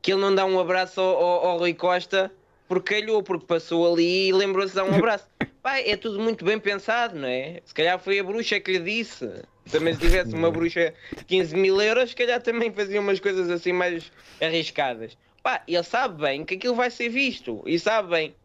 [0.00, 2.30] que ele não dá um abraço ao, ao, ao Rui Costa
[2.68, 5.26] porque calhou, porque passou ali e lembrou-se de dar um abraço.
[5.64, 7.62] Pá, é tudo muito bem pensado, não é?
[7.64, 9.26] Se calhar foi a bruxa que lhe disse.
[9.70, 13.50] Também se tivesse uma bruxa de 15 mil euros, se calhar também fazia umas coisas
[13.50, 15.16] assim mais arriscadas.
[15.42, 18.38] Pá, ele sabe bem que aquilo vai ser visto e sabe bem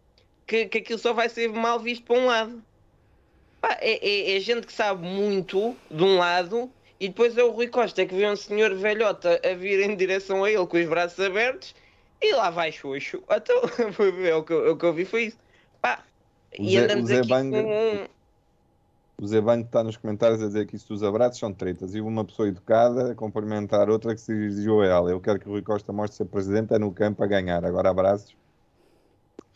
[0.47, 2.65] que, que aquilo só vai ser mal visto para um lado.
[3.61, 7.51] Pá, é, é- é gente que sabe muito de um lado e depois é o
[7.51, 10.87] Rui Costa que vê um senhor velhota a vir em direção a ele com os
[10.87, 11.75] braços abertos
[12.21, 13.23] e lá vai xoxo.
[13.29, 13.61] Então,
[14.25, 15.39] é o que, eu- o que eu vi foi isso.
[15.81, 16.05] Pá,
[16.57, 18.19] O e Zé- andamos o Zé aqui Bang- com.
[19.21, 21.93] O Zé Banco está nos comentários a dizer que isso dos abraços são tretas.
[21.93, 25.11] E uma pessoa educada a cumprimentar outra que se dirigiu a ela.
[25.11, 27.65] Eu quero que o Rui Costa mostre ser presidente é no campo a ganhar.
[27.65, 28.33] Agora abraços.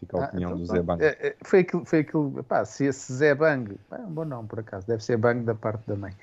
[0.01, 0.65] Fica a Ah, opinião então do.
[0.65, 1.01] Zé Banco.
[1.01, 4.49] É, é, foi aquilo, foi aquilo pá, se esse Zé Bang, é um bom nome
[4.49, 6.13] por acaso, deve ser Bang da parte da mãe.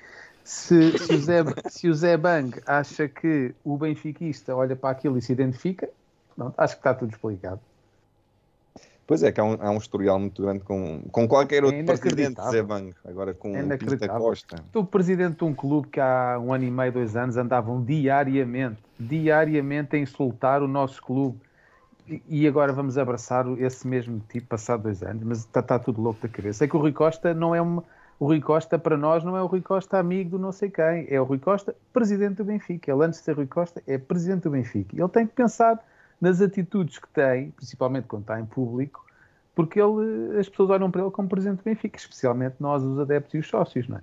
[0.43, 5.17] Se, se, o, Zé, se o Zé Bang acha que o benfiquista olha para aquilo
[5.17, 5.89] e se identifica,
[6.35, 7.59] pronto, acho que está tudo explicado.
[9.07, 12.13] Pois é, que há um, há um historial muito grande com, com qualquer outro presidente,
[12.13, 12.51] inacreditável.
[12.51, 12.95] Zé Banco.
[13.03, 14.21] Agora com É o inacreditável.
[14.21, 14.55] Costa.
[14.65, 18.77] Estou presidente de um clube que há um ano e meio, dois anos, andavam diariamente,
[18.99, 21.37] diariamente a insultar o nosso clube.
[22.07, 26.01] E- E agora vamos abraçar esse mesmo tipo, passado dois anos, mas está, está tudo
[26.01, 26.63] louco da cabeça.
[26.63, 27.83] É que o Rui Costa não é uma.
[28.19, 31.07] O Rui Costa, para nós, não é o Rui Costa amigo do não sei quem,
[31.09, 32.91] é o Rui Costa presidente do Benfica.
[32.91, 34.95] Ele, antes de ser Rui Costa, é presidente do Benfica.
[34.95, 35.79] Ele tem que pensar
[36.21, 39.03] nas atitudes que tem, principalmente quando está em público,
[39.55, 43.33] porque ele, as pessoas olham para ele como presidente do Benfica, especialmente nós, os adeptos
[43.33, 44.01] e os sócios, não é?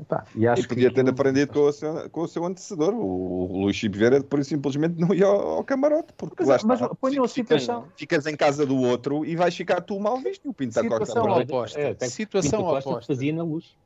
[0.00, 2.44] Epá, e acho E podia que ter aquilo- aprendido com o seu, com o seu
[2.46, 2.94] antecessor.
[2.94, 6.12] O, o Luís Chico Vieira, por isso simplesmente não ia ao, ao camarote.
[6.16, 9.56] Porque Mas- lá mas ponham a ficas, situação- ficas em casa do outro e vais
[9.56, 10.44] ficar tu mal visto.
[10.44, 11.42] E o Pinto Costa Situação pronto.
[11.42, 11.80] oposta.
[11.80, 13.12] É, Situação Pinto Costa oposta.
[13.12, 13.76] fazia na luz.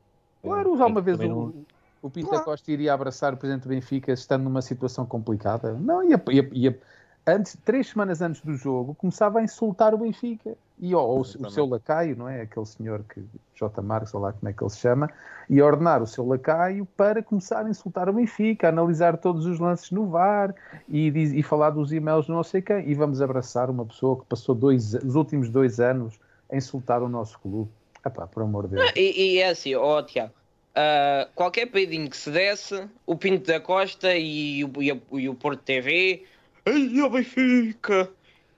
[0.43, 1.53] Claro, já uma vez o, não-
[1.99, 5.73] o Pinto da Costa iria abraçar o presidente do Benfica estando numa situação complicada.
[5.73, 6.79] Não, ia, ia, ia-
[7.25, 10.55] antes, três semanas antes do jogo, começava a insultar o Benfica.
[10.79, 12.41] E ó, o, o seu lacaio, não é?
[12.41, 13.23] Aquele senhor que,
[13.55, 13.81] J.
[13.81, 15.09] Marques, sei lá como é que ele se chama,
[15.49, 19.59] e ordenar o seu lacaio para começar a insultar o Benfica, a analisar todos os
[19.59, 20.53] lances no VAR
[20.89, 22.89] e, diz- e falar dos e-mails de não sei quem.
[22.89, 26.19] E vamos abraçar uma pessoa que passou dois, os últimos dois anos
[26.51, 27.69] a insultar o nosso clube.
[28.05, 28.91] Epá, por amor de Deus.
[28.97, 30.33] E, e é assim, ó Tiago,
[30.75, 35.29] ah, qualquer peidinho que se desse, o Pinto da Costa e o, e a- e
[35.29, 36.25] o Porto TV,
[36.65, 38.11] ai, o Benfica!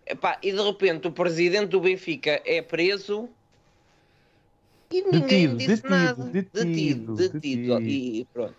[0.06, 3.30] Epá, e de repente o presidente do Benfica é preso
[4.91, 6.23] e ninguém Detido, disse detido, nada.
[6.23, 7.82] detido, detido, detido.
[7.82, 8.56] E pronto.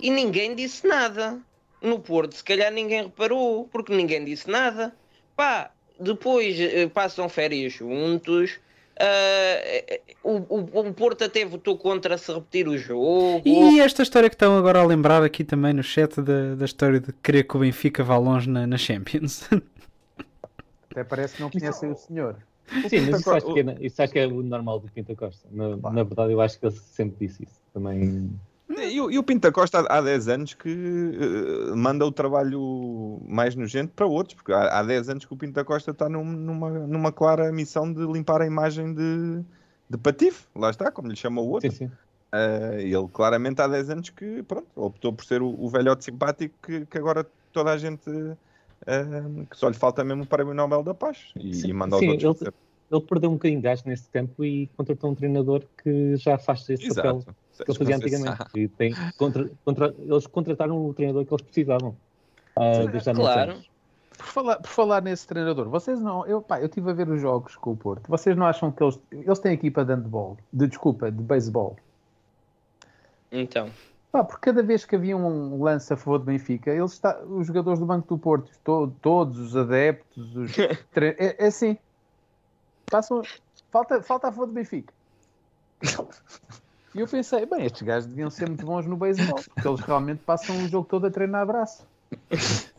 [0.00, 1.40] E ninguém disse nada.
[1.82, 4.96] No Porto, se calhar ninguém reparou, porque ninguém disse nada.
[5.34, 8.58] Pá, depois eh, passam férias juntos.
[8.98, 13.42] Eh, o, o, o Porto até votou contra se repetir o jogo.
[13.44, 17.00] E esta história que estão agora a lembrar aqui também no chat da, da história
[17.00, 19.48] de querer que o Benfica vá longe na, na Champions.
[20.90, 22.36] Até parece que não conhecem o senhor.
[22.88, 25.46] Sim, mas isso acho, que é, isso acho que é o normal do Pinto Costa.
[25.52, 27.60] Na, na verdade, eu acho que ele sempre disse isso.
[27.72, 28.30] Também.
[28.68, 32.10] E, o- e o Pinto da Costa há, há 10 anos que eh, manda o
[32.12, 35.92] trabalho mais nojento para outros, porque há, há 10 anos que o Pinto da Costa
[35.92, 39.44] está num- numa, numa clara missão de limpar a imagem de,
[39.88, 41.70] de Patife, lá está, como lhe chama o outro.
[41.70, 41.98] Sim, sim.
[42.32, 46.54] Ah, ele claramente há 10 anos que pronto, optou por ser o, o velhote simpático
[46.62, 48.10] que, que agora toda a gente
[48.86, 51.96] ah, que só lhe falta mesmo o Prémio Nobel da Paz e, Sim, e manda
[51.98, 52.52] sim, outros ele,
[52.90, 56.68] ele perdeu um bocadinho de gás nesse campo e contratou um treinador que já faz
[56.68, 57.24] esse Exato.
[57.24, 57.34] papel
[57.64, 58.44] que ele fazia antigamente.
[58.54, 61.96] E tem, contra, contra- eles contrataram o treinador que eles precisavam.
[62.56, 63.60] ah, muitos Claro.
[64.16, 66.24] Por falar, por falar nesse treinador, vocês não.
[66.26, 68.08] Eu, pá, eu estive a ver os jogos com o Porto.
[68.08, 68.98] Vocês não acham que eles.
[69.12, 70.38] Eles têm equipa de handball?
[70.52, 71.76] De desculpa, de beisebol.
[73.30, 73.68] Então.
[74.10, 77.46] Pá, porque cada vez que havia um lance a favor do Benfica, eles está, os
[77.46, 80.52] jogadores do Banco do Porto, to- todos os adeptos, os
[80.92, 81.76] tre- é, é assim.
[82.90, 83.20] Passam,
[83.70, 84.94] falta, falta a favor do Benfica.
[86.96, 90.22] E eu pensei, bem, estes gajos deviam ser muito bons no beisebol, porque eles realmente
[90.24, 91.86] passam o jogo todo a treinar abraço.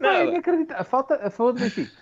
[0.00, 0.84] Pá, é inacreditável.
[0.84, 1.92] Falta a favor do Benfica.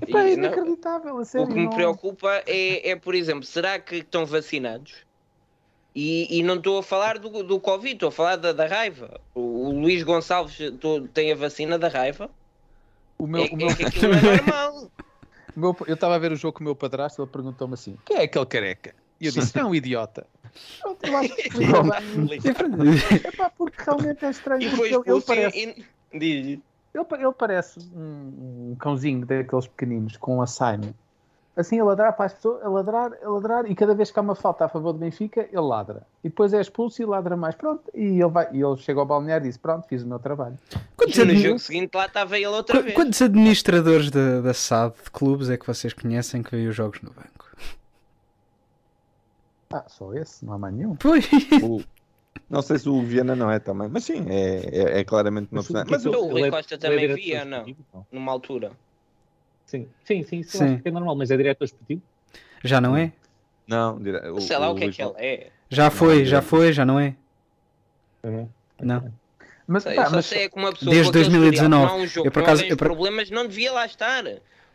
[0.00, 1.46] Epá, é não, inacreditável, a sério.
[1.46, 5.04] o que me não- preocupa é, é, por exemplo, será que estão vacinados?
[5.94, 9.20] E, e não estou a falar do, do Covid, estou a falar da, da raiva.
[9.34, 12.28] O, o Luís Gonçalves tô- tem a vacina da raiva.
[13.18, 14.90] O meu, é, o meu- é que aquilo não é normal.
[15.54, 18.16] Meu- eu estava a ver o jogo com o meu padrasto ele perguntou-me assim: quem
[18.16, 18.94] é aquele careca?
[19.22, 20.26] E eu disse: é um idiota.
[20.82, 21.48] Pronto, eu acho que.
[23.28, 24.62] Epá, porque realmente é estranho.
[24.62, 25.58] E foi ele, ele parece,
[26.12, 26.58] e- diz-
[26.94, 30.94] ele, ele parece um, um cãozinho daqueles pequeninos com um assaime.
[31.54, 34.22] Assim a ladrar para as pessoas, a ladrar, a ladrar, e cada vez que há
[34.22, 36.02] uma falta a favor do Benfica, ele ladra.
[36.24, 37.54] E depois é expulso e ladra mais.
[37.54, 40.18] Pronto, e ele, vai, e ele chega ao balneário e diz: Pronto, fiz o meu
[40.18, 40.58] trabalho.
[40.96, 42.94] Quantos, E no jogo seguinte lá estava ele outra Qu- vez.
[42.94, 47.00] quantos administradores da, da SAD de clubes é que vocês conhecem que veem os jogos
[47.02, 47.41] no banco?
[49.72, 50.94] Ah, só esse, não há mais nenhum.
[50.96, 51.26] Pois.
[51.62, 51.82] O-
[52.48, 55.58] não sei se o Viana não é também, mas sim, é, é, é claramente uma
[55.62, 55.88] Mas o personagem.
[55.88, 57.58] é Mas o- Então, o Rui é- Costa é também diretor via, não?
[57.58, 58.06] esportivo, não?
[58.12, 58.72] Numa altura.
[59.66, 60.64] Sim, sim, sim, isso Sim.
[60.74, 62.02] acho que é normal, mas é diretor esportivo?
[62.62, 63.12] Já não é?
[63.66, 65.50] não, dire- o, Sei lá o que é que ele é.
[65.70, 66.42] Já foi, já diretor.
[66.42, 67.14] foi, já não é?
[68.22, 68.48] Não.
[68.80, 69.12] Não.
[69.66, 71.54] Mas, Sei, só mas- sei é que uma pessoa Desde com aquele 2019.
[71.54, 73.72] historial, não há um jogo Eu, por que acaso- não eu, por- problemas, não devia
[73.72, 74.24] lá estar.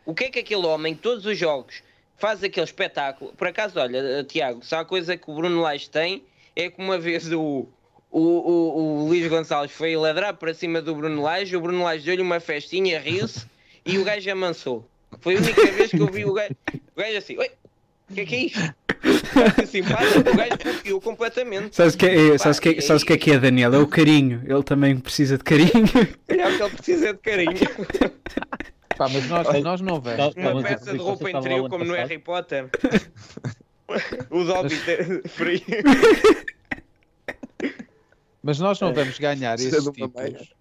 [0.04, 1.82] O que é que aquele homem, todos os jogos,
[2.18, 3.32] faz aquele espetáculo?
[3.34, 6.24] Por acaso, olha, eh, Tiago, se há coisa que o Bruno Lage tem,
[6.54, 7.66] é que uma vez o,
[8.10, 12.04] o, o, o Luís Gonçalves foi ladrar para cima do Bruno Lage, o Bruno Lage
[12.04, 13.46] deu-lhe uma festinha, riu-se
[13.86, 14.86] e o gajo amansou.
[15.20, 17.50] Foi a única vez que eu vi o gajo, o gajo assim, oi,
[18.10, 18.74] o que é que é isto?
[19.62, 21.76] Assim, o gajo completamente.
[21.76, 23.74] Sabes o que, é, Pá, sabes que, sabes o que é que é, Daniel?
[23.74, 24.42] É o carinho.
[24.44, 25.70] Ele também precisa de carinho.
[26.26, 27.52] É o que ele precisa de carinho.
[28.98, 30.34] pá, mas nós, nós não vamos.
[30.34, 32.08] Não, Uma mas peça de roupa Costa estava lá o interior ano como no passado.
[32.08, 32.70] Harry Potter.
[34.30, 34.42] o
[35.24, 35.62] é frio.
[38.42, 40.54] Mas nós não vamos ganhar é esses tipos.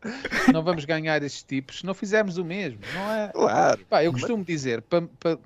[0.53, 2.79] Não vamos ganhar esses tipos se não fizermos o mesmo.
[2.93, 3.27] Não é?
[3.29, 3.85] Claro.
[3.89, 5.39] Pá, eu costumo dizer, para, para,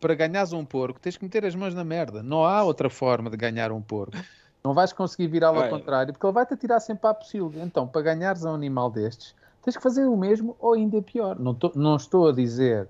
[0.00, 2.22] para ganhares um porco, tens que meter as mãos na merda.
[2.22, 4.16] Não há outra forma de ganhar um porco.
[4.64, 7.52] Não vais conseguir virá-lo ao contrário, porque ele vai-te atirar sempre à possível.
[7.56, 11.38] Então, para ganhares um animal destes, tens que fazer o mesmo ou ainda pior.
[11.38, 12.88] Não, tô- não estou a dizer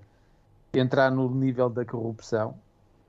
[0.73, 2.55] entrar no nível da corrupção,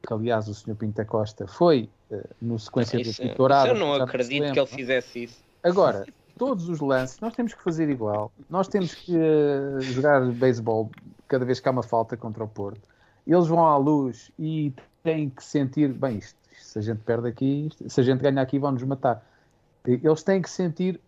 [0.06, 0.74] que aliás o Sr.
[0.74, 3.68] Pinta Costa foi eh, no sequência do Isso, Pico isso Dourado.
[3.68, 5.40] eu não acredito que ele fizesse isso.
[5.62, 6.05] Agora,
[6.36, 8.32] todos os lances, nós temos que fazer igual.
[8.51, 10.90] Nós temos que eh, jogar beisebol
[11.28, 12.80] cada vez que há uma falta contra o Porto.
[13.26, 14.72] Eles vão à luz e
[15.05, 18.59] têm que sentir, bem, isto, se a gente perde aqui, se a gente ganhar aqui,
[18.59, 19.24] vão-nos matar.
[19.86, 21.01] E Eles têm que sentir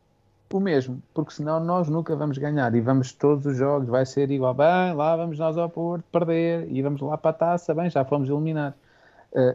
[0.56, 4.30] o mesmo, porque senão nós nunca vamos ganhar e vamos todos os jogos, vai ser
[4.30, 4.54] igual.
[4.54, 8.04] Bem, lá vamos nós ao Porto perder e vamos lá para a taça, bem, já
[8.04, 8.78] fomos eliminados.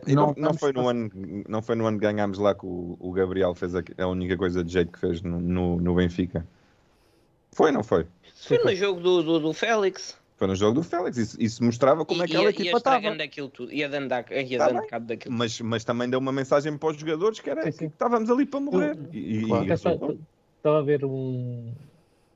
[0.05, 1.09] E não, não, vamos foi no ano,
[1.47, 4.35] não foi no ano que ganhámos lá que o, o Gabriel fez a, a única
[4.35, 6.45] coisa de jeito que fez no, no, no Benfica.
[7.53, 8.05] Foi, não foi?
[8.35, 10.17] Foi no jogo do, do, do Félix.
[10.35, 11.17] Foi no jogo do Félix.
[11.17, 12.95] Isso, isso mostrava como e, é que aquela ia, equipa ia estava.
[12.97, 13.73] estragando aquilo tudo.
[13.73, 15.33] Ia dando, a- ia Tá dando cabo daquilo.
[15.35, 17.77] Mas, mas também deu uma mensagem para os jogadores que era Sim, sim.
[17.87, 18.97] que estávamos ali para morrer.
[19.13, 19.63] E, e- Claro.
[19.65, 20.19] e Até resultou.
[20.59, 21.73] Estava a ver um-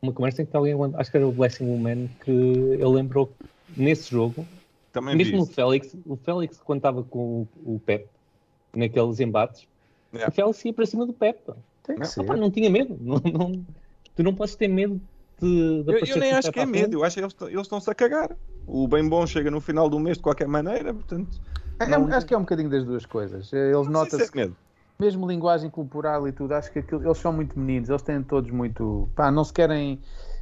[0.01, 3.35] uma conversa em que alguém, acho que era o Blessing Woman, que ele lembrou que
[3.77, 4.47] nesse jogo,
[4.93, 5.45] também mesmo o.
[5.45, 8.07] Félix, o Félix quando estava com o, o Pep,
[8.75, 9.67] naqueles embates,
[10.13, 10.31] Yeah.
[10.31, 11.39] o Félix ia para cima do Pep.
[11.47, 12.23] Não.
[12.23, 12.97] Opa, não tinha medo.
[13.01, 13.65] Não, não-
[14.15, 15.01] tu não podes ter medo
[15.41, 17.61] de, de Eu, eu nem o acho que é medo, eu acho que eles, eles
[17.61, 18.29] estão-se a cagar.
[18.65, 21.41] O bem bom chega no final do mês de qualquer maneira, portanto.
[21.79, 23.51] É- é- não- acho que é um bocadinho das duas coisas.
[23.51, 24.55] Eles sei se é medo.
[24.99, 28.51] Mesmo linguagem corporal e tudo, acho que aquilo- eles são muito meninos, eles têm todos
[28.51, 29.09] muito.
[29.15, 29.99] Pá, não se querem.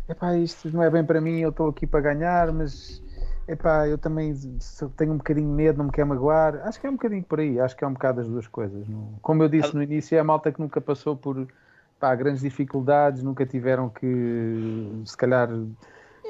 [0.10, 3.02] Epá, isto não é bem para mim, eu estou aqui para ganhar, mas.
[3.48, 4.34] Epá, eu também
[4.95, 6.56] tenho um bocadinho de medo, não me quero magoar.
[6.68, 8.88] Acho que é um bocadinho por aí, acho que é um bocado as duas coisas.
[8.88, 11.48] não- Como eu disse no início, é a malta que nunca passou por
[11.99, 14.06] pá, grandes dificuldades, nunca tiveram que,
[15.06, 15.49] se calhar.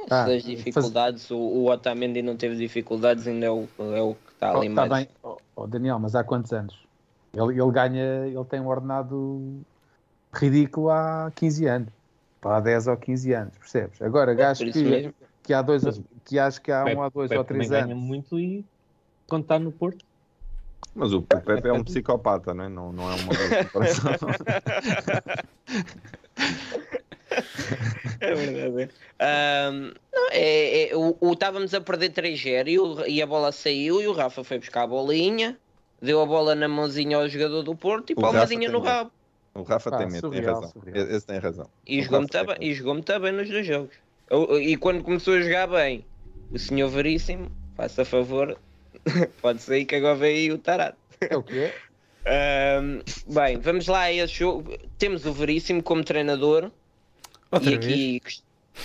[0.09, 4.31] pá, das dificuldades, o, o Otamendi não teve dificuldades, ainda é o, é o que
[4.33, 5.05] está Oh, ali tá mais.
[5.05, 5.15] bem.
[5.23, 6.90] Oh, oh, Daniel, mas há quantos anos?
[7.33, 9.61] Ele, ele ganha, ele tem um ordenado
[10.33, 11.89] ridículo há 15 anos.
[12.43, 14.01] Há 10 ou 15 anos, percebes?
[14.01, 15.13] Agora, gajo por isso que,
[15.43, 15.83] que há dois,
[16.25, 18.07] que acho que há Pepe- um, há dois Pepe ou três também ganha anos.
[18.07, 18.65] muito e
[19.27, 20.03] quando está no Porto.
[20.95, 22.69] Mas o, Pepe é um psicopata, não é?
[22.69, 23.33] Não, não é uma
[23.63, 24.11] comparação.
[28.19, 28.91] É verdade.
[29.19, 32.67] Ahm, não, é, é, o, o- estávamos a perder 3-0
[33.07, 35.57] e, e a bola saiu e o Rafa foi buscar a bolinha,
[36.01, 38.85] deu a bola na mãozinha ao jogador do Porto e O palmadinha no medo.
[38.91, 39.11] rabo.
[39.53, 40.69] O Rafa Pá, tem medo, tem surreal, razão.
[40.71, 41.07] surreal.
[41.07, 41.69] Esse tem razão.
[41.85, 43.95] E jogou-me também, e também nos dois jogos.
[44.61, 46.05] E quando começou a jogar bem,
[46.51, 48.57] o senhor Veríssimo, faça favor,
[49.41, 50.97] pode sair que agora veio aí o Tarato.
[51.19, 51.71] É o quê?
[52.23, 54.77] Ahm, bem, vamos lá a esse jogo.
[54.97, 56.71] Temos o Veríssimo como treinador
[57.51, 57.83] Outra e vez.
[57.87, 58.21] aqui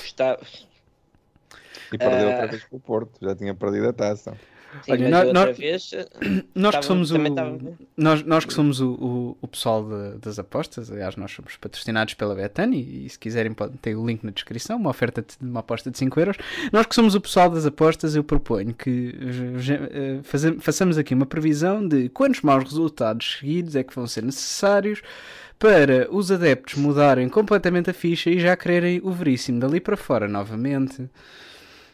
[0.05, 0.38] está.
[1.93, 2.30] E perdeu Ah.
[2.32, 4.36] outra vez com o Porto, já tinha perdido a taça.
[4.85, 5.90] Sim, Olha, nós- nós- vez.
[6.55, 7.16] Nós que Estava- somos o,
[7.97, 12.15] nós, nós que somos o, o, o pessoal de- das apostas, aliás, nós somos patrocinados
[12.15, 15.61] pela Betani e, se quiserem podem ter o link na descrição, uma oferta de uma
[15.61, 16.36] aposta de 5 euros.
[16.73, 21.27] Nós que somos o pessoal das apostas, eu proponho que eh, faze- façamos aqui uma
[21.27, 25.03] previsão de quantos maus resultados seguidos é que vão ser necessários
[25.59, 30.28] para os adeptos mudarem completamente a ficha e já quererem o Veríssimo dali para fora
[30.28, 31.09] novamente.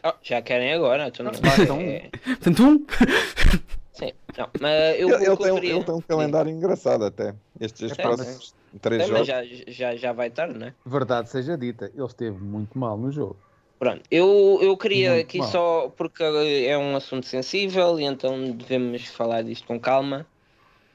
[0.05, 1.07] Oh, já querem agora.
[1.07, 2.85] Então não, é- Portanto, um,
[3.93, 7.35] Sim, não, mas eu, Ele, eu tem, um- queria- ele tem um calendário engraçado até.
[7.59, 9.27] Estes, próximos três Sim, mas jogos.
[9.27, 10.73] já, já, já vai tarde, não é?
[10.85, 13.37] Verdade seja dita, ele esteve muito mal no jogo.
[13.79, 15.47] Pronto, eu, eu queria Muito aqui mal.
[15.47, 20.25] só, porque é um assunto sensível e então devemos falar disto com calma.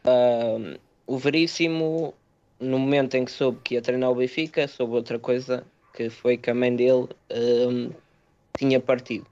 [0.05, 0.76] Ahm,
[1.06, 2.14] o Veríssimo,
[2.59, 6.36] no momento em que soube que ia treinar o Benfica, soube outra coisa que foi
[6.36, 7.90] que a mãe dele ahm,
[8.59, 9.26] tinha partido.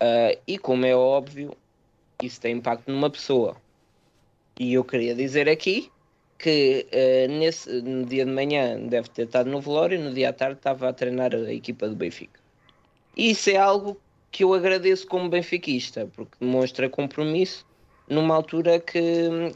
[0.00, 1.56] Ah, e como é óbvio,
[2.22, 3.56] isso tem impacto numa pessoa.
[4.58, 5.90] E eu queria dizer aqui
[6.38, 10.30] que eh, nesse, no dia de manhã deve ter estado no velório e no dia
[10.30, 12.40] à tarde estava a treinar a equipa do Benfica.
[13.16, 13.96] E isso é algo
[14.30, 17.64] que eu agradeço como benfiquista, porque demonstra compromisso
[18.08, 19.00] numa altura que,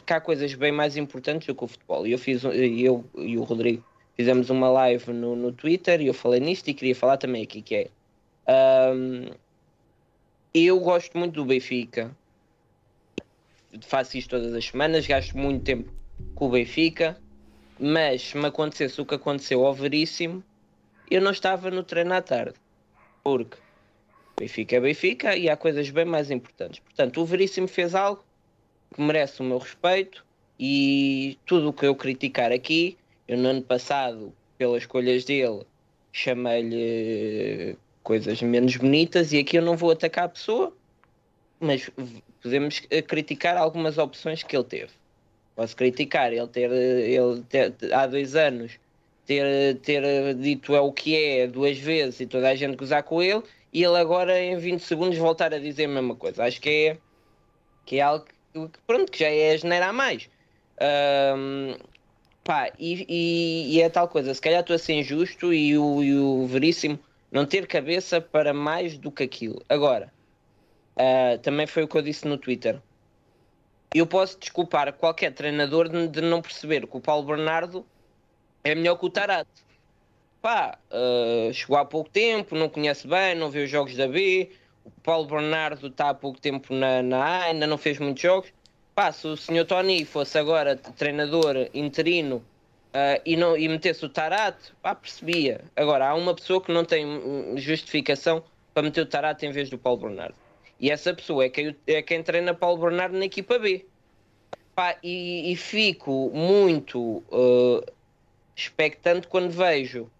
[0.05, 2.07] que há coisas bem mais importantes do que o futebol.
[2.07, 3.83] Eu fiz, eu e o Rodrigo
[4.15, 7.63] fizemos uma live no, no Twitter e eu falei nisto e queria falar também aqui,
[7.63, 7.91] que é
[8.47, 9.31] ahm,
[10.55, 12.17] eu gosto muito do Benfica,
[13.83, 15.93] faço isto todas as semanas, gasto muito tempo
[16.35, 17.21] com o Benfica,
[17.79, 20.43] mas se me acontecesse o que aconteceu ao Veríssimo,
[21.11, 22.55] eu não estava no treino à tarde,
[23.23, 23.59] porque
[24.39, 26.81] Benfica é Benfica e há coisas bem mais importantes.
[26.81, 28.25] Portanto, o Veríssimo fez algo
[28.95, 30.25] que merece o meu respeito
[30.59, 32.97] e tudo o que eu criticar aqui,
[33.29, 35.67] eu no ano passado, pelas escolhas dele,
[36.13, 40.73] chamei-lhe coisas menos bonitas e aqui eu não vou atacar a pessoa,
[41.59, 41.91] mas
[42.41, 44.93] podemos eh, criticar algumas opções que ele teve.
[45.57, 48.79] Posso criticar ele ter, eh, ele ter- há dois anos
[49.25, 53.21] ter, ter dito é o que é duas vezes e toda a gente gozar com
[53.21, 53.43] ele
[53.73, 56.45] e ele agora em 20 segundos voltar a dizer a mesma coisa.
[56.45, 56.99] Acho que é,
[57.85, 60.31] que é algo que, pronto, que já é generar mais.
[60.81, 61.75] Ahm,
[62.45, 66.05] pá, e, e- e é tal coisa, se calhar estou a ser injusto e o,
[66.05, 66.99] e o Veríssimo
[67.31, 69.63] não ter cabeça para mais do que aquilo.
[69.69, 70.13] Agora,
[70.97, 72.81] ah, também foi o que eu disse no Twitter.
[73.95, 77.87] Eu posso desculpar qualquer treinador de, não perceber que o Paulo Bernardo
[78.65, 79.67] é melhor que o Tarato.
[80.41, 84.51] Pá, ah, chegou há pouco tempo, não conhece bem, não vê os jogos da B.
[84.85, 88.53] O Paulo Bernardo está há pouco tempo na, na A, ainda não fez muitos jogos.
[88.95, 89.67] Pá, se o Sr.
[89.67, 92.43] Tony fosse agora treinador interino
[92.99, 95.61] ah, e, não, e metesse o Tarato, pá, percebia.
[95.77, 97.07] Agora, há uma pessoa que não tem
[97.59, 98.43] justificação
[98.73, 100.35] para meter o Tarato em vez do Paulo Bernardo.
[100.81, 103.85] E essa pessoa é quem, é quem treina Paulo Bernardo na equipa B.
[104.75, 107.93] Pá, e, e fico muito ah,
[108.57, 110.11] expectante quando vejo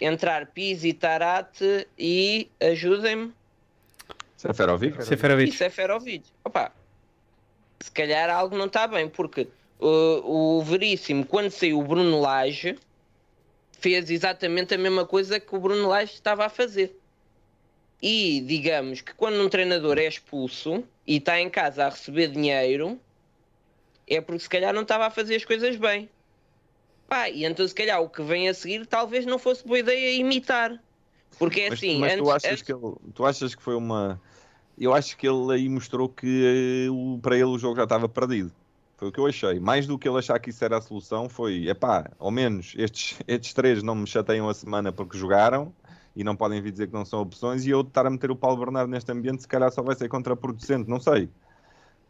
[0.00, 3.32] entrar Pizzi e Tarate e ajudem-me.
[4.36, 5.00] Seferovic?
[5.00, 5.56] E Seferovic.
[5.56, 6.24] Seferovic.
[6.44, 6.70] Opa,
[7.80, 9.48] se calhar algo não está bem, porque
[9.82, 12.78] uh, o Veríssimo, quando saiu o Bruno Lage,
[13.72, 16.96] fez exatamente a mesma coisa que o Bruno Lage estava a fazer.
[18.00, 22.98] E digamos que quando um treinador é expulso e está em casa a receber dinheiro,
[24.08, 26.08] é porque se calhar não estava a fazer as coisas bem.
[27.08, 30.16] Pá, e então se calhar o que vem a seguir talvez não fosse boa ideia
[30.16, 30.82] imitar.
[31.38, 33.74] Porque é Mas, assim, mas tu, antes- achas antes- que ele, tu achas que foi
[33.74, 34.20] uma.
[34.78, 38.08] Eu acho que ele aí mostrou que eh, o- para ele o jogo já estava
[38.08, 38.52] perdido.
[39.02, 39.58] Foi o que eu achei.
[39.58, 43.18] Mais do que ele achar que isso era a solução, foi epá, ao menos estes,
[43.26, 45.74] estes três não me chateiam a semana porque jogaram
[46.14, 47.66] e não podem vir dizer que não são opções.
[47.66, 50.08] E eu estar a meter o Paulo Bernardo neste ambiente, se calhar só vai ser
[50.08, 51.28] contraproducente, não sei.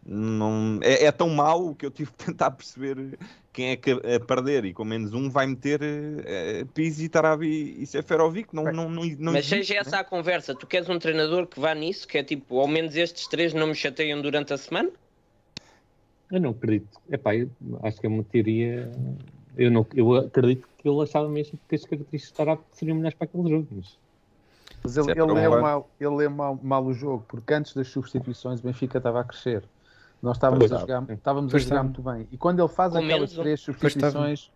[0.05, 3.19] não, é, é tão mau que eu tive que tentar perceber
[3.55, 7.86] quem é que a, perder e com menos um vai meter uh, Pizzi, Tarabi e
[7.86, 8.55] Seferovic.
[8.55, 11.59] Não, não, não, não Mas existe, seja essa a conversa, tu queres um treinador que
[11.59, 14.90] vá nisso, que é tipo, ao menos estes três não me chateiam durante a semana?
[16.32, 16.98] Eu não acredito.
[17.10, 17.50] Epá, eu
[17.82, 18.90] acho que é uma teoria.
[19.56, 23.16] Eu, não, eu acredito que ele achava mesmo que as características de Tarap seriam melhores
[23.16, 23.68] para aquele jogo.
[23.70, 23.98] Mas...
[24.82, 27.86] Mas ele, é ele, um mal, ele lê mal, mal o jogo, porque antes das
[27.86, 29.62] substituições o Benfica estava a crescer.
[30.20, 32.26] Nós estávamos Pois a jogar, estávamos a jogar muito bem.
[32.32, 34.50] E quando ele faz aquelas três substituições,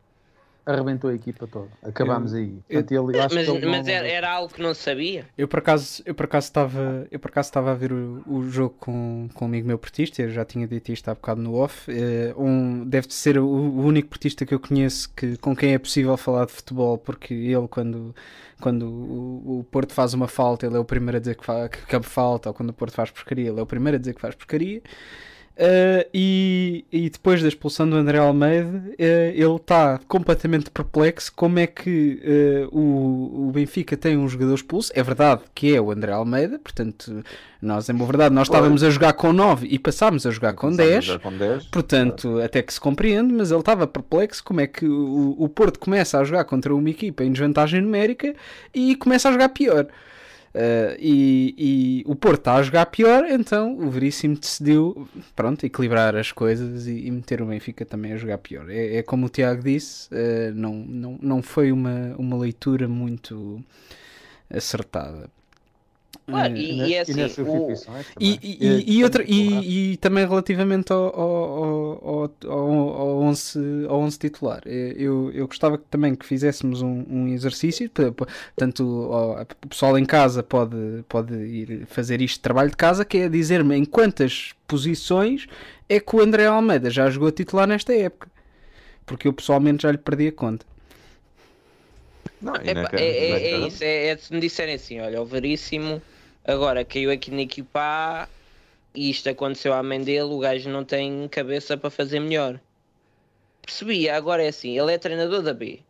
[0.66, 1.68] arrebentou a equipa toda.
[1.82, 2.58] Acabámos aí.
[2.68, 5.24] Portanto, ele, eu acho Mas, que ele mas não- era, era algo que não sabia.
[5.38, 8.42] Eu por acaso, eu por acaso estava, eu por acaso estava a ver o, o
[8.50, 11.54] jogo com, com um amigo meu portista, eu já tinha dito isto há bocado no
[11.54, 11.90] off.
[11.90, 15.78] eh, um, deve ser o, o único portista que eu conheço que, com quem é
[15.78, 18.14] possível falar de futebol, porque ele quando,
[18.60, 21.68] quando o, o Porto faz uma falta, ele é o primeiro a dizer que, fa,
[21.68, 24.14] que cabe falta, ou quando o Porto faz porcaria, ele é o primeiro a dizer
[24.14, 24.82] que faz porcaria.
[25.58, 31.58] Uh, e, e depois da expulsão do André Almeida, uh, ele está completamente perplexo como
[31.58, 32.20] é que
[32.70, 34.92] uh, o, o Benfica tem um jogador expulso.
[34.94, 37.24] É verdade que é o André Almeida, portanto,
[37.62, 40.68] nós, em boa verdade, nós estávamos a jogar com 9 e passámos a jogar com
[40.68, 41.04] Começámos a 10.
[41.04, 41.64] jogar com 10.
[41.68, 45.78] Portanto, até que se compreende, mas ele estava perplexo como é que o, o Porto
[45.78, 48.34] começa a jogar contra uma equipa em desvantagem numérica
[48.74, 49.86] e começa a jogar pior.
[50.54, 56.16] Uh, e, e o Porto está a jogar pior, então o Veríssimo decidiu pronto, equilibrar
[56.16, 58.70] as coisas e, e meter o Benfica também a jogar pior.
[58.70, 63.62] É, é como o Tiago disse, uh, não, não, não foi uma, uma leitura muito
[64.50, 65.28] acertada.
[66.28, 67.82] Claro, Uh, e, e é e assim, o,
[68.18, 68.40] e, também.
[68.40, 69.96] e, e, e outra, e, e
[70.26, 72.70] relativamente ao, ao, ao, ao,
[73.00, 77.28] ao, 11, ao 11 titular, eh, eu, eu gostava que, também que fizéssemos um, um
[77.28, 77.88] exercício,
[78.56, 80.76] tanto o pessoal em casa pode,
[81.08, 85.46] pode ir fazer isto de trabalho de casa, que é dizer-me em quantas posições
[85.88, 88.28] é que o André Almeida já jogou a titular nesta época,
[89.06, 90.66] porque eu pessoalmente já lhe perdi a conta.
[92.40, 92.74] Não, e é, é-
[93.28, 96.02] na- é isso, é, é se me disserem assim, olha, o Veríssimo
[96.46, 98.28] agora caiu aqui na equipa
[98.94, 102.58] e isto aconteceu à mãe dele, o gajo não tem cabeça para fazer melhor.
[103.60, 105.80] Percebi, agora é assim, ele é treinador da B.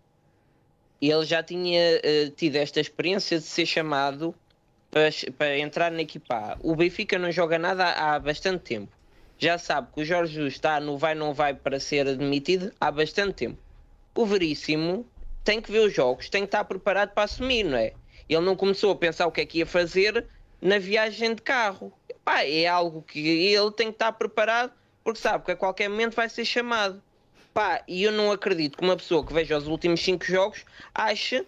[1.00, 4.34] E ele já tinha eh, tido esta experiência de ser chamado
[4.90, 6.56] para, para entrar na equipa A.
[6.62, 8.90] O Benfica não joga nada há, há bastante tempo.
[9.38, 12.90] Já sabe que o Jorge Jesus está no vai não vai para ser admitido há
[12.90, 13.58] bastante tempo.
[14.14, 15.06] O Veríssimo
[15.44, 17.92] tem que ver os jogos, tem que estar preparado para assumir, não é?
[18.28, 20.26] Ele não começou a pensar o que é que ia fazer
[20.60, 21.92] na viagem de carro.
[22.24, 24.72] Pá, é algo que ele tem que estar preparado
[25.04, 27.00] porque sabe que a qualquer momento vai ser chamado.
[27.54, 30.64] Pá, e eu não acredito que uma pessoa que veja os últimos cinco jogos
[30.94, 31.46] ache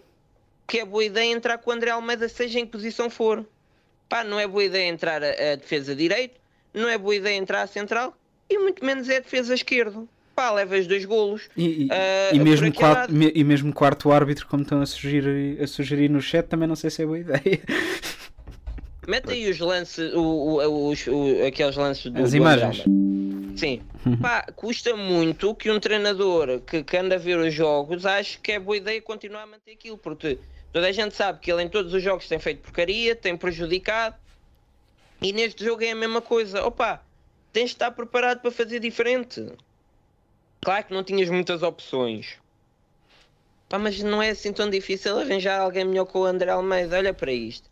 [0.65, 3.45] que é boa ideia entrar com o André Almeida, seja em que posição for.
[4.07, 6.39] Pá, não é boa ideia entrar a, a defesa direito,
[6.73, 8.15] não é boa ideia entrar a central
[8.49, 10.07] e muito menos é a defesa esquerdo.
[10.35, 11.49] Pá, levas dois golos.
[11.57, 15.61] E, Ah, e por mesmo aquele quarto, e mesmo quarto árbitro, como estão a sugerir,
[15.61, 17.59] a sugerir no chat, também não sei se é boa ideia.
[19.09, 22.81] Mete aí os lances, o, o- os- o- aqueles lances do As do imagens.
[22.85, 23.57] André.
[23.57, 23.81] Sim.
[24.21, 28.51] Pá, custa muito que um treinador que, que anda a ver os jogos ache que
[28.53, 30.37] é boa ideia continuar a manter aquilo, porque
[30.71, 34.15] toda a gente sabe que ele em todos os jogos tem feito porcaria, tem prejudicado,
[35.21, 36.63] e neste jogo é a mesma coisa.
[36.63, 37.01] Opa,
[37.51, 39.51] tens de estar preparado para fazer diferente.
[40.61, 42.35] Claro que não tinhas muitas opções.
[43.67, 46.95] Pá, mas não é assim tão difícil arranjar alguém melhor que o André Almeida.
[46.97, 47.69] Olha para isto.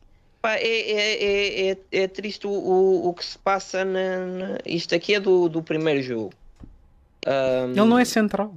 [0.48, 2.52] Pá, é, é, é, é, é triste o,
[3.10, 6.32] o, que se passa na, na- Isto aqui é do, do primeiro jogo.
[7.26, 8.56] Ahm, Ele não é central.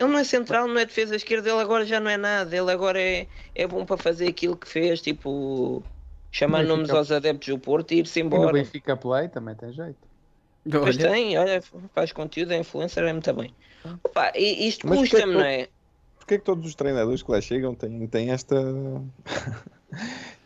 [0.00, 2.56] ele não é central, não é defesa esquerda, ele agora já não é nada.
[2.56, 5.82] Ele agora é, é bom para fazer aquilo que fez, tipo
[6.32, 8.52] chamar Benfica- nomes aos adeptos do Porto e ir-se E no embora.
[8.54, 9.98] Benfica Play também tem jeito.
[10.70, 11.62] Pois Olha, tem, olha,
[11.94, 13.54] faz conteúdo, é influencer, é muito bem.
[14.02, 15.68] Opa, e isto é custa-me, não é?
[16.16, 18.56] Porquê que todos os treinadores que lá chegam têm, têm esta.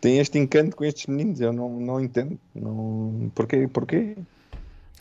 [0.01, 1.41] Têm este encanto com estes meninos?
[1.41, 2.39] Eu não, não entendo.
[2.55, 3.31] Não...
[3.35, 3.69] Porquê?
[3.69, 4.17] Porquê?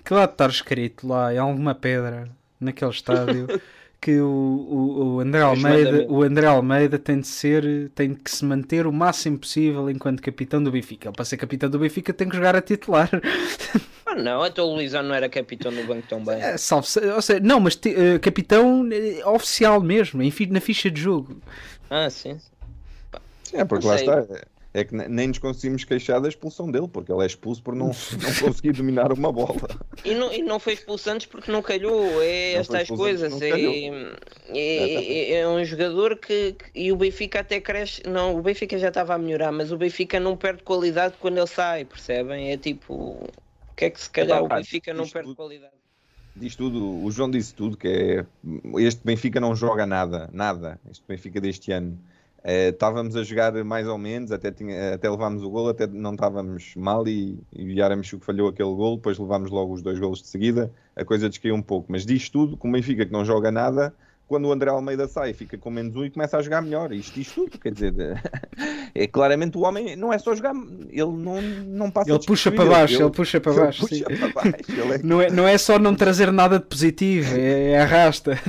[0.03, 2.29] que lá de estar escrito lá em alguma pedra
[2.61, 3.45] naquele estádio
[3.99, 6.15] que o, o, o André Almeida mandamentos.
[6.15, 10.63] o André Almeida tem de ser tem que se manter o máximo possível enquanto capitão
[10.63, 11.09] do Benfica.
[11.09, 13.09] Ele, para ser capitão do Benfica tem que jogar a titular.
[14.09, 16.41] Ah, não, até o Luizão não era capitão no banco tão bem.
[16.41, 20.89] É, salvo se- ou seja, não, mas ti- eh, capitão eh, oficial mesmo, na ficha
[20.89, 21.41] de jogo.
[21.89, 22.39] Ah, sim.
[22.39, 22.39] Sim,
[23.53, 24.25] é porque lá está.
[24.73, 27.73] É que ne- nem nos conseguimos queixar da expulsão dele, porque ele é expulso por
[27.73, 27.87] não,
[28.21, 29.55] não conseguir dominar uma bola.
[30.05, 33.41] E não, e não foi expulso antes porque não calhou, é Não estas coisas.
[33.41, 33.49] É,
[34.49, 38.03] é, é- é um jogador que, que- E o Benfica até cresce.
[38.07, 41.47] Não, o Benfica já estava a melhorar, mas o Benfica não perde qualidade quando ele
[41.47, 42.51] sai, percebem?
[42.51, 43.27] É tipo.
[43.67, 45.73] Porque é que se calhar o Benfica não perde tudo- qualidade?
[46.35, 48.25] Diz tudo, o João disse tudo, que é
[48.79, 51.97] este Benfica não joga nada, nada, este Benfica deste ano.
[52.49, 56.13] Eh, estávamos a jogar mais ou menos, até, tinha, até levámos o gol, até não
[56.13, 60.21] estávamos mal e, e o Yaramchuk falhou aquele gol, depois levámos logo os dois golos
[60.21, 61.91] de seguida, a coisa descaiu um pouco.
[61.91, 63.93] Mas diz tudo, que o Benfica que não joga nada,
[64.29, 66.93] quando o André Almeida sai, fica com menos um e começa a jogar melhor.
[66.93, 67.93] Isto diz tudo, quer dizer,
[68.95, 70.53] é claramente o homem não é só jogar,
[70.89, 74.03] ele não, não passa Ele puxa para baixo, ele puxa para baixo, puxa sim.
[74.03, 77.71] para baixo, ele é- Não é, não é só não trazer nada de positivo, é,
[77.71, 78.39] é arrasta.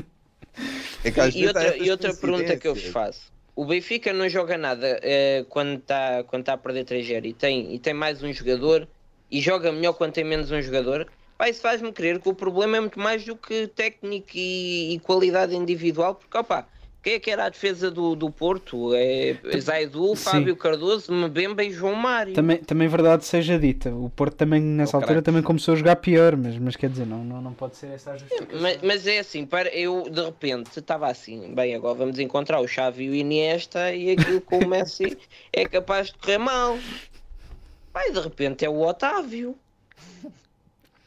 [1.03, 3.37] é E há outra, e outra pergunta que eu vos faço.
[3.59, 7.75] O Benfica não joga nada eh, quando está quando tá a perder 3 e tem,
[7.75, 8.89] e tem mais um jogador
[9.29, 11.11] e joga melhor quando tem menos um jogador.
[11.37, 15.01] Pá, isso faz-me crer que o problema é muito mais do que técnico e, e
[15.01, 16.69] qualidade individual, porque opá,
[17.03, 18.95] quem é que era a defesa do, do Porto?
[18.95, 20.17] É Zaidu.
[20.17, 22.35] Fábio Cardoso, Mbemba e João Mário.
[22.35, 25.97] Também, também verdade seja dita, o Porto também nessa Oh, altura também começou a jogar
[25.97, 28.61] pior, mas, mas quer dizer, não, não, não pode ser essa a justificação.
[28.61, 32.67] Mas, mas é assim, para, eu de repente estava assim, bem, agora vamos encontrar o
[32.67, 35.17] Xavi e o Iniesta e aquilo com o Messi
[35.53, 36.79] é capaz de correr mal.
[37.93, 39.57] Pai, de repente é o Otávio.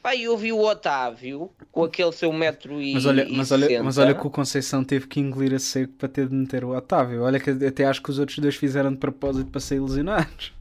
[0.01, 3.67] Pai, eu vi o Otávio com aquele seu metro e Mas olha, e mas, olha,
[3.67, 3.83] 60.
[3.83, 6.75] mas olha que o Conceição teve que engolir a seco para ter de meter o
[6.75, 7.21] Otávio.
[7.23, 10.53] Olha que até acho que os outros dois fizeram de propósito para ser ilusionados.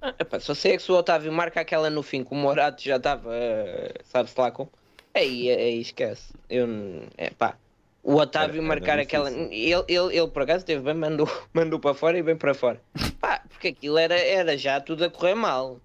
[0.00, 2.36] Ah, epá, só sei é que se o Otávio marca aquela no fim, que o
[2.36, 4.68] Morato já estava, eh, sabe-se lá com.
[5.12, 6.32] Aí, aí esquece.
[6.48, 6.68] Eu,
[7.16, 7.56] é pá.
[8.04, 9.28] O Otávio Era- era marcar aquela.
[9.28, 9.50] difícil.
[9.52, 12.80] Ele, ele, ele por acaso teve bem, mandou, mandou para fora e bem para fora.
[13.20, 15.80] Pá, porque aquilo era, era já tudo a correr mal.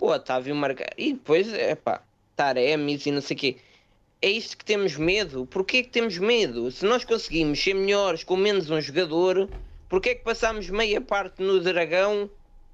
[0.00, 0.92] O Otávio marcar.
[0.96, 2.02] E depois, é pá,
[2.36, 3.56] Taremis e não sei o quê.
[4.22, 5.46] É isto que temos medo.
[5.46, 6.70] Porquê que temos medo?
[6.70, 9.48] Se nós conseguimos ser melhores com menos um jogador,
[9.88, 12.24] porquê é que passámos meia parte no Dragão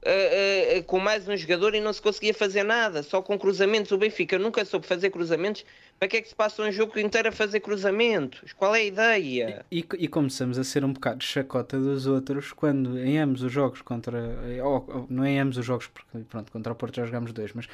[0.04, 3.90] uh, uh, com mais um jogador e não se conseguia fazer nada, só com cruzamentos.
[3.90, 5.64] O Benfica nunca soube fazer cruzamentos.
[5.98, 8.52] Para que é que se passa um jogo inteiro a fazer cruzamentos?
[8.52, 9.64] Qual é a ideia?
[9.70, 13.80] E, e começamos a ser um bocado chacota dos outros quando em ambos os jogos
[13.82, 14.18] contra.
[14.62, 17.66] ou- não em ambos os jogos, porque pronto, contra o Porto já jogámos dois, mas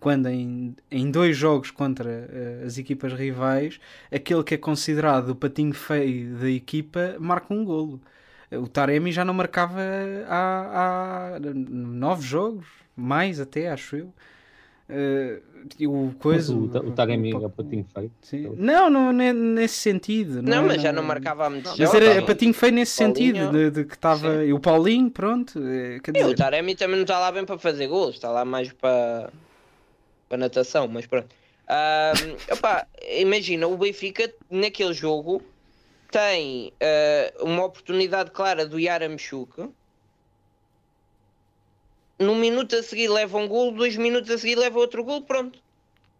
[0.00, 3.78] quando em, em dois jogos contra eh, as equipas rivais,
[4.12, 8.00] aquele que é considerado o patinho feio da equipa marca um golo.
[8.52, 9.80] O Taremi já não marcava
[10.28, 14.12] há, há nove jogos, mais até, acho eu.
[14.88, 18.12] E o coisa, o, Ta- o Taremi é o patinho feio.
[18.22, 18.52] Sim.
[18.56, 20.40] Não, não, não é nesse sentido.
[20.40, 23.34] Não, é- mas já não marcava há muito Mas era patinho feio nesse Paulinho.
[23.36, 24.44] sentido, de, de que estava.
[24.44, 25.58] E o Paulinho, pronto.
[25.58, 28.30] eh, Quer E o dizer, Taremi também não está lá bem para fazer gols, está
[28.30, 29.30] lá mais para,
[30.28, 31.28] para natação, mas pronto.
[32.52, 32.86] Opá,
[33.18, 35.42] imagina, o Benfica naquele jogo
[36.12, 39.68] tem ah, uma oportunidade clara do Yaramchuk.
[42.18, 45.58] Num minuto a seguir leva um gol, dois minutos a seguir leva outro gol, pronto.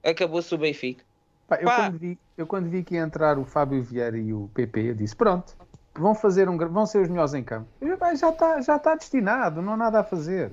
[0.05, 1.03] Acabou-se o Benfica.
[1.49, 1.77] Pá, eu, Pá.
[1.77, 4.95] Quando vi, eu quando vi que ia entrar o Fábio Vieira e o PP, eu
[4.95, 5.57] disse: pronto,
[5.95, 7.69] vão, fazer um, vão ser os melhores em campo.
[7.81, 10.53] Eu, pá, já está já tá destinado, não há nada a fazer.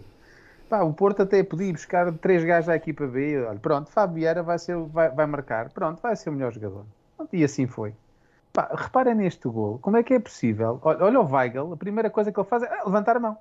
[0.70, 3.44] Pá, o Porto até podia ir buscar três gajos à equipa B.
[3.44, 5.70] Olha, pronto, Fábio Vieira vai, ser, vai, vai marcar.
[5.72, 6.86] Pronto, vai ser o melhor jogador.
[7.18, 7.94] Pronto, e assim foi.
[8.54, 9.80] Pá, reparem neste gol.
[9.80, 10.80] Como é que é possível?
[10.84, 13.38] Olha, olha o Weigl, a primeira coisa que ele faz é levantar a mão.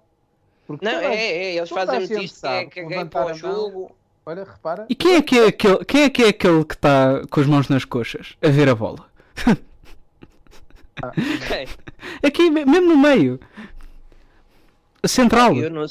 [0.66, 3.24] Porque Não, toda a- é, é, eles fazem muito gente isto, que é caguei levantar
[3.24, 3.97] para o jogo.
[4.24, 4.86] Olha, repara.
[4.89, 7.47] E quem é que é aquele, quem é que é aquele que está com as
[7.47, 9.05] mãos nas coxas a ver a bola?
[11.02, 11.68] Ok.
[12.22, 13.40] Aqui, me- mesmo no meio.
[15.02, 15.55] A central.
[15.56, 15.84] Eu não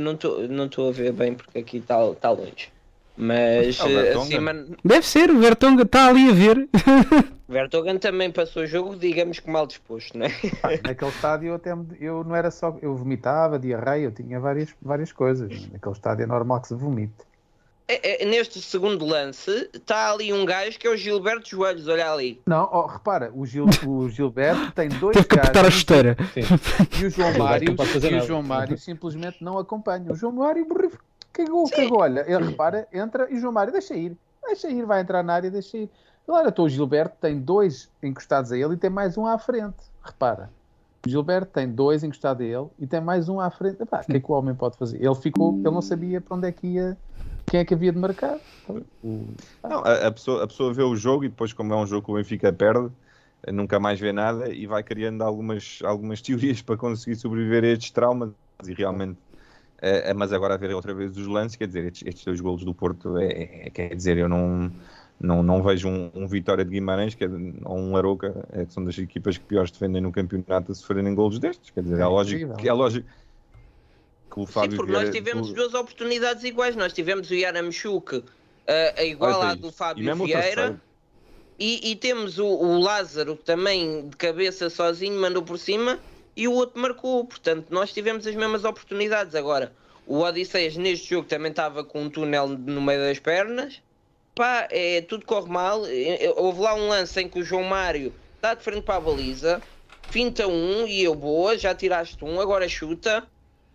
[0.00, 2.72] não estou não estou a ver bem porque aqui está tá longe.
[3.16, 4.22] Mas Ah, Vertonghen.
[4.36, 6.68] acima, Deve ser, o Vertonga está ali a ver.
[7.48, 10.30] Vertogen também passou o jogo, digamos que mal disposto, não é?
[10.60, 12.76] Pá, naquele estádio eu, até, eu não era só.
[12.82, 15.50] Eu vomitava, diarreia, eu tinha várias, várias coisas.
[15.70, 17.14] Naquele estádio é normal que se vomite.
[17.86, 22.10] É, é, Neste segundo lance, está ali um gajo que é o Gilberto Joelhos, olha
[22.10, 22.40] ali.
[22.46, 26.16] Não, ó, repara, o, Gil, o Gilberto tem dois Teve que apertar a gajos chuteira.
[26.98, 27.76] e o João Mário,
[28.08, 28.26] e o.
[28.26, 30.10] João Mário simplesmente não acompanha.
[30.10, 30.66] O João Mário
[31.34, 31.98] cagou, cagou.
[32.00, 34.16] Olha, ele repara, entra e João Mário deixa ir.
[34.46, 35.90] Deixa ir, vai entrar na área, deixa ir.
[36.26, 39.76] Olha, então o Gilberto tem dois encostados a ele e tem mais um à frente.
[40.02, 40.50] Repara.
[41.06, 43.82] O Gilberto tem dois encostados a ele e tem mais um à frente.
[43.82, 45.04] Epá, o que é que o homem pode fazer?
[45.04, 46.96] Ele ficou, ele não sabia para onde é que ia,
[47.46, 48.38] quem é que havia de marcar.
[49.02, 52.06] Não, a, a pessoa, a pessoa vê o jogo e depois, como é um jogo
[52.06, 52.90] que o Benfica perde,
[53.52, 57.90] nunca mais vê nada e vai criando algumas, algumas teorias para conseguir sobreviver a estes
[57.90, 58.30] traumas
[58.66, 59.18] e realmente.
[59.84, 62.40] Eh, eh, mas agora a ver outra vez os lances, quer dizer, estes, estes dois
[62.40, 64.72] golos do Porto, é, é- quer dizer, eu não,
[65.20, 68.72] não, não vejo um, um Vitória de Guimarães que é, ou um Aroca, é, que
[68.72, 71.70] são das equipas que piores defendem no campeonato a sofrerem golos destes.
[71.70, 73.08] Quer dizer, é, É lógico, é lógico
[74.32, 75.06] que o Fábio Sim, porque Vieira...
[75.06, 76.74] nós tivemos duas oportunidades iguais.
[76.76, 78.24] Nós tivemos o Yaramchuk uh,
[78.96, 80.82] a igual à do E Fábio o Vieira.
[81.58, 86.00] E, e temos o, o Lázaro que também de cabeça sozinho mandou por cima
[86.36, 87.24] e o outro marcou.
[87.24, 89.34] Portanto, nós tivemos as mesmas oportunidades.
[89.34, 89.72] Agora,
[90.06, 93.80] o Odisseias neste jogo também estava com um túnel no meio das pernas.
[94.34, 95.82] Pá, é, tudo corre mal.
[96.36, 99.62] Houve lá um lance em que o João Mário está de frente para a baliza,
[100.10, 103.26] finta um e eu, boa, já tiraste um, agora chuta.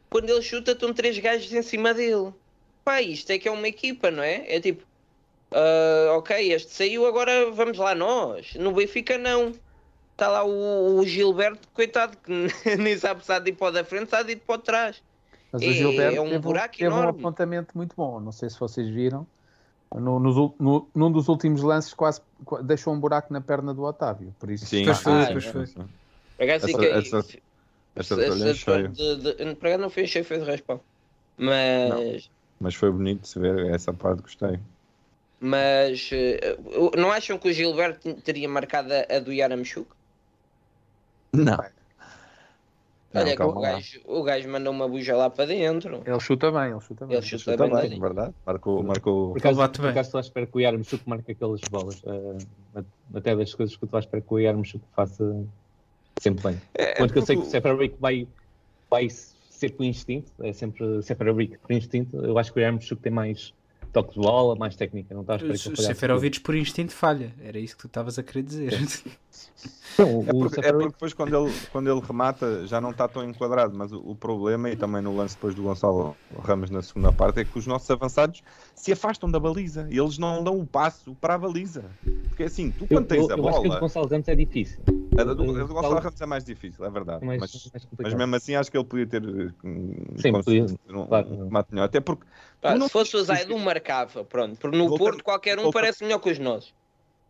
[0.09, 2.33] Quando ele chuta, estão três gajos em cima dele.
[2.83, 4.43] Pá, isto é que é uma equipa, não é?
[4.47, 4.83] É tipo,
[5.51, 8.53] ah, ok, este saiu, agora vamos lá nós.
[8.55, 9.53] No Benfica, não.
[10.19, 12.31] Está lá o, o Gilberto, coitado, que
[12.77, 14.55] nem sabe se há de ir para o da frente, se há de ir para
[14.55, 15.01] o de trás.
[15.53, 17.19] Mas É- o Gilberto é um teve, buraco teve um enorme.
[17.21, 18.19] apontamento muito bom.
[18.19, 19.25] Não sei se vocês viram.
[19.95, 23.81] No, ul- no- num dos últimos lances, quase qua- deixou um buraco na perna do
[23.83, 24.35] Otávio.
[24.37, 25.61] Por isso, Sim, Pois sim, foi, pois foi.
[27.95, 30.81] Essa- de- não foi cheio, foi de raspão.
[31.37, 32.29] Mas,
[32.59, 34.59] Mas foi bonito de se ver essa parte, gostei.
[35.39, 36.57] mas eh,
[36.97, 39.89] não acham que o Gilberto teria marcado a, a do Yaramchuk?
[41.33, 41.57] Não.
[43.11, 46.03] Olha, que o gajo, o gajo mandou uma buja lá para dentro.
[46.05, 47.17] ele chuta bem, ele chuta bem.
[47.17, 47.89] Ele chuta Chuta bem.
[47.89, 48.33] bem, verdade.
[48.45, 49.29] Marcou, marcou.
[49.31, 52.01] Por acaso, bate por acaso estou à espera que o Yarmchuk marque aquelas bolas.
[52.05, 52.83] eh,
[53.15, 55.43] até das coisas que estou à espera que o Yarmchuk faça
[56.21, 56.61] sempre bem.
[56.75, 58.27] É, Quanto que eu sei que o Seferovic vai,
[58.91, 63.11] vai ser por instinto, é sempre Seferovic por instinto, eu acho que o Yarmchuk tem
[63.11, 63.55] mais
[63.91, 66.93] toque de bola, mais técnica, não está à espera que ele O Seferovic por instinto
[66.93, 67.33] falha.
[67.41, 68.71] Era isso que tu estavas a querer dizer.
[69.97, 72.91] Não, É o porque, é Seferovic- porque depois quando ele, quando ele remata já não
[72.91, 76.69] está tão enquadrado, mas o, o problema, e também no lance depois do Gonçalo Ramos
[76.69, 78.41] na segunda parte, é que os nossos avançados
[78.73, 81.83] se afastam da baliza e eles não dão o passo para a baliza.
[82.29, 84.27] Porque assim, tu eu, quando tens eu, a eu acho que o bola, Gonçalo Ramos
[84.27, 84.79] é difícil.
[85.21, 87.23] A do, a do Gonçalo Ramos é mais difícil, é verdade.
[87.23, 89.23] É mais- mas, mais mas mesmo assim acho que ele podia ter
[89.63, 91.27] hum, Sim, conseguido podia, um, claro.
[91.29, 91.85] um remate melhor.
[91.85, 92.25] Até porque
[92.61, 94.23] Pá, se fosse o Zaidu, marcava.
[94.23, 96.73] Pronto, porque no Porto qualquer um parece melhor que os nossos.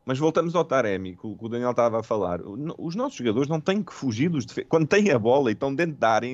[0.06, 2.40] Mas voltamos ao Taremi, que o Daniel estava a falar.
[2.80, 4.68] Os nossos jogadores não têm que fugir dos defesas.
[4.70, 6.28] Quando têm a bola e estão dentro da área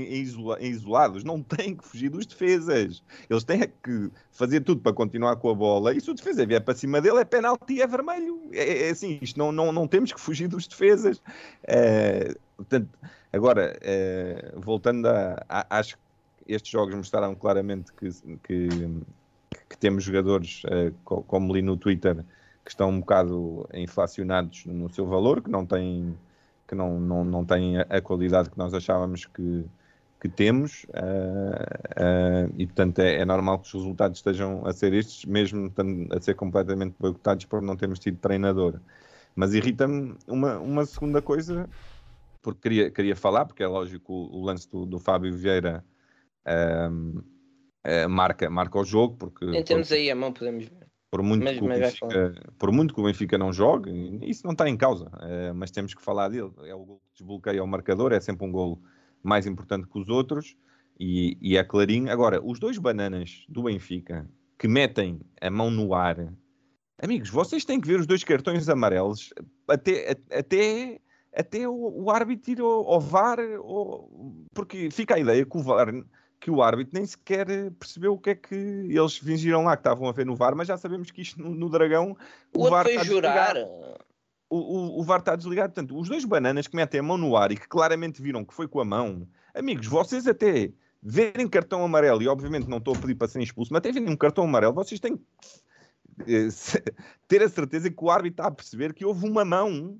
[0.61, 3.03] isolados, não têm que fugir dos defesas.
[3.29, 5.93] Eles têm é que fazer tudo para continuar com a bola.
[5.93, 8.49] E se o defesa vier para cima dele, é penalti é vermelho.
[8.53, 11.21] É, é assim, isto não, não, não temos que fugir dos defesas.
[11.67, 12.97] Eh, portanto,
[13.33, 16.03] agora, eh, voltando a, a- Acho que
[16.47, 18.09] estes jogos mostraram claramente que,
[18.43, 18.87] que,
[19.69, 20.61] que temos jogadores,
[21.03, 22.23] co- como li no Twitter,
[22.65, 26.17] que estão um bocado inflacionados no seu valor, que não têm,
[26.67, 29.63] que não, não, não têm a, qualidade que nós achávamos que,
[30.19, 34.93] que temos, ah, ah, e portanto é, é normal que os resultados estejam a ser
[34.93, 35.71] estes, mesmo
[36.09, 38.79] a ser completamente boicotados por não termos tido treinador.
[39.35, 41.69] Mas irrita-me uma, uma segunda coisa,
[42.41, 45.85] porque queria, queria falar, porque é lógico o, o lance do, do Fábio Vieira
[46.45, 46.89] ah,
[48.09, 50.84] marca, marca o jogo, porque Nem temos aí a mão, podemos ver.
[51.15, 53.89] Por muito, Mas- que o Benfica, por muito que o Benfica não jogue,
[54.23, 56.51] isso não está em causa, eh, mas temos que falar dele.
[56.65, 58.81] É o gol que desbloqueia o marcador, é sempre um gol
[59.23, 60.57] mais importante que os outros
[60.99, 62.11] e, e é clarinho.
[62.11, 66.17] Agora, os dois bananas do Benfica que metem a mão no ar,
[67.01, 69.33] amigos, vocês têm que ver os dois cartões amarelos
[69.69, 70.99] até, até,
[71.33, 75.93] até o, o árbitro ao, ao VAR, ou- porque fica a ideia que o VAR
[76.45, 77.47] que o árbitro nem sequer
[77.79, 80.67] percebeu o que é que eles fingiram lá que estavam a ver no VAR, mas
[80.67, 82.15] já sabemos que isto no, no Dragão
[82.53, 83.53] O o, outro VAR foi está jurar.
[83.55, 84.03] desligado.
[84.47, 85.73] O, o, o VAR está desligado.
[85.73, 88.53] Portanto, os dois bananas que metem a mão no ar e que claramente viram que
[88.53, 92.99] foi com a mão, amigos, vocês até verem cartão amarelo, e obviamente não estou a
[92.99, 95.23] pedir para serem expulsos, mas até verem um cartão amarelo, vocês têm que
[96.27, 96.47] eh,
[97.27, 99.99] ter a certeza que o árbitro está a perceber que houve uma mão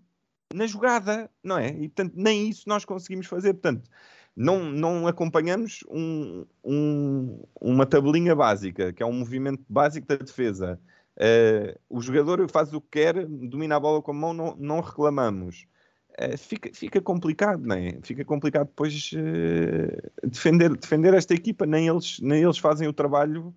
[0.53, 1.69] na jogada, não é?
[1.69, 3.53] E portanto, nem isso nós conseguimos fazer.
[3.53, 3.89] Portanto,
[4.35, 10.79] não, não acompanhamos um- um- uma tabelinha básica, que é um movimento básico da defesa.
[11.17, 14.81] Eh, o jogador faz o que quer, domina a bola com a mão, não, não
[14.81, 15.65] reclamamos.
[16.17, 17.99] Eh, fica, fica complicado, não é?
[18.03, 23.53] Fica complicado depois eh, defender, defender esta equipa, nem eles, nem eles fazem o trabalho.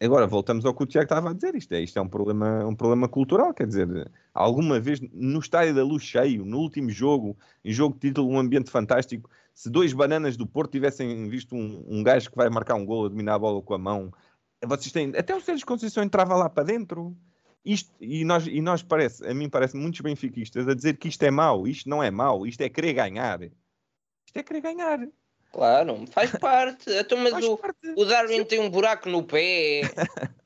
[0.00, 1.54] Agora, voltamos ao que o Tiago estava a dizer.
[1.56, 3.52] Isto é, isto é um, problema, um problema cultural.
[3.52, 8.08] Quer dizer, alguma vez no estádio da luz cheio, no último jogo, em jogo de
[8.08, 12.36] título, um ambiente fantástico, se dois bananas do Porto tivessem visto um, um gajo que
[12.36, 14.12] vai marcar um gol a dominar a bola com a mão,
[14.64, 15.12] vocês têm.
[15.16, 17.16] Até o Sérgio Conceição entrava lá para dentro.
[17.64, 21.22] Isto, e nós, e nós parece, a mim parece muitos benfiquistas a dizer que isto
[21.24, 23.42] é mau, isto não é mau, isto é querer ganhar.
[23.42, 25.00] Isto é querer ganhar.
[25.52, 26.90] Claro, faz parte.
[26.90, 27.76] Então, mas Faz o, parte.
[27.96, 29.82] o Darwin tem um buraco no pé.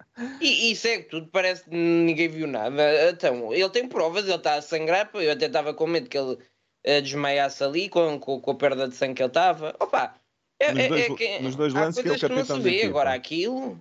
[0.43, 3.11] E, e segue tudo, parece que ninguém viu nada.
[3.11, 5.11] Então, ele tem provas, ele está a sangrar.
[5.15, 6.37] Eu até estava com medo que ele
[6.85, 9.75] eh, desmaiasse ali com, com, com a perda de sangue que ele estava.
[9.81, 10.15] Opa,
[10.61, 12.57] É, nos, é- dois, é que nos dois lances que é o que não capitão
[12.59, 12.77] se da vê.
[12.77, 12.89] equipa.
[12.91, 13.79] Agora aquilo,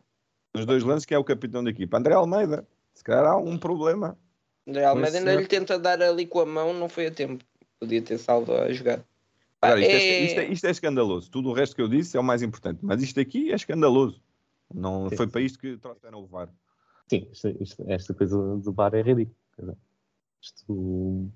[0.56, 1.98] Nos dois lances que é o capitão da equipa.
[1.98, 2.65] André Almeida.
[2.95, 4.18] Se calhar há um problema.
[4.65, 7.43] André Almeida ainda lhe tenta dar ali com a mão, não foi a tempo.
[7.77, 9.06] Podia ter salvo a jogada.
[9.61, 9.95] Agora, isto, é...
[9.95, 11.29] é- isto é- isto é escandaloso.
[11.29, 12.79] Tudo o resto que eu disse é o mais importante.
[12.81, 14.21] Mas isto aqui é escandaloso.
[14.73, 16.49] Não Sim, foi para isto que trouxeram o VAR.
[17.09, 19.77] Sim, isto- isto- esta coisa do bar é ridícula.
[20.41, 21.29] Isto.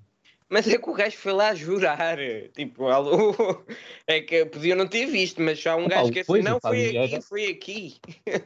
[0.48, 2.18] Mas é que o gajo foi lá jurar.
[2.54, 3.34] Tipo, alô.
[4.06, 6.96] É que podia não ter visto, mas já um gajo que assim, pois, não, foi
[6.96, 7.96] aqui, foi aqui.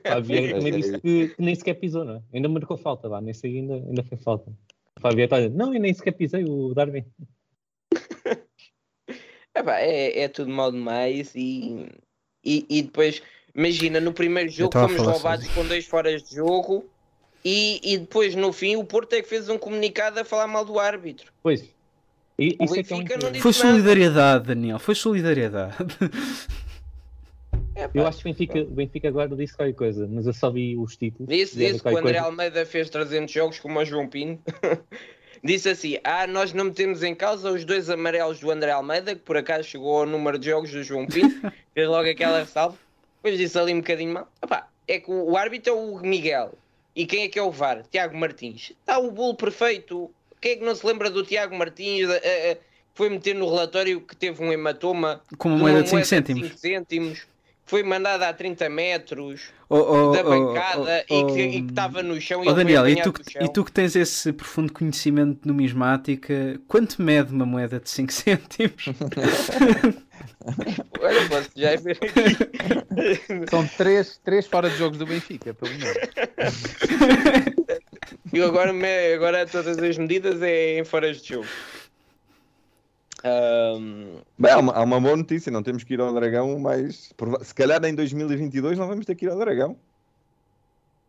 [0.06, 2.22] Fábio Vieira também É, é, disse que, que nem sequer pisou, não é?
[2.32, 4.50] Ainda marcou falta lá, nesse aí ainda, ainda foi falta.
[4.96, 7.04] O Fábio Vieira a dizer, não, eu nem sequer pisei o Darwin.
[9.60, 11.86] Epá, é, é tudo mal demais e,
[12.44, 13.22] e, e depois,
[13.54, 16.86] imagina, no primeiro jogo fomos roubados com dois foras de jogo
[17.44, 20.64] e, e depois no fim o Porto é que fez um comunicado a falar mal
[20.64, 21.32] do árbitro.
[21.42, 21.62] Pois.
[22.38, 23.68] E, O isso é que é Benfica não disse Foi nada.
[23.68, 24.78] solidariedade, Daniel.
[24.78, 25.76] Foi solidariedade.
[27.76, 30.50] Epá, Eu acho que o Benfica, o Benfica agora disse qualquer coisa, mas eu só
[30.50, 31.28] vi os títulos.
[31.28, 34.38] Disse, disse que o André coisa- Almeida fez 300 jogos como o João Pino.
[35.42, 39.22] disse assim: Ah, nós não metemos em causa os dois amarelos do André Almeida, que
[39.22, 41.30] por acaso chegou ao número de jogos do João Pino.
[41.74, 42.76] fez logo aquela ressalva.
[43.16, 44.28] Depois disse ali um bocadinho mal.
[44.88, 46.54] É que o, o árbitro é o Miguel.
[46.96, 47.84] E quem é que é o VAR?
[47.90, 48.72] Tiago Martins.
[48.80, 50.10] Está o bolo perfeito.
[50.40, 52.08] Quem é que não se lembra do Tiago Martins?
[52.10, 52.58] eh,
[52.94, 56.52] foi meter no relatório que teve um hematoma Com uma de moeda de 5 cêntimos.
[56.60, 57.26] cêntimos,
[57.70, 61.62] Foi mandada a 30 metros Oh, oh, da oh, bancada oh, e oh, que e
[61.62, 64.32] que estava no chão e Oh, Daniel, e tu, que- e tu que tens esse
[64.32, 68.86] profundo conhecimento de numismática, quanto mede uma moeda de 5 cêntimos?
[71.00, 73.46] Olha, posso já ver aqui.
[73.48, 75.94] São três, três fora de jogos do Benfica, pelo menos.
[78.32, 81.46] E agora, me- agora todas as medidas é em fora de jogo.
[83.24, 87.12] Ahm, Bem, há, uma, há uma boa notícia, não temos que ir ao Dragão, mas
[87.16, 89.76] prova- se calhar em 2022 não vamos ter que ir ao Dragão.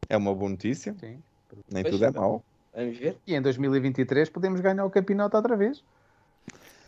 [0.10, 1.22] É uma boa notícia, Sim.
[1.72, 2.12] nem Pois tudo é é.
[2.12, 2.44] mau.
[2.76, 3.18] vamos ver.
[3.26, 5.84] E em 2023 podemos ganhar o campeonato outra vez.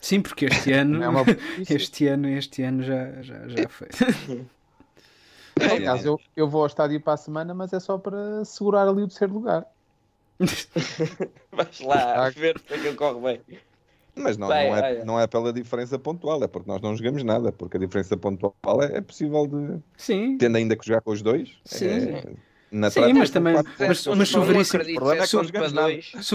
[0.01, 1.21] Sim, porque este ano, é uma
[1.69, 3.87] este ano, este ano já, já, já foi.
[5.71, 9.03] Aliás, eu, eu vou ao estádio para a semana, mas é só para segurar ali
[9.03, 9.65] o terceiro lugar.
[11.51, 13.59] Vais lá ver se aquilo corre bem.
[14.15, 15.06] Mas não, Bem, não, é, olha.
[15.06, 18.53] não é pela diferença pontual, é porque nós não jogamos nada, porque a diferença pontual
[18.84, 19.80] é, é possível de.
[19.98, 21.52] Sim, Tendo ainda que jogar com os dois.
[21.65, 21.88] Sim.
[21.88, 22.23] é-
[22.72, 25.27] na Sim, prática mas também- mas- mas se o Não Veríssimo- acredito, o problema é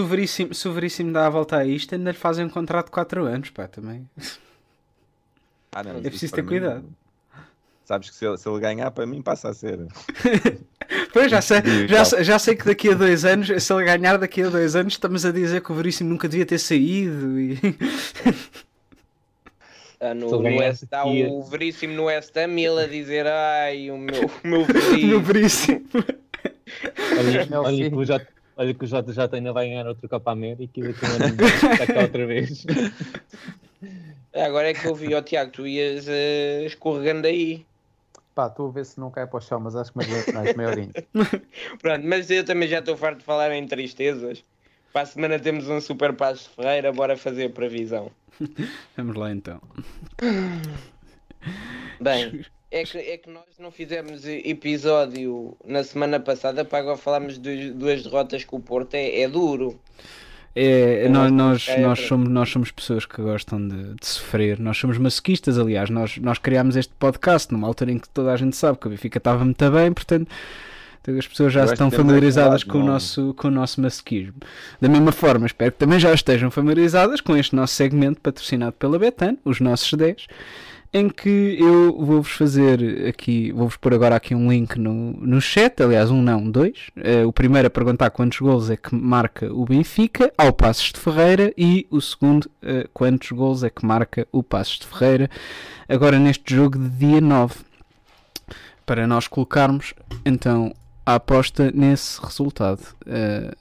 [0.01, 2.85] o Veríssimo, se o Veríssimo dá a volta a isto, ainda lhe fazem um contrato
[2.85, 4.09] de 4 anos, pá, também.
[5.73, 6.85] Ah, não, É preciso ter mim- cuidado.
[7.83, 9.79] Sabes que se ele, se ele ganhar, para mim passa a ser.
[11.13, 14.41] Pois, já sei, já, já sei que daqui a dois anos, se ele ganhar daqui
[14.41, 17.39] a dois anos, estamos a dizer que o Veríssimo nunca devia ter saído.
[17.39, 17.57] E...
[19.93, 23.27] Está no, no West, está ia- o Veríssimo no West Ham e ele a dizer
[23.27, 25.83] ai, o meu, o meu o meu Veríssimo.
[25.91, 26.05] Veríssimo.
[27.19, 30.31] Olha, Não, olha que o J, olha que o JJ ainda vai ganhar outro Copa
[30.31, 32.65] América e daqui a um ano está cá outra vez.
[34.33, 37.65] Agora é que eu vi, ó Tiago, tu ias eh, escorregando aí.
[38.39, 40.33] Pá, estou a ver se não cai para o chão, mas acho que me aguento
[40.33, 40.93] mais meia horinha.
[41.81, 44.45] Pronto, mas eu também já estou farto de falar em tristezas.
[44.93, 48.09] Para a semana temos um super passo de Ferreira, bora fazer a previsão.
[48.95, 49.61] Vamos lá então.
[51.99, 57.37] Bem, é que, é que nós não fizemos episódio na semana passada para agora falarmos
[57.37, 59.77] de duas derrotas com o Porto, é, é duro.
[60.55, 64.05] É, Eu nós, nós, é, nós, é- somos, nós somos pessoas que gostam de, de
[64.05, 68.33] sofrer, nós somos masoquistas, aliás, nós, nós criámos este podcast numa altura em que toda
[68.33, 70.27] a gente sabe que a Benfica estava muito bem, portanto
[71.17, 74.35] as pessoas já estão familiarizadas é com o, nosso, com o nosso masoquismo.
[74.79, 78.99] Da mesma forma, espero que também já estejam familiarizadas com este nosso segmento patrocinado pela
[78.99, 80.27] Betan, os nossos 10,
[80.91, 85.81] em que eu vou-vos fazer aqui, vou-vos pôr agora aqui um link no, no chat,
[85.83, 86.89] aliás, um não, dois.
[86.95, 90.99] Eh, o primeiro a perguntar quantos gols é que marca o Benfica ao Passos de
[90.99, 95.29] Ferreira e o segundo eh, quantos gols é que marca o Passos de Ferreira
[95.87, 97.55] agora neste jogo de dia 9.
[98.83, 99.93] Para nós colocarmos
[100.25, 100.73] então
[101.05, 102.81] a aposta nesse resultado.
[103.05, 103.53] Eh,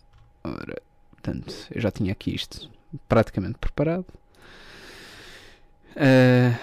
[0.43, 0.81] ora,
[1.11, 2.71] portanto, eu já tinha aqui isto
[3.07, 4.07] praticamente preparado.
[5.95, 6.55] Eh,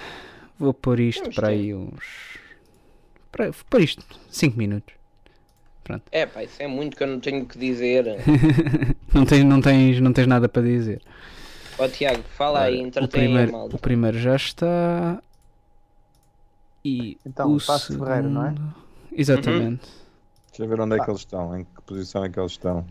[0.58, 2.38] Vou pôr isto para aí uns.
[3.32, 4.94] Para, vou pôr isto 5 minutos.
[5.84, 6.04] Pronto.
[6.12, 8.06] É pá, isso é muito que eu não tenho o que dizer.
[9.14, 11.02] não, tens, não, tens, não tens nada para dizer.
[11.78, 13.76] Ó Tiago, fala aí, Ora, o, entretém aí a primeiro, malta.
[13.76, 15.22] o primeiro já está.
[16.84, 18.50] E Então, o o Passo de Ferreira, não é?
[18.52, 18.76] segundo-
[19.12, 19.88] Exatamente.
[20.50, 22.86] Deixa eu ver onde é que eles estão, em que posição é que eles estão.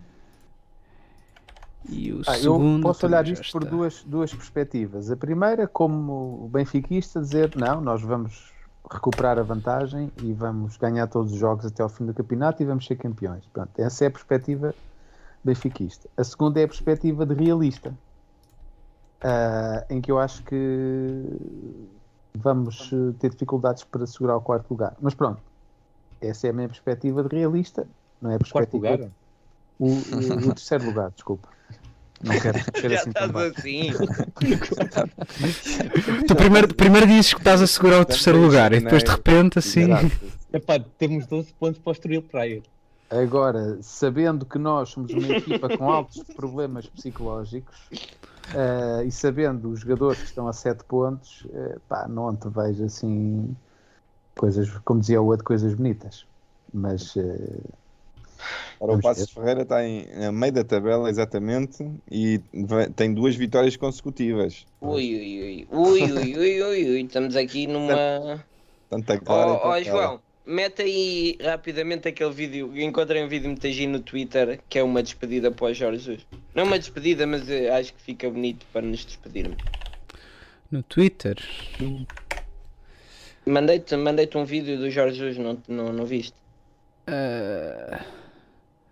[1.88, 2.82] E o Ah, eu segundo.
[2.82, 5.10] posso também olhar isto por duas, duas perspectivas.
[5.10, 8.52] A primeira, como o benfiquista, dizer não, nós vamos
[8.90, 12.66] recuperar a vantagem e vamos ganhar todos os jogos até ao fim do campeonato e
[12.66, 13.44] vamos ser campeões.
[13.52, 14.74] Pronto, essa é a perspectiva
[15.42, 16.08] benfiquista.
[16.16, 17.94] A segunda é a perspectiva de realista,
[19.22, 21.22] ah, em que eu acho que
[22.36, 24.94] vamos eh, ter dificuldades para segurar o quarto lugar.
[25.00, 25.40] Mas pronto,
[26.20, 27.86] essa é a minha perspectiva de realista,
[28.20, 28.90] não é a Quarto perspectiva.
[28.96, 29.10] lugar?
[29.78, 31.48] O, o- o terceiro lugar, desculpa.
[32.22, 33.90] Não quero ser Já assim estás assim.
[36.26, 39.58] Tu primeiro, primeiro dizes que estás a segurar o terceiro lugar e depois de repente
[39.58, 39.88] assim.
[40.52, 42.62] Epá, temos 12 pontos para o Estoril Praia.
[43.10, 47.76] Agora, sabendo que nós somos uma equipa com altos problemas psicológicos
[48.54, 52.84] eh, e sabendo os jogadores que estão a 7 pontos, eh, pá, não te vejo
[52.84, 53.54] assim
[54.36, 56.24] coisas, como dizia o outro, coisas bonitas.
[56.72, 57.60] Mas eh,
[58.80, 63.34] Ora, o Passos Ferreira está em, a meio da tabela, exatamente, e vai- tem duas
[63.36, 64.66] vitórias consecutivas.
[64.80, 68.44] Ui, ui, ui, ui, ui, ui, ui, ui, estamos aqui numa.
[68.90, 72.76] Tanto a Ó clara ó, quanto a João, mete aí rapidamente aquele vídeo.
[72.78, 76.26] Encontrei um vídeo muito giro no Twitter que é uma despedida para o Jorge Jesus.
[76.54, 79.56] Não uma despedida, mas eh, acho que fica bonito para nos despedirmos.
[80.70, 81.36] No Twitter.
[83.46, 86.34] Mandei-te mandei um vídeo do Jorge Jesus, não, não, não viste?
[87.06, 88.04] Ah,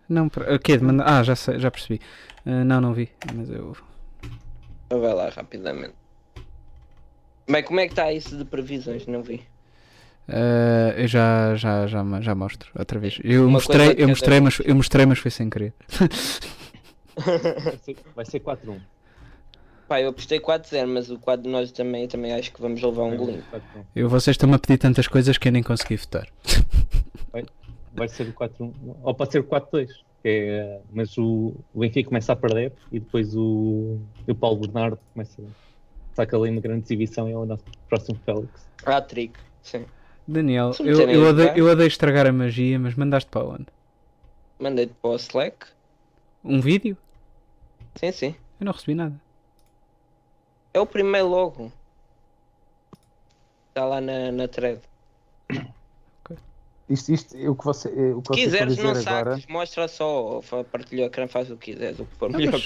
[0.08, 0.76] não, o quê?
[0.76, 2.00] De mandar- Ah, já, sei, já percebi.
[2.46, 3.08] Ah, não, não vi.
[3.34, 3.76] Mas eu.
[4.86, 5.94] Então Vai lá rapidamente.
[7.48, 9.06] Bem, como é que está isso de previsões?
[9.06, 9.42] Não vi.
[10.28, 13.18] ah, eu já, já, já, já mostro outra vez.
[13.24, 15.72] Eu Uma mostrei, eu mostrei, mas, eu mostrei, mas foi sem querer.
[17.14, 18.80] Vai ser, vai ser 4-1.
[19.86, 23.02] Pá, eu apostei 4-0, mas o quadro de nós também, também acho que vamos levar
[23.02, 23.44] um golinho.
[23.52, 23.60] 4-1.
[23.94, 26.26] Eu, vocês estão-me a pedir tantas coisas que eu nem consegui votar.
[27.94, 28.72] Vai, ser o 4-1.
[29.02, 29.88] Ou pode ser o 4-2.
[30.22, 34.98] que é, mas o, o Benfica começa a perder e depois o, o Paulo Bernardo
[35.12, 35.42] começa
[36.14, 38.68] saca ali uma grande exibição e é o nosso próximo Félix.
[38.84, 39.86] Hat-trick, sim.
[40.26, 43.66] Daniel, eu, eu, aí, odeio, eu odeio estragar a magia, mas mandaste para onde?
[44.58, 45.66] Mandei-te para o Slack.
[46.44, 46.96] Um vídeo?
[47.96, 48.34] Sim, sim.
[48.60, 49.20] Eu não recebi nada.
[50.72, 51.72] É o primeiro logo.
[53.68, 54.80] Está lá na, na thread.
[56.88, 59.30] Isto, isto, o que você, o que quiseres, não dizer agora.
[59.32, 60.40] saques, mostra só,
[60.70, 62.60] partilha o ecrã, faz o que quiseres, o que for Não, melhor.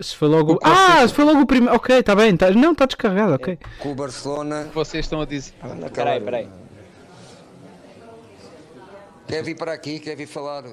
[0.00, 0.58] Se foi logo.
[0.62, 1.74] Ah, se foi logo o primeiro.
[1.74, 2.36] Ok, está bem.
[2.36, 2.50] Tá...
[2.50, 3.58] Não, está descarregado, ok.
[3.78, 4.68] Com o Barcelona.
[4.74, 5.54] Vocês estão a dizer.
[5.94, 6.48] Peraí, peraí.
[9.26, 10.64] Quer vir para aqui, quer vir falar.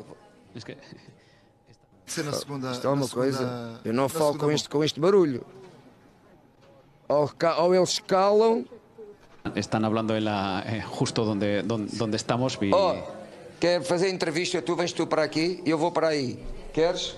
[2.05, 2.71] Ser na segunda.
[2.71, 3.79] Isto é uma na segunda- coisa.
[3.85, 5.45] Eu não na falo com este, com este barulho.
[7.07, 7.29] Ou,
[7.59, 8.65] ou eles calam.
[9.55, 12.57] Están hablando en la, eh, justo donde, donde, donde estamos.
[12.61, 12.95] y- Oh,
[13.59, 14.61] quer fazer entrevista?
[14.61, 16.37] Tu vens tu para aqui e eu vou para aí.
[16.73, 17.15] Queres?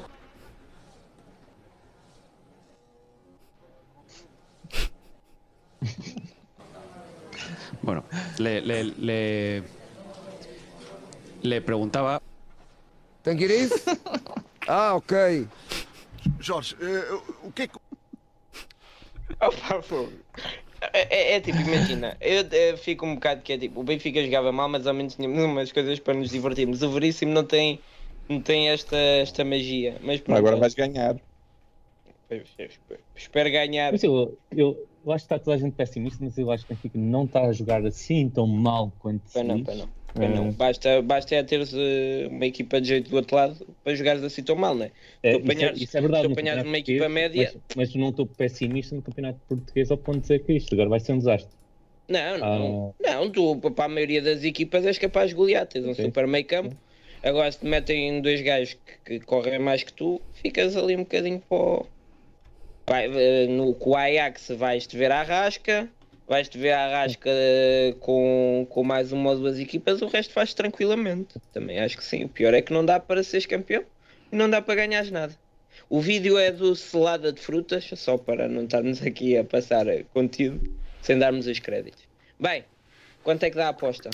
[7.81, 8.03] Bueno,
[8.37, 9.63] le, le, le,
[11.41, 12.21] le preguntaba.
[13.23, 13.69] Tem que ir
[14.67, 15.47] ah, ok.
[16.39, 17.11] Jorge, eh,
[17.43, 17.77] o que é que.
[19.39, 20.11] Opa, fogo.
[20.93, 24.23] É, é- é tipo, imagina, eu, eh, fico um bocado que é tipo, o Benfica
[24.23, 26.81] jogava mal, mas ao menos tínhamos umas coisas para nos divertirmos.
[26.81, 27.83] O Veríssimo não tem,
[28.27, 29.99] não tem esta, esta magia.
[30.01, 31.15] Mas pronto, Agora vais ganhar.
[32.29, 33.91] eu- eu- eu espero ganhar.
[33.91, 36.73] Mas eu, eu, eu acho que está toda a gente pessimista, mas eu acho que
[36.73, 39.65] o Benfica não está a jogar assim tão mal quanto se Pois não, diz.
[39.65, 39.77] pois
[40.15, 40.49] não.
[40.49, 44.43] Eh, Basta, basta é teres uma equipa de jeito do outro lado para jogares assim
[44.43, 44.91] tão mal, não é?
[45.23, 46.33] É, Tu isso, é, apanhares- isso é verdade.
[46.33, 47.51] apanhares uma equipa média.
[47.53, 50.89] Mas, mas não estou pessimista no campeonato português ao ponto de dizer que isto agora
[50.89, 51.55] vai ser um desastre.
[52.09, 52.95] Não, não.
[52.99, 53.13] Ah.
[53.13, 56.03] Não, tu para a maioria das equipas és capaz de golear, tens um Ok.
[56.05, 56.75] super meio campo.
[57.23, 58.73] Agora se te metem dois gajos
[59.05, 61.87] que, que correm mais que tu, ficas ali um bocadinho para o...
[62.89, 65.87] Vai, eh, no, com o Ajax vais-te ver à rasca,
[66.31, 70.53] vais-te ver à rasca eh, com, com mais uma ou duas equipas, o resto faz
[70.53, 71.35] tranquilamente.
[71.51, 72.23] Também acho que sim.
[72.23, 73.83] O pior é que não dá para seres campeão
[74.31, 75.35] e não dá para ganhares nada.
[75.89, 80.05] O vídeo é do Selada de Frutas, só para não estarmos aqui a passar eh,
[80.13, 82.03] contido sem darmos os créditos.
[82.39, 82.63] Bem,
[83.23, 84.09] quanto é que dá a aposta?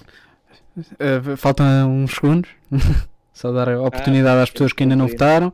[0.76, 2.49] Uh, faltam uns segundos.
[3.31, 5.53] Só dar a oportunidade Ah, às pessoas que ainda não votaram.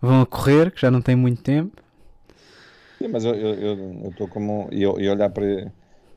[0.00, 1.76] Vão a correr, que já não têm muito tempo.
[2.96, 3.34] Sim, mas eu
[4.08, 4.70] estou eu, como.
[4.72, 5.70] E olhar para,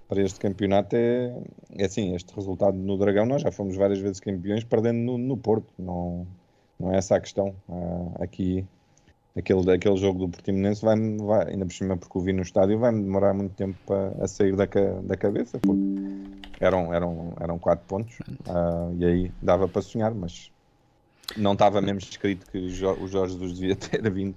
[0.08, 1.36] para este campeonato é,
[1.78, 5.38] é assim: este resultado no Dragão, nós já fomos várias vezes campeões perdendo no, no
[5.38, 5.74] Porto.
[5.78, 6.28] Não,
[6.80, 7.56] não é essa a questão.
[7.70, 8.66] Ah, aqui,
[9.36, 12.80] aquele, aquele jogo do Portimonense vai, vai, ainda por cima, porque o vi no estádio,
[12.80, 14.66] vai-me demorar muito tempo a, a sair da,
[15.04, 15.82] da cabeça, porque
[16.60, 18.18] eram, eram, eram quatro pontos
[18.48, 20.52] ah, e aí dava para sonhar, mas
[21.36, 24.36] não estava mesmo escrito que o Jo- o Jorge Jesus devia ter vindo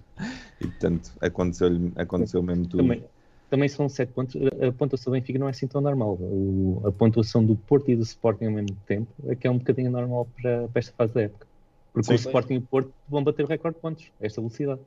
[0.60, 2.82] e portanto aconteceu-lhe aconteceu mesmo tudo.
[2.82, 3.04] Também,
[3.48, 4.34] também são 7 pontos.
[4.36, 6.16] A pontuação do Benfica não é assim tão normal.
[6.20, 9.58] O- a pontuação do Porto e do Sporting ao mesmo tempo é que é um
[9.58, 11.48] bocadinho normal para, para esta fase da época.
[11.92, 12.14] Porque Sim.
[12.14, 14.80] o Sporting e o Porto vão bater o recorde de pontos, a esta velocidade.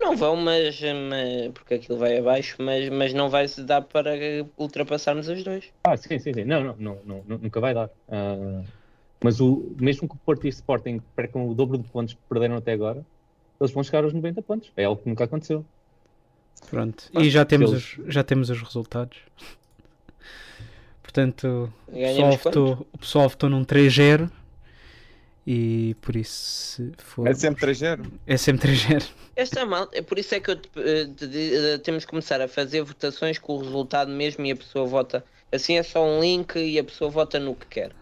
[0.00, 4.10] Não vão, mas, mas- porque aquilo vai abaixo, mas, mas não vai se dar para
[4.56, 5.72] ultrapassarmos os dois.
[5.84, 6.44] Ah, sim, sim, sim.
[6.44, 7.90] Não, não, não, não, nunca vai dar.
[8.08, 8.64] Ah,
[9.22, 12.22] mas o, mesmo que o Porto e o Sporting percam o dobro de pontos que
[12.28, 13.06] perderam até agora,
[13.60, 14.72] eles vão chegar aos 90 pontos.
[14.76, 15.68] É algo que nunca aconteceu.
[16.70, 17.04] Pronto.
[17.18, 19.18] E já temos, Eles- os, já temos os resultados.
[21.02, 24.30] Portanto, o pessoal, votou, o pessoal votou num 3-0
[25.46, 27.26] e por isso se for.
[27.28, 28.06] É sempre 3-0.
[28.26, 29.04] É sempre 3-0.
[29.36, 32.10] Esta mal, é por isso é que eu te- eh, te di- eh, temos que
[32.10, 35.24] começar a fazer votações com o resultado mesmo e a pessoa vota.
[35.50, 37.92] Assim é só um link e a pessoa vota no que quer.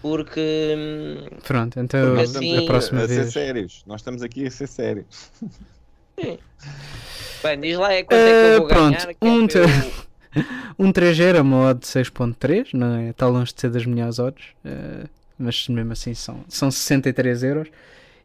[0.00, 3.32] Porque hum, Pronto, então Porque Nós assim- estamos a próxima a, a ser vez.
[3.32, 3.82] sérios.
[3.86, 5.06] Nós estamos aqui a ser sérios.
[6.16, 9.10] bem, diz lá é quanto é que eu Eh, vou pronto, ganhar.
[9.10, 10.44] é um, eu-
[10.86, 13.10] um 3-0 é uma odd de 6.3, não é?
[13.10, 15.04] Está longe de ser das melhores odds, eh,
[15.38, 17.68] mas mesmo assim são, são 63 euros.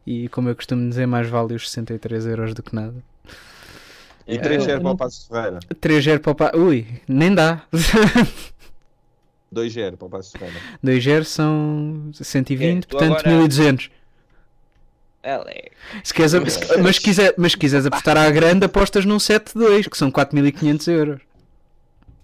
[0.06, 2.94] E como eu costumo dizer, mais vale os 63 euros do que nada.
[4.26, 4.40] E É.
[4.40, 5.58] 3-0 para o Passo Ferreira.
[5.80, 6.52] 3-0 para o pa...
[6.56, 7.62] Ui, nem dá.
[9.52, 10.58] 2-0 para o Passo Ferreira.
[10.82, 13.90] 2-0 são 120, É, portanto agora- 1200.
[15.22, 15.70] É.
[16.02, 16.32] Se queres,
[16.80, 21.20] mas, quiser, mas se quiseres apostar à grande, apostas num 7-2, que são 4500 euros.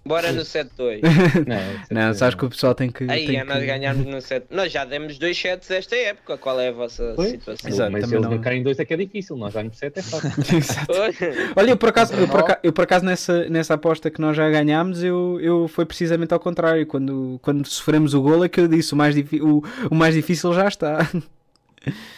[0.07, 1.01] Bora no 7-2.
[1.91, 3.03] Não, sabes que o pessoal tem que.
[3.11, 3.65] Aí tem é nós que...
[3.65, 4.47] ganharmos no 7.
[4.49, 6.37] Nós já demos dois sets esta época.
[6.37, 7.69] Qual é a vossa Pois, situação?
[7.69, 10.01] Exato, mas se eles não- marcarem dois é que é difícil, nós darmos 7 é
[10.01, 10.31] fácil.
[11.57, 14.37] Olha, eu por acaso, eu por acaso, eu por acaso nessa, nessa aposta que nós
[14.37, 16.87] já ganhámos, eu, eu foi precisamente ao contrário.
[16.87, 19.61] Quando, quando sofremos o gol é que eu disse: o mais, o,
[19.91, 20.99] o mais difícil já está.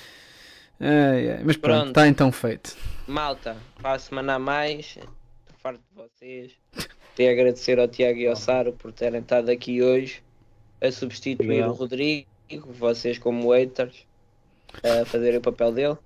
[0.80, 2.78] Ai, ai, Mas pronto, está então feito.
[3.06, 6.52] Malta, para a semana a mais, estou farto de vocês.
[7.16, 10.24] Queria agradecer ao Tiago e ao Saro por terem estado aqui hoje
[10.82, 12.28] a substituir o Rodrigo,
[12.68, 14.06] vocês como waiters,
[14.84, 15.98] a fazerem o papel dele.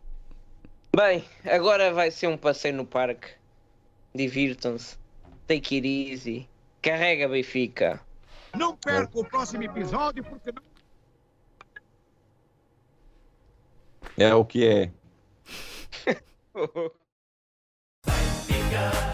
[0.95, 3.27] Bem, agora vai ser um passeio no parque.
[4.13, 4.97] Divirtam-se.
[5.47, 6.47] Take it easy.
[6.81, 7.99] Carrega Benfica.
[8.55, 10.72] Não perca o próximo episódio porque não.
[14.17, 14.91] É o que é.